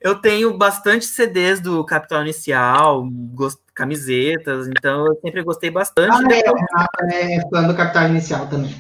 eu 0.01 0.15
tenho 0.15 0.57
bastante 0.57 1.05
CDs 1.05 1.61
do 1.61 1.85
Capital 1.85 2.23
Inicial, 2.23 3.07
gost- 3.33 3.61
camisetas, 3.75 4.69
então 4.69 5.07
eu 5.07 5.19
sempre 5.21 5.43
gostei 5.43 5.71
bastante. 5.71 6.11
Ah, 6.13 6.23
é, 6.35 6.43
Depois- 6.43 6.53
o 6.53 6.57
Renato 6.57 7.05
é 7.15 7.41
fã 7.51 7.67
do 7.67 7.75
Capital 7.75 8.09
Inicial 8.09 8.47
também. 8.49 8.75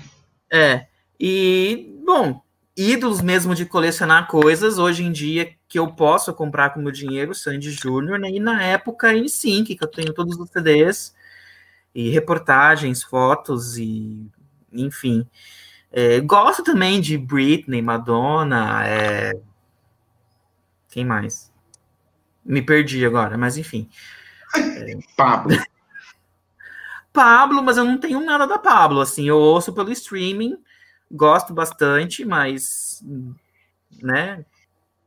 é, 0.50 0.86
e, 1.18 1.94
bom, 2.04 2.42
ídolos 2.76 3.20
mesmo 3.20 3.54
de 3.54 3.66
colecionar 3.66 4.26
coisas, 4.26 4.78
hoje 4.78 5.04
em 5.04 5.12
dia, 5.12 5.50
que 5.68 5.78
eu 5.78 5.92
posso 5.92 6.32
comprar 6.34 6.70
com 6.70 6.80
meu 6.80 6.90
dinheiro, 6.90 7.34
Sandy 7.34 7.70
Júnior, 7.70 8.18
né? 8.18 8.30
e 8.30 8.40
na 8.40 8.62
época 8.62 9.12
N5, 9.12 9.76
que 9.76 9.84
eu 9.84 9.88
tenho 9.88 10.12
todos 10.12 10.36
os 10.38 10.50
CDs, 10.50 11.14
e 11.94 12.08
reportagens, 12.10 13.02
fotos, 13.02 13.76
e 13.76 14.26
enfim. 14.72 15.26
É, 15.92 16.20
gosto 16.20 16.62
também 16.62 17.00
de 17.00 17.18
Britney, 17.18 17.82
Madonna, 17.82 18.86
é... 18.86 19.32
quem 20.90 21.04
mais? 21.04 21.50
Me 22.44 22.60
perdi 22.62 23.04
agora, 23.04 23.38
mas 23.38 23.56
enfim. 23.56 23.88
Pablo. 25.16 25.56
Pablo, 27.12 27.62
mas 27.62 27.76
eu 27.76 27.84
não 27.84 27.98
tenho 27.98 28.20
nada 28.24 28.46
da 28.46 28.58
Pablo, 28.58 29.00
assim, 29.00 29.28
eu 29.28 29.36
ouço 29.36 29.72
pelo 29.72 29.90
streaming, 29.90 30.56
gosto 31.10 31.52
bastante, 31.52 32.24
mas, 32.24 33.02
né, 34.00 34.44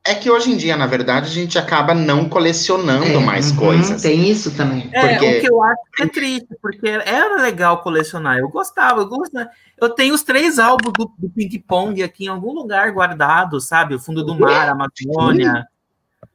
É 0.05 0.13
que 0.13 0.29
hoje 0.29 0.51
em 0.51 0.57
dia, 0.57 0.75
na 0.75 0.85
verdade, 0.85 1.27
a 1.27 1.31
gente 1.33 1.57
acaba 1.57 1.93
não 1.93 2.27
colecionando 2.27 3.05
É, 3.05 3.19
mais 3.19 3.51
uhum, 3.51 3.57
coisas. 3.57 4.01
Tem 4.01 4.29
isso 4.29 4.53
também. 4.53 4.89
É, 4.93 4.99
Porque- 5.17 5.37
o 5.37 5.39
que 5.41 5.49
eu 5.49 5.63
acho 5.63 5.81
que 5.95 6.03
é 6.03 6.07
triste, 6.09 6.47
porque 6.61 6.89
era 6.89 7.41
legal 7.41 7.81
colecionar. 7.81 8.37
Eu 8.37 8.49
gostava, 8.49 8.99
eu 8.99 9.07
gostava. 9.07 9.49
Eu 9.79 9.89
tenho 9.89 10.13
os 10.13 10.21
três 10.21 10.59
álbuns 10.59 10.91
do, 10.91 11.09
do 11.17 11.29
Ping 11.29 11.57
Pong 11.65 12.03
aqui 12.03 12.25
em 12.25 12.27
algum 12.27 12.51
lugar 12.51 12.91
guardado, 12.91 13.61
sabe? 13.61 13.95
O 13.95 13.99
Fundo 13.99 14.25
do 14.25 14.37
Mar, 14.37 14.67
Amazônia. 14.67 15.65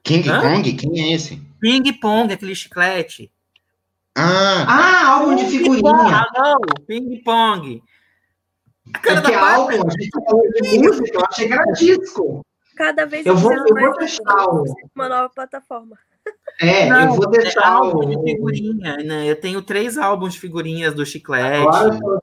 King 0.08 0.28
Hã? 0.28 0.40
Kong? 0.40 0.72
Quem 0.72 1.00
é 1.02 1.12
esse? 1.14 1.40
Ping 1.60 1.92
Pong, 2.00 2.32
aquele 2.32 2.54
chiclete. 2.54 3.30
Ah, 4.16 4.64
Ah, 4.66 5.08
álbum 5.12 5.36
de 5.36 5.44
figurinha. 5.46 5.92
Ah, 5.92 6.26
não, 6.36 6.58
Ping 6.86 7.22
Pong. 7.22 7.82
A 8.94 8.98
cara 8.98 9.18
É 9.18 9.22
que 9.22 9.30
da 9.32 9.38
Bárbara- 9.40 9.56
álbum, 9.78 9.86
a 9.88 9.90
gente 9.90 10.10
tá 10.10 10.20
falando 10.24 10.50
de 10.50 10.78
música, 10.78 11.10
eu 11.18 11.24
achei 11.30 11.46
que 11.46 11.52
era 11.52 11.64
disco. 11.72 12.46
Cada 12.74 13.04
vez 13.06 13.26
Eu 13.26 13.36
vou- 13.36 13.52
eu 13.52 13.74
vou 13.74 13.98
deixar 13.98 14.22
uma 14.96 15.08
nova 15.08 15.28
plataforma. 15.28 15.96
É, 16.60 16.84
eu 16.86 16.90
Não, 16.90 17.12
vou 17.14 17.26
é 17.34 17.38
deixar 17.38 17.66
álbum 17.68 18.08
de 18.08 18.16
o. 18.16 18.22
figurinha, 18.22 18.96
né? 18.98 19.26
Eu 19.30 19.36
tenho 19.38 19.60
três 19.62 19.98
álbuns 19.98 20.34
de 20.34 20.40
figurinhas 20.40 20.94
do 20.94 21.04
chiclete, 21.04 21.58
Agora 21.66 21.94
eu 21.94 21.98
tô- 22.00 22.20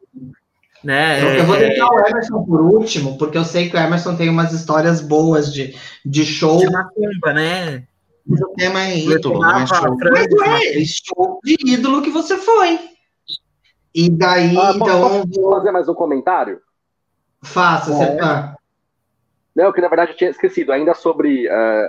né? 0.85 1.21
Eu, 1.21 1.29
eu 1.39 1.45
vou 1.45 1.55
É, 1.55 1.59
deixar 1.67 1.87
o 1.87 1.99
Emerson 2.07 2.43
por 2.43 2.61
último, 2.61 3.17
porque 3.17 3.37
eu 3.37 3.43
sei 3.43 3.69
que 3.69 3.75
o 3.75 3.79
Emerson 3.79 4.15
tem 4.15 4.29
umas 4.29 4.53
histórias 4.53 5.01
boas 5.01 5.51
de, 5.51 5.75
de 6.05 6.23
show. 6.23 6.59
de 6.59 6.69
macumba, 6.69 7.33
né? 7.33 7.83
o 8.27 8.47
tema 8.55 8.81
é 8.81 8.97
ídolo, 8.97 9.43
é. 9.43 9.47
Mas 9.47 9.71
é, 9.71 10.83
show 10.86 11.39
de 11.43 11.57
ídolo 11.65 12.01
que 12.01 12.09
você 12.09 12.38
foi. 12.38 12.79
E 13.93 14.09
daí, 14.09 14.57
Ah, 14.57 14.73
então, 14.75 15.01
posso 15.01 15.41
vou... 15.41 15.55
fazer 15.55 15.71
mais 15.71 15.88
um 15.88 15.93
comentário? 15.93 16.59
faça. 17.43 17.91
Você... 17.93 18.03
É. 18.03 18.19
ah, 18.21 18.55
Não, 19.55 19.71
que 19.71 19.81
na 19.81 19.88
verdade 19.88 20.11
eu 20.11 20.17
tinha 20.17 20.29
esquecido, 20.29 20.71
ainda 20.71 20.93
sobre 20.93 21.47
ah, 21.47 21.88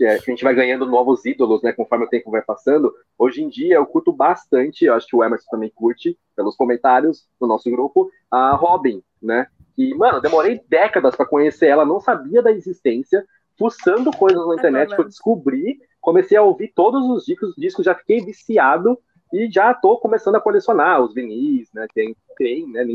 que 0.00 0.04
é, 0.06 0.14
a 0.14 0.16
gente 0.16 0.42
vai 0.42 0.54
ganhando 0.54 0.86
novos 0.86 1.26
ídolos, 1.26 1.62
né, 1.62 1.74
conforme 1.74 2.06
o 2.06 2.08
tempo 2.08 2.30
vai 2.30 2.40
passando. 2.40 2.90
Hoje 3.18 3.42
em 3.42 3.50
dia 3.50 3.74
eu 3.74 3.84
curto 3.84 4.10
bastante, 4.10 4.86
eu 4.86 4.94
acho 4.94 5.06
que 5.06 5.14
o 5.14 5.22
Emerson 5.22 5.46
também 5.50 5.70
curte, 5.74 6.18
pelos 6.34 6.56
comentários 6.56 7.28
do 7.38 7.46
nosso 7.46 7.70
grupo, 7.70 8.10
a 8.30 8.52
Robin, 8.54 9.02
né? 9.20 9.46
E, 9.76 9.94
mano, 9.94 10.18
demorei 10.18 10.58
décadas 10.66 11.14
para 11.14 11.26
conhecer 11.26 11.66
ela, 11.66 11.84
não 11.84 12.00
sabia 12.00 12.40
da 12.40 12.50
existência, 12.50 13.26
fuçando 13.58 14.10
coisas 14.10 14.46
na 14.48 14.54
internet 14.54 14.94
que 14.94 15.00
eu 15.02 15.04
descobri, 15.04 15.78
comecei 16.00 16.38
a 16.38 16.42
ouvir 16.42 16.72
todos 16.74 17.04
os 17.04 17.26
discos, 17.26 17.54
discos 17.54 17.84
já 17.84 17.94
fiquei 17.94 18.24
viciado 18.24 18.98
e 19.30 19.50
já 19.50 19.74
tô 19.74 19.98
começando 19.98 20.36
a 20.36 20.40
colecionar 20.40 21.02
os 21.02 21.12
vinis, 21.12 21.68
né? 21.74 21.86
Tem, 21.92 22.16
tem, 22.38 22.66
né? 22.66 22.86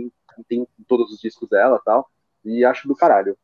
Tem 0.49 0.67
todos 0.87 1.11
os 1.11 1.19
discos 1.19 1.47
dela 1.49 1.79
tal. 1.85 2.09
E 2.43 2.65
acho 2.65 2.87
do 2.87 2.95
caralho. 2.95 3.37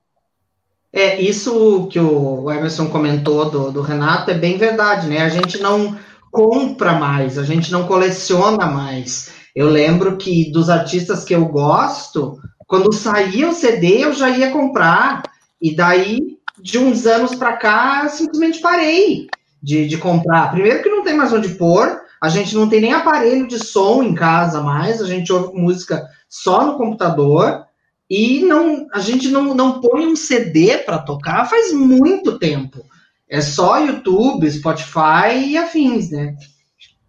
É, 0.93 1.21
isso 1.21 1.87
que 1.89 1.99
o 1.99 2.51
Emerson 2.51 2.87
comentou 2.87 3.49
do, 3.49 3.71
do 3.71 3.81
Renato 3.81 4.29
é 4.31 4.33
bem 4.33 4.57
verdade, 4.57 5.07
né? 5.07 5.21
A 5.21 5.29
gente 5.29 5.59
não 5.59 5.97
compra 6.29 6.93
mais, 6.93 7.37
a 7.37 7.43
gente 7.43 7.71
não 7.71 7.87
coleciona 7.87 8.65
mais. 8.65 9.31
Eu 9.55 9.69
lembro 9.69 10.17
que 10.17 10.51
dos 10.51 10.69
artistas 10.69 11.23
que 11.23 11.33
eu 11.33 11.45
gosto, 11.45 12.39
quando 12.67 12.93
saía 12.93 13.49
o 13.49 13.53
CD, 13.53 14.03
eu 14.03 14.13
já 14.13 14.29
ia 14.29 14.51
comprar. 14.51 15.23
E 15.61 15.75
daí, 15.75 16.37
de 16.59 16.77
uns 16.77 17.05
anos 17.05 17.35
para 17.35 17.53
cá, 17.53 18.07
simplesmente 18.09 18.59
parei 18.59 19.27
de, 19.61 19.87
de 19.87 19.97
comprar. 19.97 20.51
Primeiro 20.51 20.81
que 20.81 20.89
não 20.89 21.03
tem 21.03 21.15
mais 21.15 21.31
onde 21.31 21.49
pôr, 21.49 22.01
a 22.21 22.29
gente 22.29 22.55
não 22.55 22.67
tem 22.67 22.81
nem 22.81 22.93
aparelho 22.93 23.47
de 23.47 23.59
som 23.59 24.03
em 24.03 24.13
casa 24.13 24.61
mais, 24.61 25.01
a 25.01 25.05
gente 25.05 25.31
ouve 25.31 25.57
música 25.59 26.07
só 26.29 26.65
no 26.65 26.77
computador. 26.77 27.65
E 28.11 28.43
não, 28.43 28.89
a 28.91 28.99
gente 28.99 29.29
não, 29.29 29.55
não 29.55 29.79
põe 29.79 30.05
um 30.05 30.17
CD 30.17 30.79
para 30.79 30.99
tocar 30.99 31.45
faz 31.49 31.71
muito 31.71 32.37
tempo. 32.37 32.85
É 33.29 33.39
só 33.39 33.79
YouTube, 33.79 34.51
Spotify 34.51 35.47
e 35.47 35.57
afins, 35.57 36.11
né? 36.11 36.35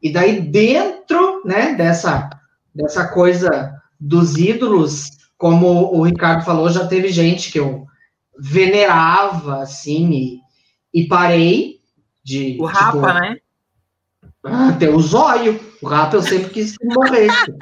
E 0.00 0.12
daí 0.12 0.40
dentro, 0.40 1.42
né, 1.44 1.74
dessa, 1.74 2.30
dessa 2.72 3.08
coisa 3.08 3.74
dos 3.98 4.36
ídolos, 4.36 5.10
como 5.36 5.92
o 5.92 6.04
Ricardo 6.04 6.44
falou, 6.44 6.70
já 6.70 6.86
teve 6.86 7.08
gente 7.08 7.50
que 7.50 7.58
eu 7.58 7.84
venerava, 8.38 9.60
assim, 9.60 10.40
e, 10.92 11.00
e 11.02 11.08
parei 11.08 11.80
de... 12.22 12.56
O 12.60 12.64
Rapa, 12.64 12.92
tipo, 12.92 13.20
né? 13.20 13.36
Até 14.44 14.88
o 14.88 15.00
zóio. 15.00 15.58
O 15.82 15.88
Rapa 15.88 16.14
eu 16.14 16.22
sempre 16.22 16.50
quis 16.50 16.76
que 16.76 16.84
morresse. 16.84 17.52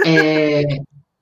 é, 0.06 0.62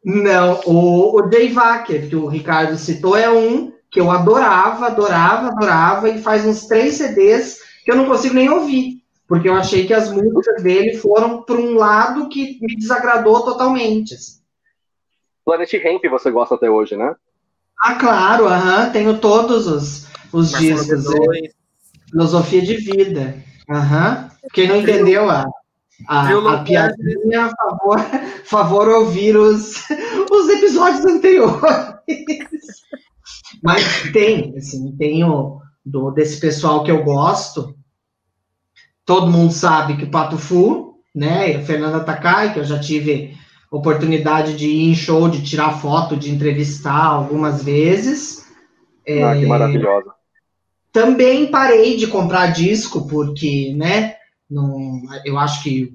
não, 0.08 0.60
o, 0.66 1.18
o 1.18 1.22
Dave 1.22 1.52
Wacker, 1.52 2.08
que 2.08 2.14
o 2.14 2.28
Ricardo 2.28 2.78
citou, 2.78 3.16
é 3.16 3.28
um 3.28 3.72
que 3.90 3.98
eu 3.98 4.08
adorava, 4.08 4.86
adorava, 4.86 5.48
adorava, 5.48 6.08
e 6.08 6.22
faz 6.22 6.46
uns 6.46 6.66
três 6.66 6.94
CDs 6.94 7.60
que 7.84 7.90
eu 7.90 7.96
não 7.96 8.06
consigo 8.06 8.36
nem 8.36 8.48
ouvir, 8.48 9.02
porque 9.26 9.48
eu 9.48 9.54
achei 9.54 9.84
que 9.84 9.92
as 9.92 10.12
músicas 10.12 10.62
dele 10.62 10.96
foram 10.98 11.42
para 11.42 11.56
um 11.56 11.74
lado 11.74 12.28
que 12.28 12.56
me 12.60 12.76
desagradou 12.76 13.44
totalmente. 13.44 14.14
Assim. 14.14 14.38
Planet 15.44 15.72
Ramp 15.82 16.04
você 16.08 16.30
gosta 16.30 16.54
até 16.54 16.70
hoje, 16.70 16.96
né? 16.96 17.12
Ah, 17.76 17.96
claro, 17.96 18.46
aham, 18.46 18.90
tenho 18.90 19.18
todos 19.18 19.66
os, 19.66 20.06
os 20.32 20.52
discos. 20.52 21.04
É, 21.14 21.50
filosofia 22.08 22.62
de 22.62 22.76
vida. 22.76 23.42
Aham. 23.68 24.30
Quem 24.52 24.68
não 24.68 24.76
entendeu 24.76 25.28
a, 25.28 25.46
a, 26.06 26.28
a 26.28 26.64
piadinha, 26.64 27.50
favor, 27.56 27.98
favor 28.44 28.88
ouvir 28.88 29.36
os, 29.36 29.82
os 30.30 30.48
episódios 30.48 31.04
anteriores. 31.04 31.62
Mas 33.62 34.10
tem, 34.12 34.54
assim, 34.56 34.94
tem 34.96 35.24
o, 35.24 35.60
do, 35.84 36.10
desse 36.10 36.38
pessoal 36.38 36.84
que 36.84 36.90
eu 36.90 37.02
gosto. 37.02 37.74
Todo 39.04 39.30
mundo 39.30 39.52
sabe 39.52 39.96
que 39.96 40.04
o 40.04 40.10
Pato 40.10 40.36
Fu, 40.36 41.00
né, 41.14 41.52
e 41.52 41.56
a 41.56 41.62
Fernanda 41.62 42.00
Takai, 42.00 42.52
que 42.52 42.58
eu 42.58 42.64
já 42.64 42.78
tive 42.78 43.34
oportunidade 43.70 44.56
de 44.56 44.66
ir 44.66 44.90
em 44.90 44.94
show, 44.94 45.28
de 45.28 45.42
tirar 45.42 45.80
foto, 45.80 46.16
de 46.16 46.30
entrevistar 46.30 47.04
algumas 47.04 47.62
vezes. 47.62 48.46
Ah, 49.08 49.34
é, 49.34 49.40
que 49.40 49.46
maravilhosa. 49.46 50.14
Também 50.92 51.50
parei 51.50 51.96
de 51.96 52.06
comprar 52.06 52.48
disco, 52.48 53.06
porque, 53.06 53.72
né, 53.76 54.16
não, 54.50 55.02
eu 55.24 55.38
acho 55.38 55.62
que 55.62 55.92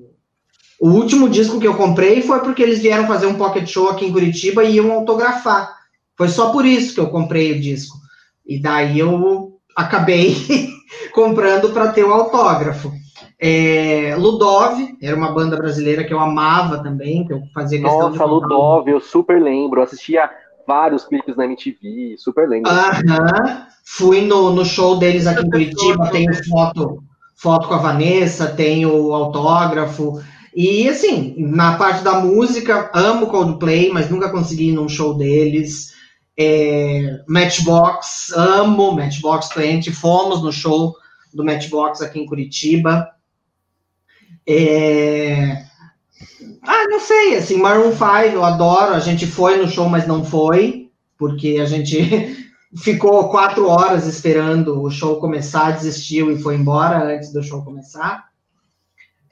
o 0.79 0.89
último 0.89 1.29
disco 1.29 1.59
que 1.59 1.67
eu 1.67 1.75
comprei 1.75 2.21
foi 2.21 2.39
porque 2.39 2.63
eles 2.63 2.81
vieram 2.81 3.07
fazer 3.07 3.27
um 3.27 3.37
pocket 3.37 3.67
show 3.67 3.89
aqui 3.89 4.05
em 4.05 4.11
Curitiba 4.11 4.63
e 4.63 4.75
iam 4.75 4.91
autografar. 4.91 5.77
Foi 6.17 6.27
só 6.27 6.51
por 6.51 6.65
isso 6.65 6.93
que 6.93 6.99
eu 6.99 7.09
comprei 7.09 7.51
o 7.51 7.61
disco. 7.61 7.97
E 8.45 8.59
daí 8.59 8.99
eu 8.99 9.59
acabei 9.75 10.35
comprando 11.13 11.69
para 11.69 11.91
ter 11.91 12.03
o 12.03 12.13
autógrafo. 12.13 12.91
É, 13.39 14.15
Ludov, 14.17 14.97
era 15.01 15.15
uma 15.15 15.31
banda 15.31 15.55
brasileira 15.55 16.03
que 16.03 16.13
eu 16.13 16.19
amava 16.19 16.83
também, 16.83 17.25
que 17.25 17.33
eu 17.33 17.41
fazia 17.53 17.79
questão 17.79 17.99
Nossa, 17.99 18.11
de. 18.11 18.19
Nossa, 18.19 18.31
Ludov, 18.31 18.87
eu 18.87 18.99
super 18.99 19.41
lembro. 19.41 19.79
Eu 19.79 19.83
assistia 19.83 20.29
vários 20.67 21.05
clipes 21.05 21.35
na 21.35 21.45
MTV, 21.45 22.15
super 22.17 22.47
lembro. 22.47 22.71
Aham. 22.71 23.67
Fui 23.83 24.21
no, 24.21 24.51
no 24.51 24.63
show 24.63 24.97
deles 24.97 25.27
aqui 25.27 25.45
em 25.45 25.49
Curitiba, 25.49 26.09
tenho 26.11 26.31
foto, 26.49 27.03
foto 27.41 27.67
com 27.67 27.73
a 27.73 27.79
Vanessa, 27.79 28.53
tenho 28.55 29.11
autógrafo. 29.15 30.21
E 30.55 30.87
assim, 30.87 31.33
na 31.39 31.75
parte 31.75 32.03
da 32.03 32.19
música, 32.19 32.91
amo 32.93 33.25
Coldplay, 33.25 33.89
mas 33.91 34.11
nunca 34.11 34.29
consegui 34.29 34.69
ir 34.69 34.73
num 34.73 34.87
show 34.87 35.15
deles. 35.15 35.91
É, 36.37 37.23
Matchbox, 37.27 38.31
amo 38.35 38.91
Matchbox 38.91 39.49
20, 39.55 39.91
fomos 39.91 40.43
no 40.43 40.51
show 40.51 40.95
do 41.33 41.43
Matchbox 41.43 42.03
aqui 42.03 42.19
em 42.19 42.27
Curitiba. 42.27 43.09
É... 44.47 45.65
Ah, 46.61 46.85
não 46.89 46.99
sei, 46.99 47.37
assim, 47.37 47.57
Maroon 47.57 47.91
5 47.91 48.35
eu 48.35 48.45
adoro, 48.45 48.93
a 48.93 48.99
gente 48.99 49.25
foi 49.25 49.57
no 49.57 49.67
show, 49.67 49.89
mas 49.89 50.05
não 50.05 50.23
foi, 50.23 50.91
porque 51.17 51.57
a 51.59 51.65
gente 51.65 52.40
ficou 52.77 53.29
quatro 53.29 53.67
horas 53.67 54.05
esperando 54.07 54.81
o 54.81 54.89
show 54.89 55.19
começar, 55.19 55.71
desistiu 55.71 56.31
e 56.31 56.41
foi 56.41 56.55
embora 56.55 57.15
antes 57.15 57.31
do 57.31 57.43
show 57.43 57.63
começar. 57.63 58.29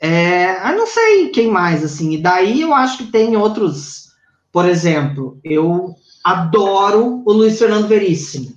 É, 0.02 0.70
eu 0.70 0.78
não 0.78 0.88
sei 0.88 1.30
quem 1.30 1.50
mais, 1.50 1.84
assim. 1.84 2.14
E 2.14 2.18
daí 2.18 2.62
eu 2.62 2.74
acho 2.74 3.00
que 3.00 3.12
tem 3.12 3.36
outros. 3.36 4.10
Por 4.52 4.68
exemplo, 4.68 5.40
eu 5.44 5.94
adoro 6.24 7.22
o 7.26 7.34
Luiz 7.34 7.60
Fernando 7.60 7.88
Veríssimo. 7.88 8.56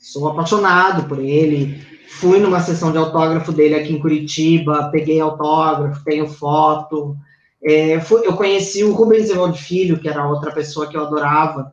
Sou 0.00 0.28
apaixonado 0.28 1.08
por 1.08 1.18
ele. 1.18 1.80
Fui 2.08 2.38
numa 2.38 2.60
sessão 2.60 2.92
de 2.92 2.98
autógrafo 2.98 3.52
dele 3.52 3.74
aqui 3.74 3.92
em 3.92 4.00
Curitiba, 4.00 4.90
peguei 4.90 5.20
autógrafo, 5.20 6.04
tenho 6.04 6.28
foto. 6.28 7.16
É, 7.64 8.00
fui, 8.00 8.26
eu 8.26 8.36
conheci 8.36 8.84
o 8.84 8.92
Rubens 8.92 9.30
Evaldo 9.30 9.56
Filho, 9.56 9.98
que 9.98 10.08
era 10.08 10.28
outra 10.28 10.52
pessoa 10.52 10.86
que 10.88 10.96
eu 10.96 11.06
adorava, 11.06 11.72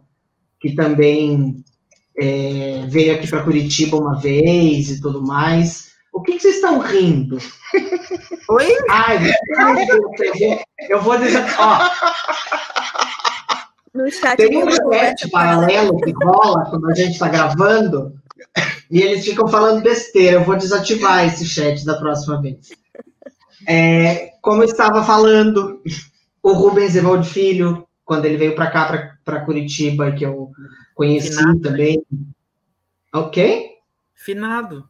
que 0.60 0.74
também 0.74 1.64
é, 2.20 2.86
veio 2.88 3.16
aqui 3.16 3.28
para 3.28 3.44
Curitiba 3.44 3.98
uma 3.98 4.20
vez 4.20 4.90
e 4.90 5.02
tudo 5.02 5.22
mais. 5.22 5.90
O 6.12 6.22
que, 6.22 6.34
que 6.34 6.42
vocês 6.42 6.56
estão 6.56 6.80
rindo? 6.80 7.38
Oi? 8.50 8.68
Ai, 8.90 9.32
eu 10.90 11.02
vou 11.02 11.18
dizer. 11.18 11.46
Ó, 11.58 11.80
no 13.94 14.12
chat 14.12 14.38
tem 14.38 14.64
um 14.64 14.70
chat 14.72 15.30
paralelo 15.30 15.98
que 15.98 16.12
rola 16.12 16.66
quando 16.70 16.90
a 16.90 16.96
gente 16.96 17.12
está 17.12 17.28
gravando 17.28 18.14
e 18.90 19.02
eles 19.02 19.24
ficam 19.24 19.48
falando 19.48 19.84
besteira. 19.84 20.38
Eu 20.38 20.44
vou 20.44 20.58
desativar 20.58 21.26
esse 21.26 21.46
chat 21.46 21.86
da 21.86 21.98
próxima 21.98 22.42
vez. 22.42 22.70
É, 23.68 24.32
como 24.42 24.64
eu 24.64 24.68
estava 24.68 25.04
falando, 25.04 25.82
o 26.42 26.54
Rubens 26.54 26.96
Evaldo 26.96 27.24
Filho, 27.24 27.88
quando 28.04 28.26
ele 28.26 28.38
veio 28.38 28.56
para 28.56 28.72
cá, 28.72 28.86
para 28.86 29.19
Curitiba, 29.46 30.12
que 30.12 30.26
eu 30.26 30.52
conheci 30.96 31.36
Finado, 31.36 31.60
também. 31.60 32.04
Né? 32.12 32.20
Ok? 33.14 33.70
Finado. 34.16 34.90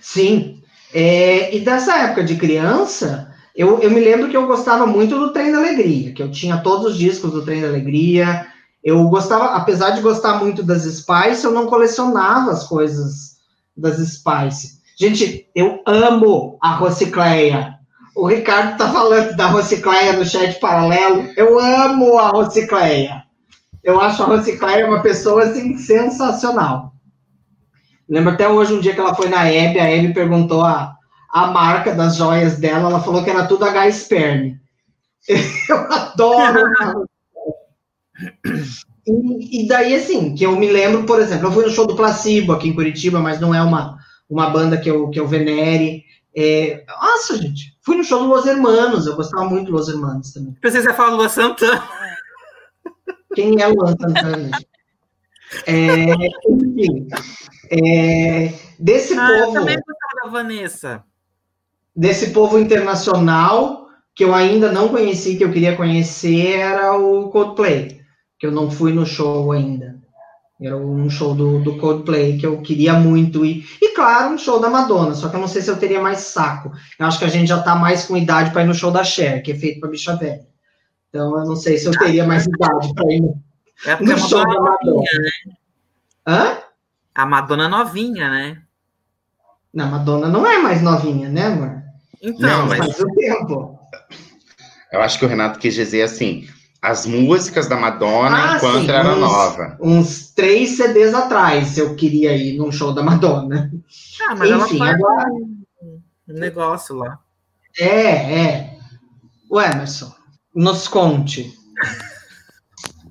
Sim. 0.00 0.62
É, 0.92 1.54
e 1.54 1.60
dessa 1.60 1.96
época 1.98 2.24
de 2.24 2.36
criança, 2.36 3.32
eu, 3.54 3.78
eu 3.80 3.90
me 3.90 4.00
lembro 4.00 4.28
que 4.28 4.36
eu 4.36 4.46
gostava 4.46 4.86
muito 4.86 5.18
do 5.18 5.32
Trem 5.32 5.52
da 5.52 5.58
Alegria, 5.58 6.12
que 6.12 6.22
eu 6.22 6.30
tinha 6.30 6.58
todos 6.58 6.92
os 6.92 6.98
discos 6.98 7.30
do 7.32 7.44
Trem 7.44 7.60
da 7.60 7.68
Alegria. 7.68 8.46
Eu 8.82 9.08
gostava, 9.08 9.56
apesar 9.56 9.90
de 9.90 10.00
gostar 10.00 10.38
muito 10.38 10.62
das 10.62 10.82
Spice, 10.82 11.44
eu 11.44 11.52
não 11.52 11.66
colecionava 11.66 12.50
as 12.50 12.66
coisas 12.66 13.36
das 13.76 13.96
Spice. 13.96 14.80
Gente, 14.98 15.48
eu 15.54 15.82
amo 15.86 16.58
a 16.60 16.74
Rocicleia. 16.74 17.78
O 18.14 18.26
Ricardo 18.26 18.76
tá 18.76 18.90
falando 18.90 19.36
da 19.36 19.46
Rocicleia 19.46 20.12
no 20.12 20.24
chat 20.24 20.58
paralelo. 20.60 21.28
Eu 21.36 21.58
amo 21.58 22.18
a 22.18 22.28
Rocicleia. 22.28 23.21
Eu 23.82 24.00
acho 24.00 24.22
a 24.22 24.26
Rocicleia 24.26 24.86
uma 24.86 25.02
pessoa 25.02 25.44
assim 25.44 25.76
sensacional. 25.76 26.92
Lembro 28.08 28.32
até 28.32 28.48
hoje 28.48 28.74
um 28.74 28.80
dia 28.80 28.94
que 28.94 29.00
ela 29.00 29.14
foi 29.14 29.28
na 29.28 29.48
Hebe, 29.48 29.80
a 29.80 29.90
Hebe 29.90 30.14
perguntou 30.14 30.62
a, 30.62 30.94
a 31.32 31.46
marca 31.48 31.94
das 31.94 32.16
joias 32.16 32.58
dela, 32.58 32.90
ela 32.90 33.00
falou 33.00 33.24
que 33.24 33.30
era 33.30 33.46
tudo 33.46 33.64
H 33.64 33.90
Sperm. 33.90 34.54
Eu 35.68 35.76
adoro. 35.92 37.06
e, 39.06 39.64
e, 39.64 39.68
daí, 39.68 39.94
assim, 39.94 40.34
que 40.34 40.44
eu 40.44 40.54
me 40.56 40.70
lembro, 40.70 41.04
por 41.04 41.20
exemplo, 41.20 41.48
eu 41.48 41.52
fui 41.52 41.64
no 41.64 41.70
show 41.70 41.86
do 41.86 41.96
Placebo 41.96 42.52
aqui 42.52 42.68
em 42.68 42.74
Curitiba, 42.74 43.20
mas 43.20 43.40
não 43.40 43.54
é 43.54 43.62
uma, 43.62 43.96
uma 44.28 44.50
banda 44.50 44.76
que 44.76 44.90
eu, 44.90 45.08
que 45.10 45.18
eu 45.18 45.26
venere. 45.26 46.04
É, 46.36 46.84
nossa, 46.88 47.36
gente, 47.36 47.76
fui 47.82 47.96
no 47.96 48.04
show 48.04 48.20
do 48.20 48.28
Los 48.28 48.46
Hermanos, 48.46 49.06
eu 49.06 49.16
gostava 49.16 49.44
muito 49.48 49.66
do 49.66 49.72
Los 49.72 49.88
Hermanos 49.88 50.32
também. 50.32 50.54
Pensei 50.60 50.80
que 50.80 50.88
você 50.88 50.94
fala 50.94 51.16
Luan 51.16 51.28
Santana. 51.28 51.82
Quem 53.34 53.60
é 53.60 53.66
Luan 53.66 53.96
Santana? 54.00 54.50
É, 55.66 56.12
enfim, 56.48 57.08
é, 57.70 58.54
desse 58.78 59.14
ah, 59.14 59.26
povo. 59.26 59.40
Eu 59.40 59.52
também 59.52 59.76
gostava 59.76 60.24
da 60.24 60.30
Vanessa. 60.30 61.04
Desse 61.94 62.30
povo 62.30 62.58
internacional 62.58 63.86
que 64.14 64.24
eu 64.24 64.34
ainda 64.34 64.70
não 64.70 64.88
conheci, 64.88 65.36
que 65.36 65.44
eu 65.44 65.52
queria 65.52 65.76
conhecer, 65.76 66.56
era 66.56 66.96
o 66.96 67.28
Coldplay. 67.30 68.00
que 68.38 68.46
eu 68.46 68.52
não 68.52 68.70
fui 68.70 68.92
no 68.92 69.06
show 69.06 69.52
ainda. 69.52 70.00
Era 70.60 70.76
um 70.76 71.10
show 71.10 71.34
do, 71.34 71.60
do 71.60 71.76
Coldplay 71.76 72.38
que 72.38 72.46
eu 72.46 72.60
queria 72.62 72.92
muito 72.92 73.44
ir. 73.44 73.66
E 73.80 73.94
claro, 73.94 74.34
um 74.34 74.38
show 74.38 74.60
da 74.60 74.70
Madonna, 74.70 75.14
só 75.14 75.28
que 75.28 75.36
eu 75.36 75.40
não 75.40 75.48
sei 75.48 75.60
se 75.60 75.70
eu 75.70 75.76
teria 75.76 76.00
mais 76.00 76.18
saco. 76.18 76.70
Eu 76.98 77.06
acho 77.06 77.18
que 77.18 77.24
a 77.24 77.28
gente 77.28 77.48
já 77.48 77.60
tá 77.60 77.74
mais 77.74 78.06
com 78.06 78.16
idade 78.16 78.52
para 78.52 78.62
ir 78.62 78.66
no 78.66 78.74
show 78.74 78.90
da 78.90 79.02
Cher, 79.02 79.42
que 79.42 79.52
é 79.52 79.54
feito 79.56 79.80
para 79.80 79.90
bicha 79.90 80.14
velha. 80.14 80.51
Então 81.12 81.38
eu 81.38 81.44
não 81.44 81.56
sei 81.56 81.76
se 81.76 81.86
eu 81.86 81.92
teria 81.92 82.26
mais 82.26 82.46
idade 82.46 82.94
para 82.94 83.12
ir 83.12 83.22
É 83.84 83.96
porque 83.96 84.12
no 84.14 84.24
a 84.24 84.28
show 84.28 84.38
Madonna 84.38 84.54
da 84.54 84.56
é 84.56 84.70
Madonna. 84.70 84.94
novinha, 84.94 85.20
né? 85.20 85.54
Hã? 86.26 86.58
A 87.14 87.26
Madonna 87.26 87.64
é 87.64 87.68
novinha, 87.68 88.30
né? 88.30 88.62
Não, 89.74 89.90
Madonna 89.90 90.28
não 90.28 90.46
é 90.46 90.58
mais 90.58 90.80
novinha, 90.80 91.28
né, 91.28 91.46
amor? 91.46 91.82
Então, 92.22 92.48
Não, 92.48 92.66
mas 92.66 92.78
Faz 92.78 93.00
um 93.00 93.14
tempo. 93.14 93.78
Eu 94.90 95.02
acho 95.02 95.18
que 95.18 95.24
o 95.26 95.28
Renato 95.28 95.58
quis 95.58 95.74
dizer 95.74 96.02
assim, 96.02 96.48
as 96.80 97.04
músicas 97.04 97.66
da 97.68 97.76
Madonna 97.76 98.52
Ah, 98.52 98.56
enquanto 98.56 98.80
sim, 98.84 98.88
ela 98.88 98.98
era 99.00 99.14
uns- 99.14 99.20
nova. 99.20 99.78
Uns 99.82 100.30
três 100.30 100.76
CDs 100.78 101.12
atrás 101.12 101.76
eu 101.76 101.94
queria 101.94 102.34
ir 102.34 102.56
num 102.56 102.72
show 102.72 102.94
da 102.94 103.02
Madonna. 103.02 103.70
Ah, 104.28 104.34
mas 104.34 104.50
ela 104.50 104.64
Enfim, 104.64 104.78
faz 104.78 104.94
agora- 104.94 105.28
um 105.30 105.62
negócio 106.28 106.96
lá. 106.96 107.18
É, 107.78 108.44
é. 108.46 108.78
O 109.50 109.60
Emerson, 109.60 110.14
nos 110.54 110.88
conte. 110.88 111.52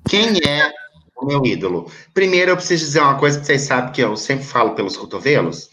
Quem 0.08 0.38
é 0.46 0.72
o 1.16 1.26
meu 1.26 1.44
ídolo? 1.44 1.90
Primeiro, 2.12 2.52
eu 2.52 2.56
preciso 2.56 2.84
dizer 2.84 3.00
uma 3.00 3.18
coisa 3.18 3.40
que 3.40 3.46
vocês 3.46 3.62
sabem 3.62 3.92
que 3.92 4.00
eu 4.00 4.16
sempre 4.16 4.44
falo 4.44 4.74
pelos 4.74 4.96
cotovelos, 4.96 5.68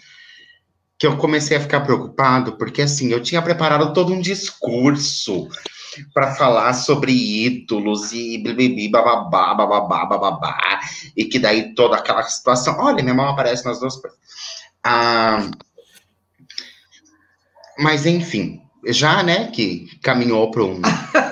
que 0.97 1.07
eu 1.07 1.17
comecei 1.17 1.57
a 1.57 1.61
ficar 1.61 1.81
preocupado, 1.81 2.57
porque 2.57 2.81
assim, 2.81 3.11
eu 3.11 3.21
tinha 3.21 3.41
preparado 3.41 3.93
todo 3.93 4.13
um 4.13 4.21
discurso 4.21 5.47
para 6.13 6.35
falar 6.35 6.73
sobre 6.73 7.11
ídolos 7.11 8.11
e 8.11 8.37
bibibi, 8.37 8.89
bababá, 8.89 9.53
bababá, 9.53 10.05
bababá, 10.05 10.79
e 11.15 11.25
que 11.25 11.39
daí 11.39 11.73
toda 11.73 11.97
aquela 11.97 12.23
situação. 12.23 12.77
Olha, 12.79 13.01
minha 13.01 13.15
mão 13.15 13.29
aparece 13.29 13.65
nas 13.65 13.79
duas 13.79 13.95
coisas. 13.95 14.19
Ah, 14.83 15.49
mas 17.77 18.05
enfim, 18.05 18.61
já, 18.87 19.23
né, 19.23 19.47
que 19.47 19.97
caminhou 20.01 20.51
para 20.51 20.63
um, 20.63 20.81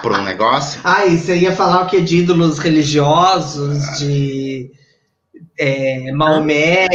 pra 0.00 0.18
um 0.18 0.24
negócio. 0.24 0.80
Ah, 0.84 1.06
e 1.06 1.18
você 1.18 1.36
ia 1.38 1.54
falar 1.54 1.82
o 1.82 1.86
que 1.86 2.00
de 2.00 2.18
ídolos 2.18 2.58
religiosos, 2.58 3.98
de 3.98 4.70
é, 5.58 6.12
Maomé. 6.12 6.86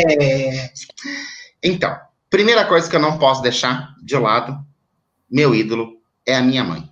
Então, 1.64 1.96
primeira 2.30 2.66
coisa 2.66 2.90
que 2.90 2.96
eu 2.96 3.02
não 3.02 3.18
posso 3.18 3.42
deixar 3.42 3.96
de 4.04 4.16
lado, 4.18 4.58
meu 5.30 5.56
ídolo 5.56 5.94
é 6.26 6.36
a 6.36 6.42
minha 6.42 6.64
mãe. 6.64 6.90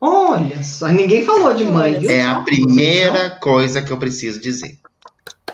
Olha 0.00 0.62
só, 0.62 0.88
ninguém 0.88 1.24
falou 1.24 1.52
de 1.54 1.64
mãe, 1.64 1.98
viu? 1.98 2.10
É 2.10 2.22
a 2.22 2.40
primeira 2.40 3.30
coisa 3.30 3.82
que 3.82 3.92
eu 3.92 3.98
preciso 3.98 4.40
dizer. 4.40 4.78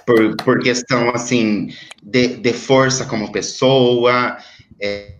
Por, 0.06 0.36
por 0.36 0.60
questão, 0.60 1.10
assim, 1.10 1.68
de, 2.00 2.36
de 2.36 2.52
força 2.52 3.04
como 3.04 3.32
pessoa, 3.32 4.36
é, 4.80 5.15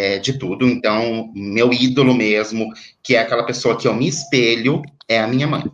é, 0.00 0.18
de 0.18 0.38
tudo. 0.38 0.66
Então, 0.66 1.30
meu 1.34 1.72
ídolo 1.72 2.14
mesmo, 2.14 2.72
que 3.02 3.14
é 3.14 3.20
aquela 3.20 3.44
pessoa 3.44 3.76
que 3.76 3.86
eu 3.86 3.92
me 3.92 4.08
espelho, 4.08 4.80
é 5.06 5.20
a 5.20 5.28
minha 5.28 5.46
mãe. 5.46 5.64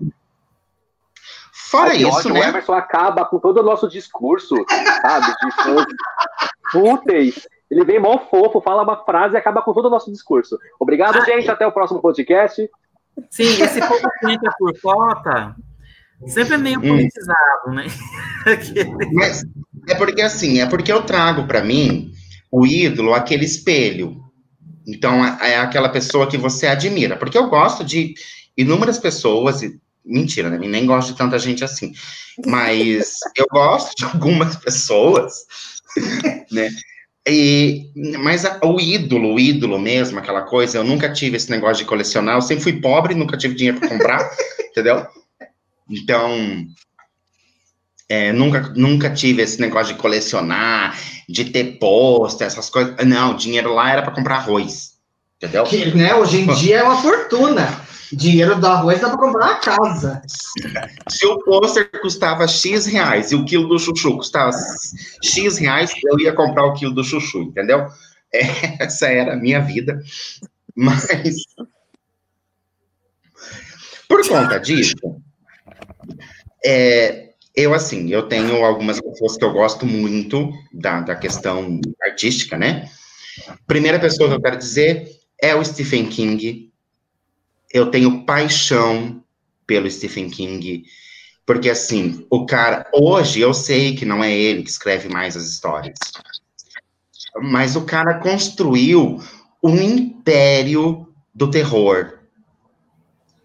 Fora 1.70 1.93
que 1.93 1.99
isso, 1.99 2.09
ódio, 2.09 2.31
O 2.33 2.35
né? 2.35 2.49
Emerson 2.49 2.72
acaba 2.72 3.24
com 3.24 3.39
todo 3.39 3.61
o 3.61 3.62
nosso 3.62 3.89
discurso, 3.89 4.57
sabe? 5.01 5.27
De 5.27 5.53
fãs 5.62 5.87
fúteis. 6.72 7.49
Ele 7.70 7.85
vem 7.85 8.01
mó 8.01 8.18
fofo, 8.18 8.61
fala 8.61 8.83
uma 8.83 9.05
frase 9.05 9.35
e 9.35 9.39
acaba 9.39 9.62
com 9.62 9.72
todo 9.72 9.87
o 9.87 9.91
nosso 9.91 10.11
discurso. 10.11 10.59
Obrigado, 10.81 11.24
gente. 11.24 11.49
Até 11.49 11.64
o 11.66 11.72
próximo 11.72 12.01
podcast. 12.01 12.68
Sim, 13.31 13.62
esse 13.62 13.81
povo 13.81 14.09
que 14.20 14.33
entra 14.33 14.53
por 14.59 14.79
cota 14.81 15.55
sempre 16.27 16.55
é 16.55 16.59
meio 16.59 16.79
Hum. 16.81 16.89
politizado, 16.89 17.70
né? 17.72 17.87
Mas 19.14 19.45
é 19.89 19.95
porque 19.95 20.22
assim, 20.22 20.61
é 20.61 20.66
porque 20.66 20.93
eu 20.93 21.03
trago 21.03 21.47
pra 21.47 21.62
mim 21.62 22.12
o 22.61 22.66
ídolo, 22.66 23.14
aquele 23.14 23.44
espelho. 23.44 24.22
Então 24.86 25.24
é 25.24 25.52
é 25.52 25.59
aquela 25.59 25.88
pessoa 25.88 26.28
que 26.28 26.38
você 26.38 26.66
admira, 26.66 27.16
porque 27.16 27.36
eu 27.38 27.48
gosto 27.48 27.84
de 27.84 28.14
inúmeras 28.57 28.98
pessoas 28.98 29.62
e 29.62 29.78
mentira, 30.04 30.48
né? 30.50 30.59
Nem 30.59 30.86
gosto 30.86 31.12
de 31.12 31.18
tanta 31.18 31.38
gente 31.38 31.64
assim. 31.64 31.92
Mas 32.46 33.18
eu 33.36 33.46
gosto 33.50 33.94
de 33.96 34.04
algumas 34.04 34.57
pessoas, 34.57 35.32
né? 36.50 36.70
E, 37.28 37.90
mas 38.20 38.44
a- 38.44 38.61
o 38.64 38.80
ídolo, 38.80 39.34
o 39.34 39.40
ídolo 39.40 39.78
mesmo, 39.80 40.18
aquela 40.18 40.42
coisa, 40.42 40.78
eu 40.78 40.84
nunca 40.84 41.12
tive 41.12 41.36
esse 41.36 41.50
negócio 41.50 41.82
de 41.84 41.88
colecionar, 41.88 42.36
eu 42.36 42.42
sempre 42.42 42.62
fui 42.64 42.80
pobre, 42.80 43.14
nunca 43.16 43.36
tive 43.36 43.54
dinheiro 43.57 43.80
para 43.80 43.88
comprar, 43.88 44.30
entendeu? 44.70 45.07
Então, 45.90 46.66
é, 48.09 48.32
nunca, 48.32 48.72
nunca 48.76 49.11
tive 49.11 49.42
esse 49.42 49.61
negócio 49.61 49.94
de 49.94 50.00
colecionar, 50.00 50.98
de 51.28 51.46
ter 51.46 51.78
pôster, 51.78 52.46
essas 52.46 52.70
coisas. 52.70 52.94
Não, 53.04 53.32
o 53.32 53.36
dinheiro 53.36 53.74
lá 53.74 53.90
era 53.90 54.02
para 54.02 54.14
comprar 54.14 54.36
arroz, 54.36 54.92
entendeu? 55.36 55.64
Que, 55.64 55.94
né, 55.94 56.14
hoje 56.14 56.40
em 56.40 56.54
dia 56.54 56.78
é 56.78 56.82
uma 56.82 57.00
fortuna. 57.02 57.84
Dinheiro 58.12 58.61
do 58.61 58.66
arroz 58.66 59.00
dá 59.00 59.09
pra 59.09 59.18
comprar 59.18 59.46
uma 59.46 59.57
casa. 59.57 60.22
Se 61.09 61.26
o 61.26 61.38
pôster 61.40 61.90
custava 62.00 62.46
X 62.46 62.86
reais 62.86 63.32
e 63.32 63.34
o 63.34 63.44
quilo 63.44 63.68
do 63.68 63.80
chuchu 63.80 64.16
custava 64.16 64.52
X 65.24 65.59
reais, 65.59 65.90
eu 66.04 66.20
ia 66.20 66.32
comprar 66.32 66.66
o 66.66 66.74
quilo 66.74 66.94
do 66.94 67.02
chuchu, 67.02 67.42
entendeu? 67.42 67.88
É, 68.32 68.40
Essa 68.84 69.09
era 69.09 69.32
a 69.32 69.36
minha 69.36 69.61
vida. 69.61 70.00
Mas, 70.74 71.09
por 74.09 74.26
conta 74.28 74.59
disso, 74.61 74.94
é, 76.64 77.30
eu, 77.57 77.72
assim, 77.72 78.11
eu 78.11 78.28
tenho 78.28 78.62
algumas 78.62 79.00
pessoas 79.00 79.38
que 79.38 79.44
eu 79.44 79.50
gosto 79.50 79.86
muito 79.86 80.52
da, 80.70 81.00
da 81.00 81.16
questão 81.16 81.80
artística, 82.02 82.59
né? 82.59 82.90
Primeira 83.66 83.98
pessoa 83.98 84.28
que 84.28 84.34
eu 84.34 84.42
quero 84.42 84.59
dizer 84.59 85.11
é 85.40 85.54
o 85.54 85.64
Stephen 85.64 86.07
King. 86.07 86.70
Eu 87.72 87.90
tenho 87.90 88.24
paixão 88.26 89.24
pelo 89.66 89.90
Stephen 89.90 90.28
King, 90.28 90.84
porque 91.46 91.70
assim, 91.70 92.26
o 92.30 92.44
cara, 92.44 92.86
hoje 92.92 93.40
eu 93.40 93.54
sei 93.54 93.96
que 93.96 94.04
não 94.04 94.22
é 94.22 94.32
ele 94.32 94.62
que 94.62 94.70
escreve 94.70 95.09
mais 95.09 95.34
as 95.36 95.46
histórias, 95.46 95.98
mas 97.40 97.74
o 97.74 97.86
cara 97.86 98.18
construiu 98.18 99.20
um 99.62 99.76
império 99.76 101.09
do 101.34 101.50
terror. 101.50 102.18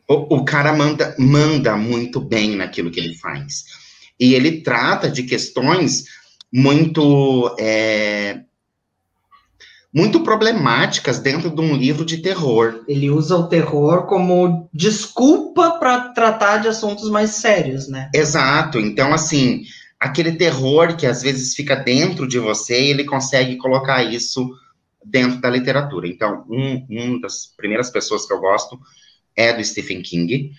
O, 0.08 0.38
o 0.38 0.46
cara 0.46 0.74
manda, 0.74 1.16
manda 1.18 1.78
muito 1.78 2.20
bem 2.20 2.56
naquilo 2.56 2.92
que 2.92 3.00
ele 3.00 3.16
faz. 3.16 3.81
E 4.20 4.34
ele 4.34 4.62
trata 4.62 5.10
de 5.10 5.24
questões 5.24 6.06
muito. 6.52 7.56
é, 7.60 8.42
muito 9.94 10.22
problemáticas 10.22 11.20
dentro 11.20 11.50
de 11.50 11.62
um 11.62 11.76
livro 11.76 12.06
de 12.06 12.18
terror. 12.20 12.84
Ele 12.88 13.10
usa 13.10 13.36
o 13.36 13.48
terror 13.48 14.06
como 14.06 14.70
desculpa 14.74 15.72
para 15.72 16.10
tratar 16.10 16.58
de 16.58 16.70
assuntos 16.70 17.10
mais 17.10 17.32
sérios, 17.32 17.90
né? 17.90 18.10
Exato. 18.16 18.80
Então, 18.80 19.14
assim, 19.14 19.64
aquele 20.00 20.32
terror 20.34 20.96
que 20.96 21.06
às 21.06 21.22
vezes 21.22 21.54
fica 21.54 21.76
dentro 21.76 22.28
de 22.28 22.40
você, 22.40 22.76
ele 22.76 23.04
consegue 23.04 23.58
colocar 23.58 24.02
isso 24.02 24.50
dentro 25.06 25.42
da 25.42 25.50
literatura. 25.50 26.08
Então, 26.08 26.46
um, 26.50 26.86
um 26.90 27.20
das 27.20 27.48
primeiras 27.58 27.90
pessoas 27.90 28.26
que 28.26 28.34
eu 28.34 28.40
gosto 28.40 28.80
é 29.36 29.54
do 29.54 29.64
Stephen 29.64 30.02
King. 30.02 30.52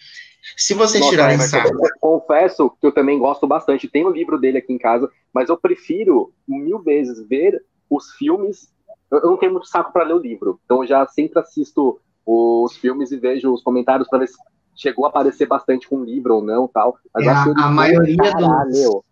Se 0.57 0.75
vocês 0.75 1.01
Nossa, 1.01 1.11
tirarem 1.11 1.39
sarro, 1.39 1.79
confesso 2.01 2.71
que 2.81 2.87
eu 2.87 2.93
também 2.93 3.19
gosto 3.19 3.47
bastante. 3.47 3.89
Tem 3.89 4.05
um 4.07 4.11
livro 4.11 4.39
dele 4.39 4.59
aqui 4.59 4.73
em 4.73 4.79
casa, 4.79 5.11
mas 5.33 5.49
eu 5.49 5.57
prefiro 5.57 6.33
mil 6.47 6.81
vezes 6.81 7.21
ver 7.27 7.65
os 7.89 8.11
filmes. 8.13 8.73
Eu 9.11 9.21
não 9.23 9.37
tenho 9.37 9.53
muito 9.53 9.67
saco 9.67 9.93
para 9.93 10.05
ler 10.05 10.15
o 10.15 10.19
livro, 10.19 10.59
então 10.65 10.83
eu 10.83 10.87
já 10.89 11.07
sempre 11.07 11.39
assisto 11.39 12.01
os 12.27 12.77
filmes 12.77 13.13
e 13.13 13.17
vejo 13.17 13.53
os 13.53 13.63
comentários 13.63 14.09
para 14.09 14.21
ver 14.21 14.29
se 14.29 14.37
chegou 14.75 15.05
a 15.05 15.09
aparecer 15.09 15.47
bastante 15.47 15.89
com 15.89 15.99
o 15.99 16.05
livro 16.05 16.37
ou 16.37 16.43
não, 16.43 16.67
tal. 16.67 16.97
Mas 17.15 17.25
É, 17.25 17.29
eu 17.29 17.33
acho 17.33 17.49
a- 17.51 17.53
a 17.65 17.69
do 17.69 17.75
maioria 17.75 18.17
dos-. 18.17 19.03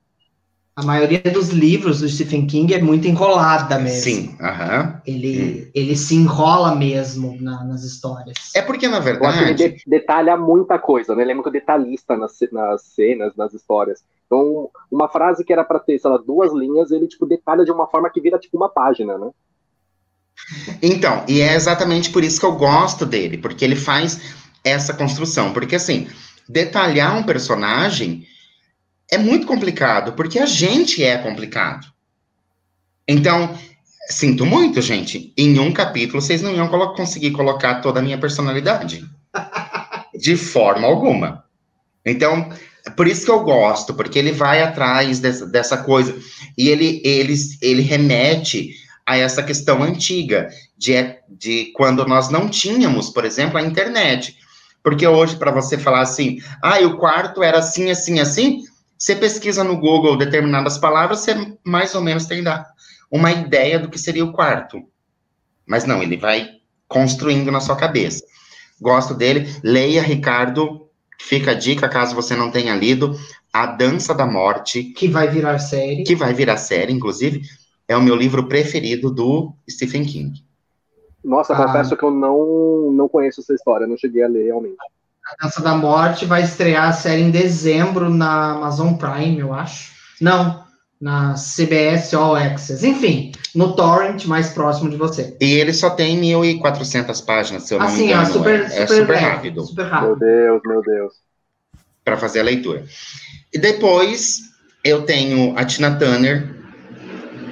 A 0.80 0.82
maioria 0.82 1.20
dos 1.20 1.50
livros 1.50 2.00
do 2.00 2.08
Stephen 2.08 2.46
King 2.46 2.72
é 2.72 2.80
muito 2.80 3.06
enrolada 3.06 3.78
mesmo. 3.78 4.00
sim, 4.02 4.36
aham. 4.40 4.98
Ele, 5.06 5.70
ele 5.74 5.94
se 5.94 6.14
enrola 6.14 6.74
mesmo 6.74 7.36
na- 7.38 7.62
nas 7.64 7.84
histórias. 7.84 8.36
É 8.54 8.62
porque, 8.62 8.88
na 8.88 8.96
Eu 8.98 9.02
acho 9.02 9.38
que 9.38 9.44
ele 9.44 9.54
verdade, 9.54 9.76
de- 9.76 9.82
detalha 9.86 10.38
muita 10.38 10.78
coisa, 10.78 11.14
né? 11.14 11.22
Ele 11.22 11.32
é 11.32 11.34
muito 11.34 11.50
detalhista 11.50 12.16
nas, 12.16 12.32
nas 12.50 12.82
cenas, 12.82 13.36
nas 13.36 13.52
histórias. 13.52 14.02
Então, 14.26 14.70
uma 14.90 15.06
frase 15.06 15.44
que 15.44 15.52
era 15.52 15.64
para 15.64 15.78
ter, 15.78 15.98
sei 15.98 16.10
lá, 16.10 16.16
duas 16.16 16.50
linhas, 16.54 16.90
ele, 16.90 17.06
tipo, 17.06 17.26
detalha 17.26 17.62
de 17.62 17.70
uma 17.70 17.86
forma 17.86 18.08
que 18.08 18.20
vira, 18.20 18.38
tipo, 18.38 18.56
uma 18.56 18.70
página, 18.70 19.18
né? 19.18 19.28
Então, 20.82 21.24
e 21.28 21.42
é 21.42 21.54
exatamente 21.54 22.10
por 22.10 22.24
isso 22.24 22.40
que 22.40 22.46
eu 22.46 22.52
gosto 22.56 23.04
dele, 23.04 23.36
porque 23.36 23.64
ele 23.64 23.76
faz 23.76 24.18
essa 24.64 24.94
construção. 24.94 25.52
Porque, 25.52 25.76
assim, 25.76 26.08
detalhar 26.48 27.16
um 27.18 27.22
personagem 27.22 28.24
é 29.10 29.18
muito 29.18 29.46
complicado, 29.46 30.12
porque 30.12 30.38
a 30.38 30.46
gente 30.46 31.02
é 31.02 31.18
complicado. 31.18 31.86
Então, 33.06 33.58
sinto 34.08 34.46
muito, 34.46 34.80
gente. 34.80 35.32
Em 35.36 35.58
um 35.58 35.72
capítulo, 35.72 36.22
vocês 36.22 36.42
não 36.42 36.54
iam 36.54 36.68
colo- 36.68 36.94
conseguir 36.94 37.32
colocar 37.32 37.80
toda 37.80 38.00
a 38.00 38.02
minha 38.02 38.18
personalidade. 38.18 39.04
De 40.14 40.36
forma 40.36 40.86
alguma. 40.86 41.44
Então, 42.04 42.50
por 42.96 43.06
isso 43.06 43.24
que 43.24 43.30
eu 43.30 43.42
gosto, 43.42 43.94
porque 43.94 44.18
ele 44.18 44.32
vai 44.32 44.62
atrás 44.62 45.18
dessa, 45.18 45.46
dessa 45.46 45.78
coisa. 45.78 46.16
E 46.56 46.68
ele, 46.68 47.00
ele, 47.04 47.34
ele 47.60 47.82
remete 47.82 48.74
a 49.06 49.16
essa 49.16 49.42
questão 49.42 49.82
antiga, 49.82 50.48
de, 50.78 50.92
de 51.28 51.72
quando 51.74 52.06
nós 52.06 52.28
não 52.28 52.48
tínhamos, 52.48 53.10
por 53.10 53.24
exemplo, 53.24 53.58
a 53.58 53.62
internet. 53.62 54.36
Porque 54.82 55.06
hoje, 55.06 55.36
para 55.36 55.50
você 55.50 55.76
falar 55.76 56.00
assim, 56.00 56.38
ah, 56.62 56.78
o 56.80 56.96
quarto 56.96 57.42
era 57.42 57.58
assim, 57.58 57.90
assim, 57.90 58.20
assim, 58.20 58.64
você 59.00 59.16
pesquisa 59.16 59.64
no 59.64 59.78
Google 59.78 60.18
determinadas 60.18 60.76
palavras, 60.76 61.20
você 61.20 61.56
mais 61.64 61.94
ou 61.94 62.02
menos 62.02 62.26
tem 62.26 62.44
uma 63.10 63.32
ideia 63.32 63.78
do 63.78 63.88
que 63.88 63.98
seria 63.98 64.22
o 64.22 64.32
quarto. 64.32 64.82
Mas 65.66 65.86
não, 65.86 66.02
ele 66.02 66.18
vai 66.18 66.50
construindo 66.86 67.50
na 67.50 67.60
sua 67.60 67.76
cabeça. 67.76 68.22
Gosto 68.78 69.14
dele. 69.14 69.48
Leia, 69.64 70.02
Ricardo. 70.02 70.86
Fica 71.18 71.52
a 71.52 71.54
dica, 71.54 71.88
caso 71.88 72.14
você 72.14 72.36
não 72.36 72.50
tenha 72.50 72.74
lido, 72.74 73.14
A 73.50 73.66
Dança 73.66 74.14
da 74.14 74.26
Morte. 74.26 74.84
Que 74.84 75.08
vai 75.08 75.28
virar 75.28 75.58
série. 75.58 76.04
Que 76.04 76.14
vai 76.14 76.34
virar 76.34 76.58
série, 76.58 76.92
inclusive. 76.92 77.40
É 77.88 77.96
o 77.96 78.02
meu 78.02 78.14
livro 78.14 78.48
preferido 78.48 79.10
do 79.10 79.54
Stephen 79.68 80.04
King. 80.04 80.44
Nossa, 81.24 81.54
ah. 81.54 81.64
confesso 81.64 81.96
que 81.96 82.04
eu 82.04 82.10
não, 82.10 82.92
não 82.92 83.08
conheço 83.08 83.40
essa 83.40 83.54
história, 83.54 83.86
não 83.86 83.96
cheguei 83.96 84.22
a 84.22 84.28
ler 84.28 84.44
realmente. 84.44 84.76
A 85.30 85.44
Dança 85.44 85.62
da 85.62 85.74
Morte 85.74 86.24
vai 86.24 86.42
estrear 86.42 86.88
a 86.88 86.92
série 86.92 87.22
em 87.22 87.30
dezembro 87.30 88.10
na 88.10 88.52
Amazon 88.52 88.94
Prime, 88.94 89.38
eu 89.38 89.54
acho. 89.54 89.92
Não, 90.20 90.64
na 91.00 91.34
CBS 91.34 92.12
All 92.14 92.34
Access. 92.34 92.86
Enfim, 92.86 93.32
no 93.54 93.74
torrent 93.74 94.26
mais 94.26 94.50
próximo 94.50 94.90
de 94.90 94.96
você. 94.96 95.36
E 95.40 95.54
ele 95.54 95.72
só 95.72 95.90
tem 95.90 96.20
1.400 96.20 97.24
páginas, 97.24 97.62
se 97.62 97.74
eu 97.74 97.78
não 97.78 97.86
assim, 97.86 98.06
me 98.06 98.12
engano. 98.12 98.22
É 98.22 98.26
super, 98.26 98.60
é, 98.60 98.68
super, 98.68 98.82
é 98.82 98.86
super 98.86 99.08
leve, 99.08 99.24
rápido. 99.24 99.66
Super 99.66 99.86
rápido. 99.86 100.06
Meu 100.08 100.18
Deus, 100.18 100.62
meu 100.66 100.82
Deus. 100.82 101.12
Para 102.04 102.16
fazer 102.16 102.40
a 102.40 102.44
leitura. 102.44 102.84
E 103.52 103.58
depois 103.58 104.40
eu 104.82 105.02
tenho 105.02 105.56
a 105.56 105.64
Tina 105.64 105.96
Turner, 105.96 106.54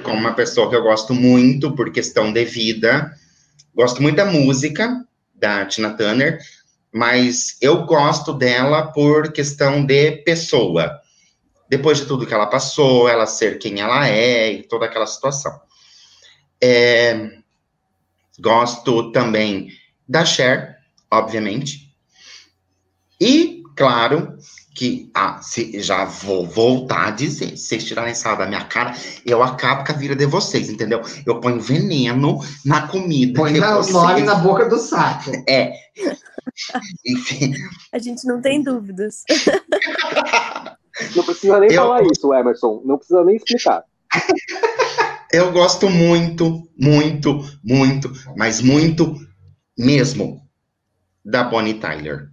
como 0.03 0.17
uma 0.17 0.33
pessoa 0.33 0.69
que 0.69 0.75
eu 0.75 0.83
gosto 0.83 1.13
muito 1.13 1.71
por 1.75 1.91
questão 1.91 2.33
de 2.33 2.43
vida. 2.43 3.11
Gosto 3.73 4.01
muito 4.01 4.17
da 4.17 4.25
música 4.25 5.05
da 5.33 5.65
Tina 5.65 5.91
Turner, 5.91 6.39
mas 6.93 7.57
eu 7.61 7.85
gosto 7.85 8.33
dela 8.33 8.91
por 8.91 9.31
questão 9.31 9.85
de 9.85 10.11
pessoa. 10.23 10.99
Depois 11.69 11.99
de 11.99 12.05
tudo 12.05 12.25
que 12.25 12.33
ela 12.33 12.47
passou, 12.47 13.07
ela 13.07 13.27
ser 13.27 13.59
quem 13.59 13.79
ela 13.79 14.07
é 14.07 14.51
e 14.53 14.63
toda 14.63 14.85
aquela 14.85 15.05
situação. 15.05 15.59
É, 16.61 17.29
gosto 18.39 19.11
também 19.11 19.69
da 20.07 20.25
Cher, 20.25 20.77
obviamente. 21.11 21.95
E, 23.21 23.61
claro, 23.75 24.37
que 24.79 25.11
ah, 25.13 25.41
se, 25.41 25.77
já 25.81 26.05
vou 26.05 26.47
voltar 26.47 27.09
a 27.09 27.11
dizer, 27.11 27.57
se 27.57 27.67
vocês 27.67 27.83
tirarem 27.83 28.15
sal 28.15 28.37
da 28.37 28.45
minha 28.45 28.63
cara, 28.63 28.95
eu 29.25 29.43
acabo 29.43 29.83
com 29.83 29.91
a 29.91 29.95
vida 29.95 30.15
de 30.15 30.25
vocês, 30.25 30.69
entendeu? 30.69 31.01
Eu 31.25 31.41
ponho 31.41 31.59
veneno 31.59 32.39
na 32.65 32.87
comida. 32.87 33.41
Põe 33.41 33.59
o 33.59 33.73
vocês... 33.75 33.93
nome 33.93 34.21
na 34.21 34.35
boca 34.35 34.69
do 34.69 34.77
saco. 34.77 35.31
É. 35.49 35.73
Enfim. 37.05 37.55
A 37.91 37.99
gente 37.99 38.25
não 38.25 38.39
tem 38.41 38.63
dúvidas. 38.63 39.25
Não 41.13 41.25
precisa 41.25 41.59
nem 41.59 41.73
eu... 41.73 41.81
falar 41.81 42.03
isso, 42.03 42.33
Emerson. 42.33 42.81
Não 42.85 42.97
precisa 42.97 43.21
nem 43.25 43.35
explicar. 43.35 43.83
Eu 45.31 45.51
gosto 45.51 45.89
muito, 45.89 46.67
muito, 46.79 47.45
muito, 47.63 48.11
mas 48.35 48.61
muito 48.61 49.13
mesmo 49.77 50.41
da 51.23 51.43
Bonnie 51.43 51.75
Tyler. 51.75 52.29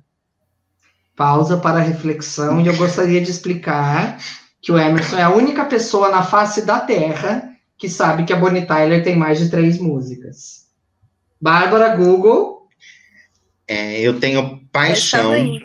Pausa 1.16 1.56
para 1.56 1.78
reflexão 1.78 2.60
e 2.60 2.66
eu 2.66 2.76
gostaria 2.76 3.20
de 3.22 3.30
explicar 3.30 4.18
que 4.60 4.70
o 4.70 4.78
Emerson 4.78 5.16
é 5.16 5.22
a 5.22 5.30
única 5.30 5.64
pessoa 5.64 6.10
na 6.10 6.22
face 6.22 6.62
da 6.62 6.78
Terra 6.78 7.50
que 7.78 7.88
sabe 7.88 8.24
que 8.24 8.32
a 8.32 8.36
Bonnie 8.36 8.66
Tyler 8.66 9.02
tem 9.02 9.16
mais 9.16 9.38
de 9.38 9.48
três 9.50 9.78
músicas. 9.78 10.66
Bárbara 11.40 11.96
Google. 11.96 12.68
É, 13.68 14.00
eu 14.00 14.20
tenho 14.20 14.60
paixão. 14.72 15.32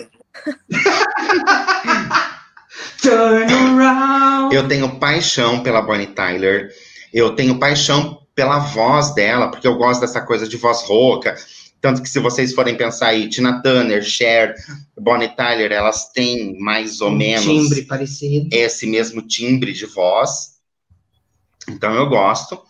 Turn 3.01 3.53
around. 3.53 4.55
Eu 4.55 4.67
tenho 4.67 4.99
paixão 4.99 5.63
pela 5.63 5.81
Bonnie 5.81 6.07
Tyler. 6.07 6.69
Eu 7.13 7.35
tenho 7.35 7.59
paixão 7.59 8.21
pela 8.35 8.59
voz 8.59 9.13
dela, 9.13 9.49
porque 9.49 9.67
eu 9.67 9.75
gosto 9.75 10.01
dessa 10.01 10.21
coisa 10.21 10.47
de 10.47 10.57
voz 10.57 10.83
rouca. 10.83 11.35
Tanto 11.81 12.03
que 12.03 12.09
se 12.09 12.19
vocês 12.19 12.53
forem 12.53 12.77
pensar 12.77 13.07
aí, 13.07 13.27
Tina 13.27 13.61
Turner, 13.61 14.03
Cher, 14.03 14.55
Bonnie 14.95 15.35
Tyler, 15.35 15.71
elas 15.71 16.11
têm 16.11 16.57
mais 16.59 17.01
ou 17.01 17.09
um 17.09 17.15
menos 17.15 17.43
timbre 17.43 17.81
parecido. 17.83 18.49
esse 18.51 18.85
mesmo 18.85 19.21
timbre 19.23 19.73
de 19.73 19.87
voz. 19.87 20.51
Então 21.67 21.93
eu 21.93 22.07
gosto. 22.07 22.61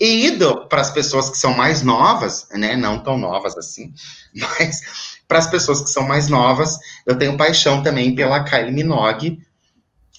E 0.00 0.26
ido 0.26 0.66
para 0.68 0.80
as 0.80 0.90
pessoas 0.90 1.28
que 1.28 1.36
são 1.36 1.52
mais 1.54 1.82
novas, 1.82 2.46
né? 2.52 2.76
Não 2.76 3.02
tão 3.02 3.18
novas 3.18 3.58
assim, 3.58 3.92
mas 4.32 4.80
para 5.28 5.38
as 5.38 5.46
pessoas 5.46 5.82
que 5.82 5.90
são 5.90 6.06
mais 6.08 6.28
novas, 6.28 6.78
eu 7.06 7.16
tenho 7.18 7.36
paixão 7.36 7.82
também 7.82 8.14
pela 8.14 8.44
Kylie 8.44 8.72
Minogue. 8.72 9.40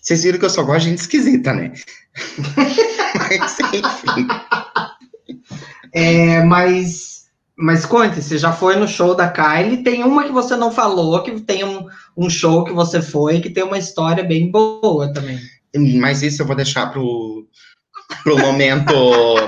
Vocês 0.02 0.24
viram 0.24 0.40
que 0.40 0.46
eu 0.46 0.50
só 0.50 0.64
gosto 0.64 0.84
de 0.84 0.90
gente 0.90 1.00
esquisita, 1.00 1.54
né? 1.54 1.74
mas, 3.16 3.60
enfim. 3.74 4.28
É, 5.94 6.44
mas, 6.44 7.21
mas 7.62 7.86
conte, 7.86 8.22
você 8.22 8.38
já 8.38 8.52
foi 8.52 8.76
no 8.76 8.88
show 8.88 9.14
da 9.14 9.30
Kylie, 9.30 9.84
tem 9.84 10.04
uma 10.04 10.24
que 10.24 10.32
você 10.32 10.56
não 10.56 10.72
falou, 10.72 11.22
que 11.22 11.40
tem 11.42 11.64
um, 11.64 11.88
um 12.18 12.30
show 12.30 12.64
que 12.64 12.74
você 12.74 13.02
foi, 13.02 13.40
que 13.40 13.52
tem 13.52 13.64
uma 13.64 13.78
história 13.78 14.24
bem 14.24 14.50
boa 14.50 15.14
também. 15.14 15.40
Mas 16.00 16.24
isso 16.24 16.42
eu 16.42 16.48
vou 16.48 16.56
deixar 16.56 16.88
pro, 16.88 17.48
pro 18.24 18.40
momento 18.40 18.94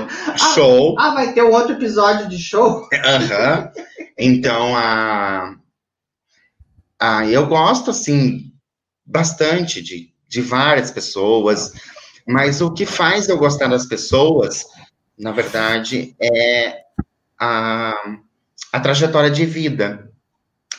show. 0.54 0.96
Ah, 1.00 1.08
ah, 1.08 1.14
vai 1.16 1.34
ter 1.34 1.44
um 1.44 1.52
outro 1.52 1.74
episódio 1.74 2.30
de 2.30 2.38
show? 2.38 2.88
Aham. 2.94 3.72
Uhum. 3.76 4.06
Então, 4.18 4.76
a, 4.76 5.56
a, 7.00 7.26
eu 7.26 7.48
gosto, 7.48 7.90
assim, 7.90 8.52
bastante 9.04 9.82
de, 9.82 10.14
de 10.30 10.40
várias 10.40 10.92
pessoas. 10.92 11.74
Mas 12.28 12.62
o 12.62 12.72
que 12.72 12.86
faz 12.86 13.28
eu 13.28 13.38
gostar 13.38 13.68
das 13.68 13.88
pessoas, 13.88 14.66
na 15.18 15.32
verdade, 15.32 16.16
é 16.22 16.83
a, 17.40 17.94
a 18.72 18.80
trajetória 18.80 19.30
de 19.30 19.46
vida. 19.46 20.10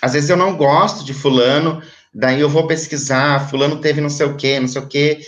Às 0.01 0.13
vezes 0.13 0.31
eu 0.31 0.37
não 0.37 0.57
gosto 0.57 1.05
de 1.05 1.15
fulano, 1.15 1.83
daí 2.13 2.41
eu 2.41 2.49
vou 2.49 2.67
pesquisar, 2.67 3.49
fulano 3.49 3.81
teve 3.81 4.01
não 4.01 4.11
sei 4.11 4.27
o 4.27 4.37
quê, 4.37 4.61
não 4.61 4.69
sei 4.69 4.83
o 4.83 4.87
quê, 4.87 5.21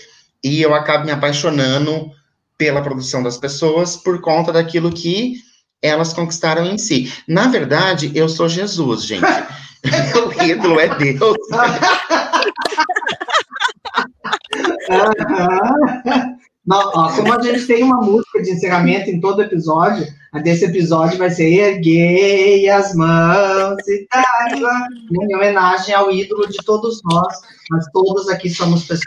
e 0.43 0.61
eu 0.61 0.74
acabo 0.74 1.05
me 1.05 1.12
apaixonando 1.12 2.11
pela 2.59 2.83
produção 2.83 3.22
das 3.22 3.37
pessoas 3.37 3.97
por 3.97 4.20
conta 4.20 4.53
daquilo 4.53 4.93
que 4.93 5.35
elas 5.83 6.12
conquistaram 6.12 6.64
em 6.64 6.79
si. 6.79 7.12
Na 7.29 7.49
verdade, 7.49 8.11
eu 8.14 8.29
sou 8.29 8.49
Jesus, 8.49 9.05
gente. 9.05 9.22
Meu 9.85 10.33
ídolo 10.43 10.81
é 10.81 10.89
Deus. 10.97 11.37
Não, 16.67 16.91
ó, 16.95 17.14
como 17.14 17.33
a 17.33 17.43
gente 17.43 17.67
tem 17.67 17.85
uma 17.85 18.01
música 18.01 18.43
de 18.43 18.51
encerramento 18.51 19.09
em 19.09 19.21
todo 19.21 19.43
episódio, 19.43 20.05
a 20.33 20.41
desse 20.41 20.64
episódio 20.64 21.17
vai 21.17 21.31
ser 21.31 21.49
Erguei 21.49 22.69
as 22.69 22.93
mãos 22.95 23.87
e 23.87 24.07
tava, 24.09 24.89
em 25.11 25.37
homenagem 25.37 25.95
ao 25.95 26.11
ídolo 26.11 26.49
de 26.49 26.59
todos 26.64 27.01
nós, 27.05 27.41
mas 27.71 27.87
todos 27.93 28.29
aqui 28.29 28.51
somos 28.51 28.85
pessoas. 28.85 29.07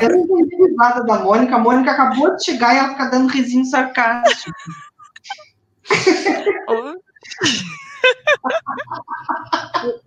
Eu 0.00 0.10
não 0.10 0.40
entendi 0.40 0.74
nada 0.76 1.02
da 1.02 1.18
Mônica, 1.18 1.56
a 1.56 1.58
Mônica 1.58 1.90
acabou 1.90 2.36
de 2.36 2.44
chegar 2.44 2.74
e 2.74 2.78
ela 2.78 2.90
fica 2.90 3.10
dando 3.10 3.32
risinho 3.32 3.64
sarcástico. 3.64 4.56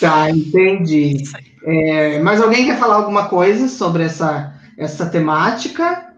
Tá, 0.00 0.30
entendi. 0.30 1.22
É, 1.62 2.18
mas 2.20 2.40
alguém 2.40 2.66
quer 2.66 2.78
falar 2.78 2.96
alguma 2.96 3.28
coisa 3.28 3.68
sobre 3.68 4.04
essa, 4.04 4.54
essa 4.76 5.08
temática? 5.08 6.14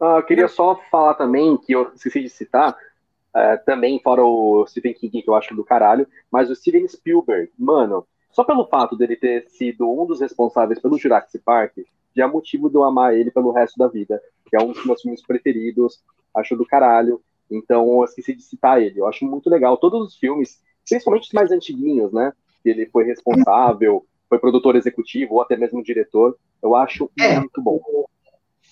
Uh, 0.00 0.22
queria 0.26 0.48
só 0.48 0.80
falar 0.90 1.14
também, 1.14 1.56
que 1.58 1.72
eu 1.72 1.92
esqueci 1.94 2.22
de 2.22 2.30
citar, 2.30 2.72
uh, 2.72 3.64
também 3.66 4.00
fora 4.00 4.24
o 4.24 4.66
Stephen 4.66 4.94
King, 4.94 5.22
que 5.22 5.28
eu 5.28 5.34
acho 5.34 5.54
do 5.54 5.64
caralho, 5.64 6.06
mas 6.30 6.48
o 6.48 6.56
Steven 6.56 6.88
Spielberg, 6.88 7.50
mano, 7.58 8.06
só 8.30 8.44
pelo 8.44 8.66
fato 8.66 8.96
dele 8.96 9.16
ter 9.16 9.46
sido 9.48 9.90
um 9.90 10.06
dos 10.06 10.20
responsáveis 10.20 10.80
pelo 10.80 10.98
Jurassic 10.98 11.42
Park, 11.44 11.78
já 12.16 12.24
é 12.24 12.26
motivo 12.26 12.70
de 12.70 12.76
eu 12.76 12.84
amar 12.84 13.14
ele 13.14 13.30
pelo 13.30 13.52
resto 13.52 13.78
da 13.78 13.88
vida, 13.88 14.20
que 14.46 14.56
é 14.56 14.60
um 14.60 14.72
dos 14.72 14.84
meus 14.86 15.02
filmes 15.02 15.22
preferidos, 15.22 16.02
acho 16.34 16.56
do 16.56 16.64
caralho, 16.64 17.20
então 17.50 17.86
eu 17.98 18.04
esqueci 18.04 18.34
de 18.34 18.42
citar 18.42 18.80
ele, 18.80 19.00
eu 19.00 19.06
acho 19.06 19.24
muito 19.26 19.50
legal, 19.50 19.76
todos 19.76 20.06
os 20.06 20.16
filmes, 20.16 20.62
principalmente 20.88 21.26
os 21.26 21.32
mais 21.32 21.50
antiguinhos, 21.50 22.12
né, 22.12 22.32
ele 22.64 22.86
foi 22.86 23.04
responsável, 23.04 24.04
foi 24.28 24.38
produtor 24.38 24.76
executivo 24.76 25.34
ou 25.34 25.42
até 25.42 25.56
mesmo 25.56 25.82
diretor. 25.82 26.36
Eu 26.62 26.76
acho 26.76 27.10
é, 27.18 27.38
muito 27.38 27.62
bom. 27.62 27.80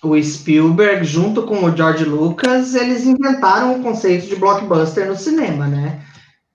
O 0.01 0.21
Spielberg, 0.21 1.03
junto 1.03 1.43
com 1.43 1.65
o 1.65 1.75
George 1.75 2.05
Lucas, 2.05 2.73
eles 2.73 3.05
inventaram 3.05 3.75
o 3.75 3.83
conceito 3.83 4.27
de 4.27 4.35
blockbuster 4.37 5.07
no 5.07 5.15
cinema, 5.15 5.67
né? 5.67 6.01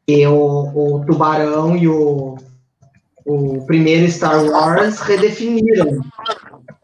E 0.09 0.26
o, 0.26 0.97
o 0.97 1.05
Tubarão 1.05 1.76
e 1.76 1.87
o, 1.87 2.37
o 3.26 3.66
primeiro 3.66 4.11
Star 4.11 4.43
Wars 4.45 5.01
redefiniram 5.01 6.01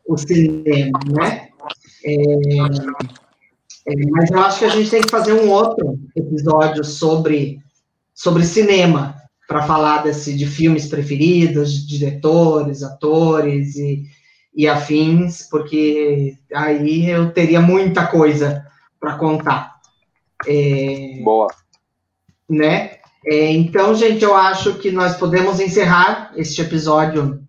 o 0.07 0.17
cinema, 0.19 0.99
né? 1.09 1.49
É, 2.05 2.15
é, 3.87 3.95
mas 4.11 4.31
eu 4.31 4.41
acho 4.41 4.59
que 4.59 4.65
a 4.65 4.71
gente 4.71 4.91
tem 4.91 5.03
que 5.03 5.11
fazer 5.11 5.33
um 5.33 5.51
outro 5.51 5.99
episódio 6.15 6.85
sobre, 6.85 7.59
sobre 8.15 8.45
cinema, 8.45 9.15
para 9.51 9.63
falar 9.63 10.05
desse, 10.05 10.37
de 10.37 10.47
filmes 10.47 10.87
preferidos, 10.87 11.73
de 11.73 11.99
diretores, 11.99 12.85
atores 12.85 13.75
e, 13.75 14.05
e 14.55 14.69
afins, 14.69 15.43
porque 15.51 16.37
aí 16.55 17.11
eu 17.11 17.33
teria 17.33 17.61
muita 17.61 18.07
coisa 18.07 18.65
para 19.01 19.17
contar. 19.17 19.75
É, 20.47 21.19
Boa. 21.25 21.49
Né? 22.49 22.93
É, 23.27 23.51
então, 23.51 23.93
gente, 23.93 24.23
eu 24.23 24.37
acho 24.37 24.75
que 24.75 24.93
nós 24.93 25.17
podemos 25.17 25.59
encerrar 25.59 26.31
este 26.37 26.63
episódio, 26.63 27.41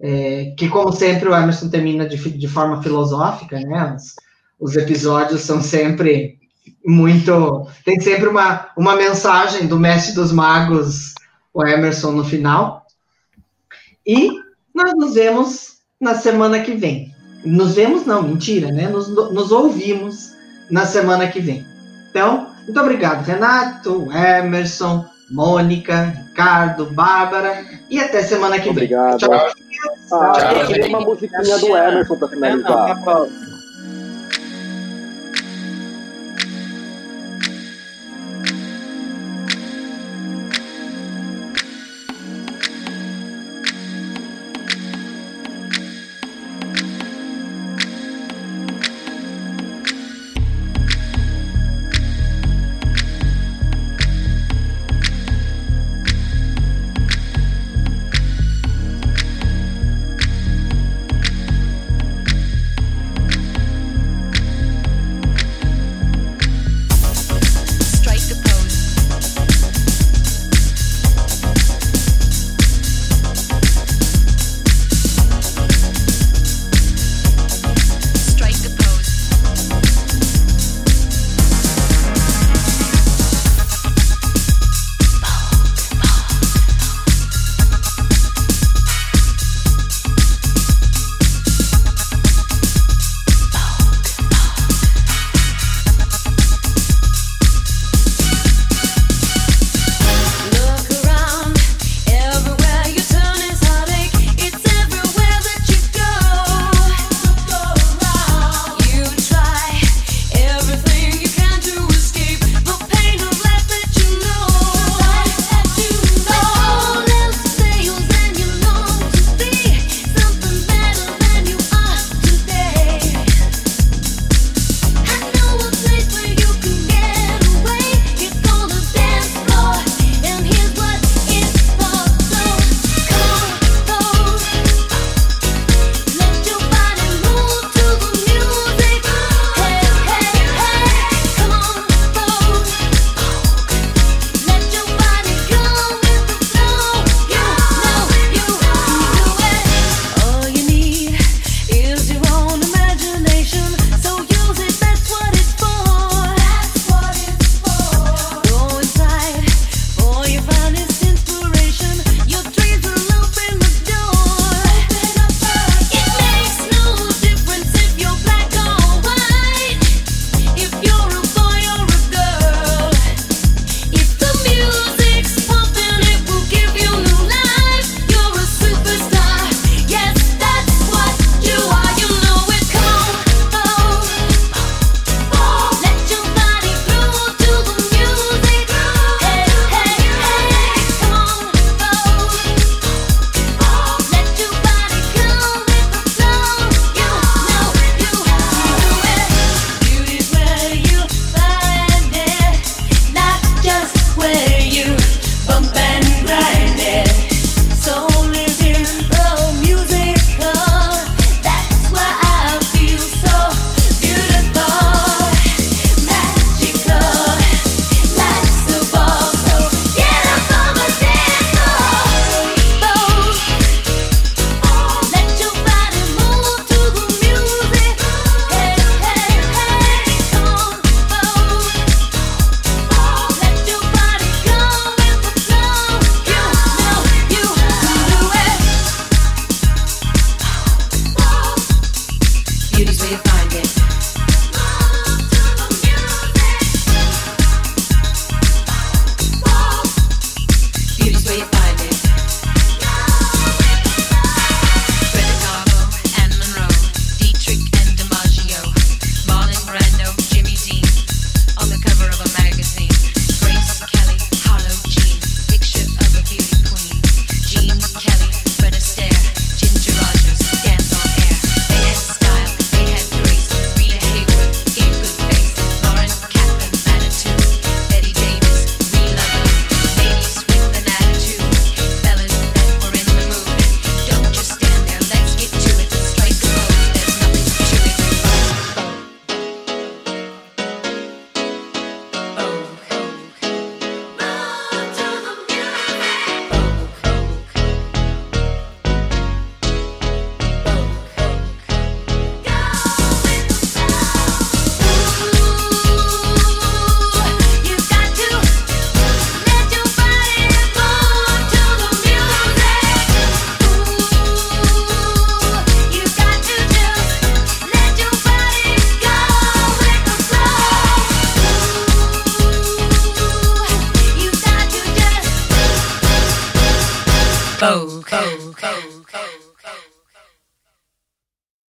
é, 0.00 0.54
que, 0.56 0.68
como 0.68 0.92
sempre, 0.92 1.28
o 1.28 1.34
Emerson 1.34 1.68
termina 1.68 2.08
de, 2.08 2.18
de 2.18 2.46
forma 2.46 2.80
filosófica, 2.84 3.58
né? 3.58 3.96
Os, 3.96 4.14
os, 4.60 4.76
episódios 4.76 5.40
são 5.40 5.60
sempre 5.60 6.38
muito. 6.86 7.66
Tem 7.84 7.98
sempre 8.00 8.28
uma, 8.28 8.70
uma 8.76 8.94
mensagem 8.94 9.66
do 9.66 9.76
mestre 9.76 10.14
dos 10.14 10.30
magos, 10.30 11.11
o 11.52 11.64
Emerson, 11.66 12.12
no 12.12 12.24
final. 12.24 12.86
E 14.06 14.30
nós 14.74 14.92
nos 14.94 15.14
vemos 15.14 15.78
na 16.00 16.14
semana 16.14 16.60
que 16.60 16.74
vem. 16.74 17.12
Nos 17.44 17.74
vemos, 17.74 18.06
não, 18.06 18.22
mentira, 18.22 18.70
né? 18.70 18.88
Nos, 18.88 19.08
nos 19.08 19.50
ouvimos 19.50 20.32
na 20.70 20.86
semana 20.86 21.26
que 21.28 21.40
vem. 21.40 21.64
Então, 22.10 22.48
muito 22.64 22.80
obrigado, 22.80 23.24
Renato, 23.24 24.08
Emerson, 24.12 25.04
Mônica, 25.30 26.26
Ricardo, 26.28 26.86
Bárbara 26.86 27.64
e 27.90 28.00
até 28.00 28.22
semana 28.22 28.56
que 28.56 28.64
vem. 28.64 28.72
Obrigado. 28.72 29.18
Tchau. 29.18 29.32
Ah, 30.12 30.32
Tchau. 30.32 30.56
eu 30.56 30.66
queria 30.66 30.88
uma 30.88 31.00
musiquinha 31.00 31.58
do 31.58 31.76
Emerson 31.76 32.16
para 32.16 32.28
finalizar. 32.28 32.98
Strike 32.98 33.51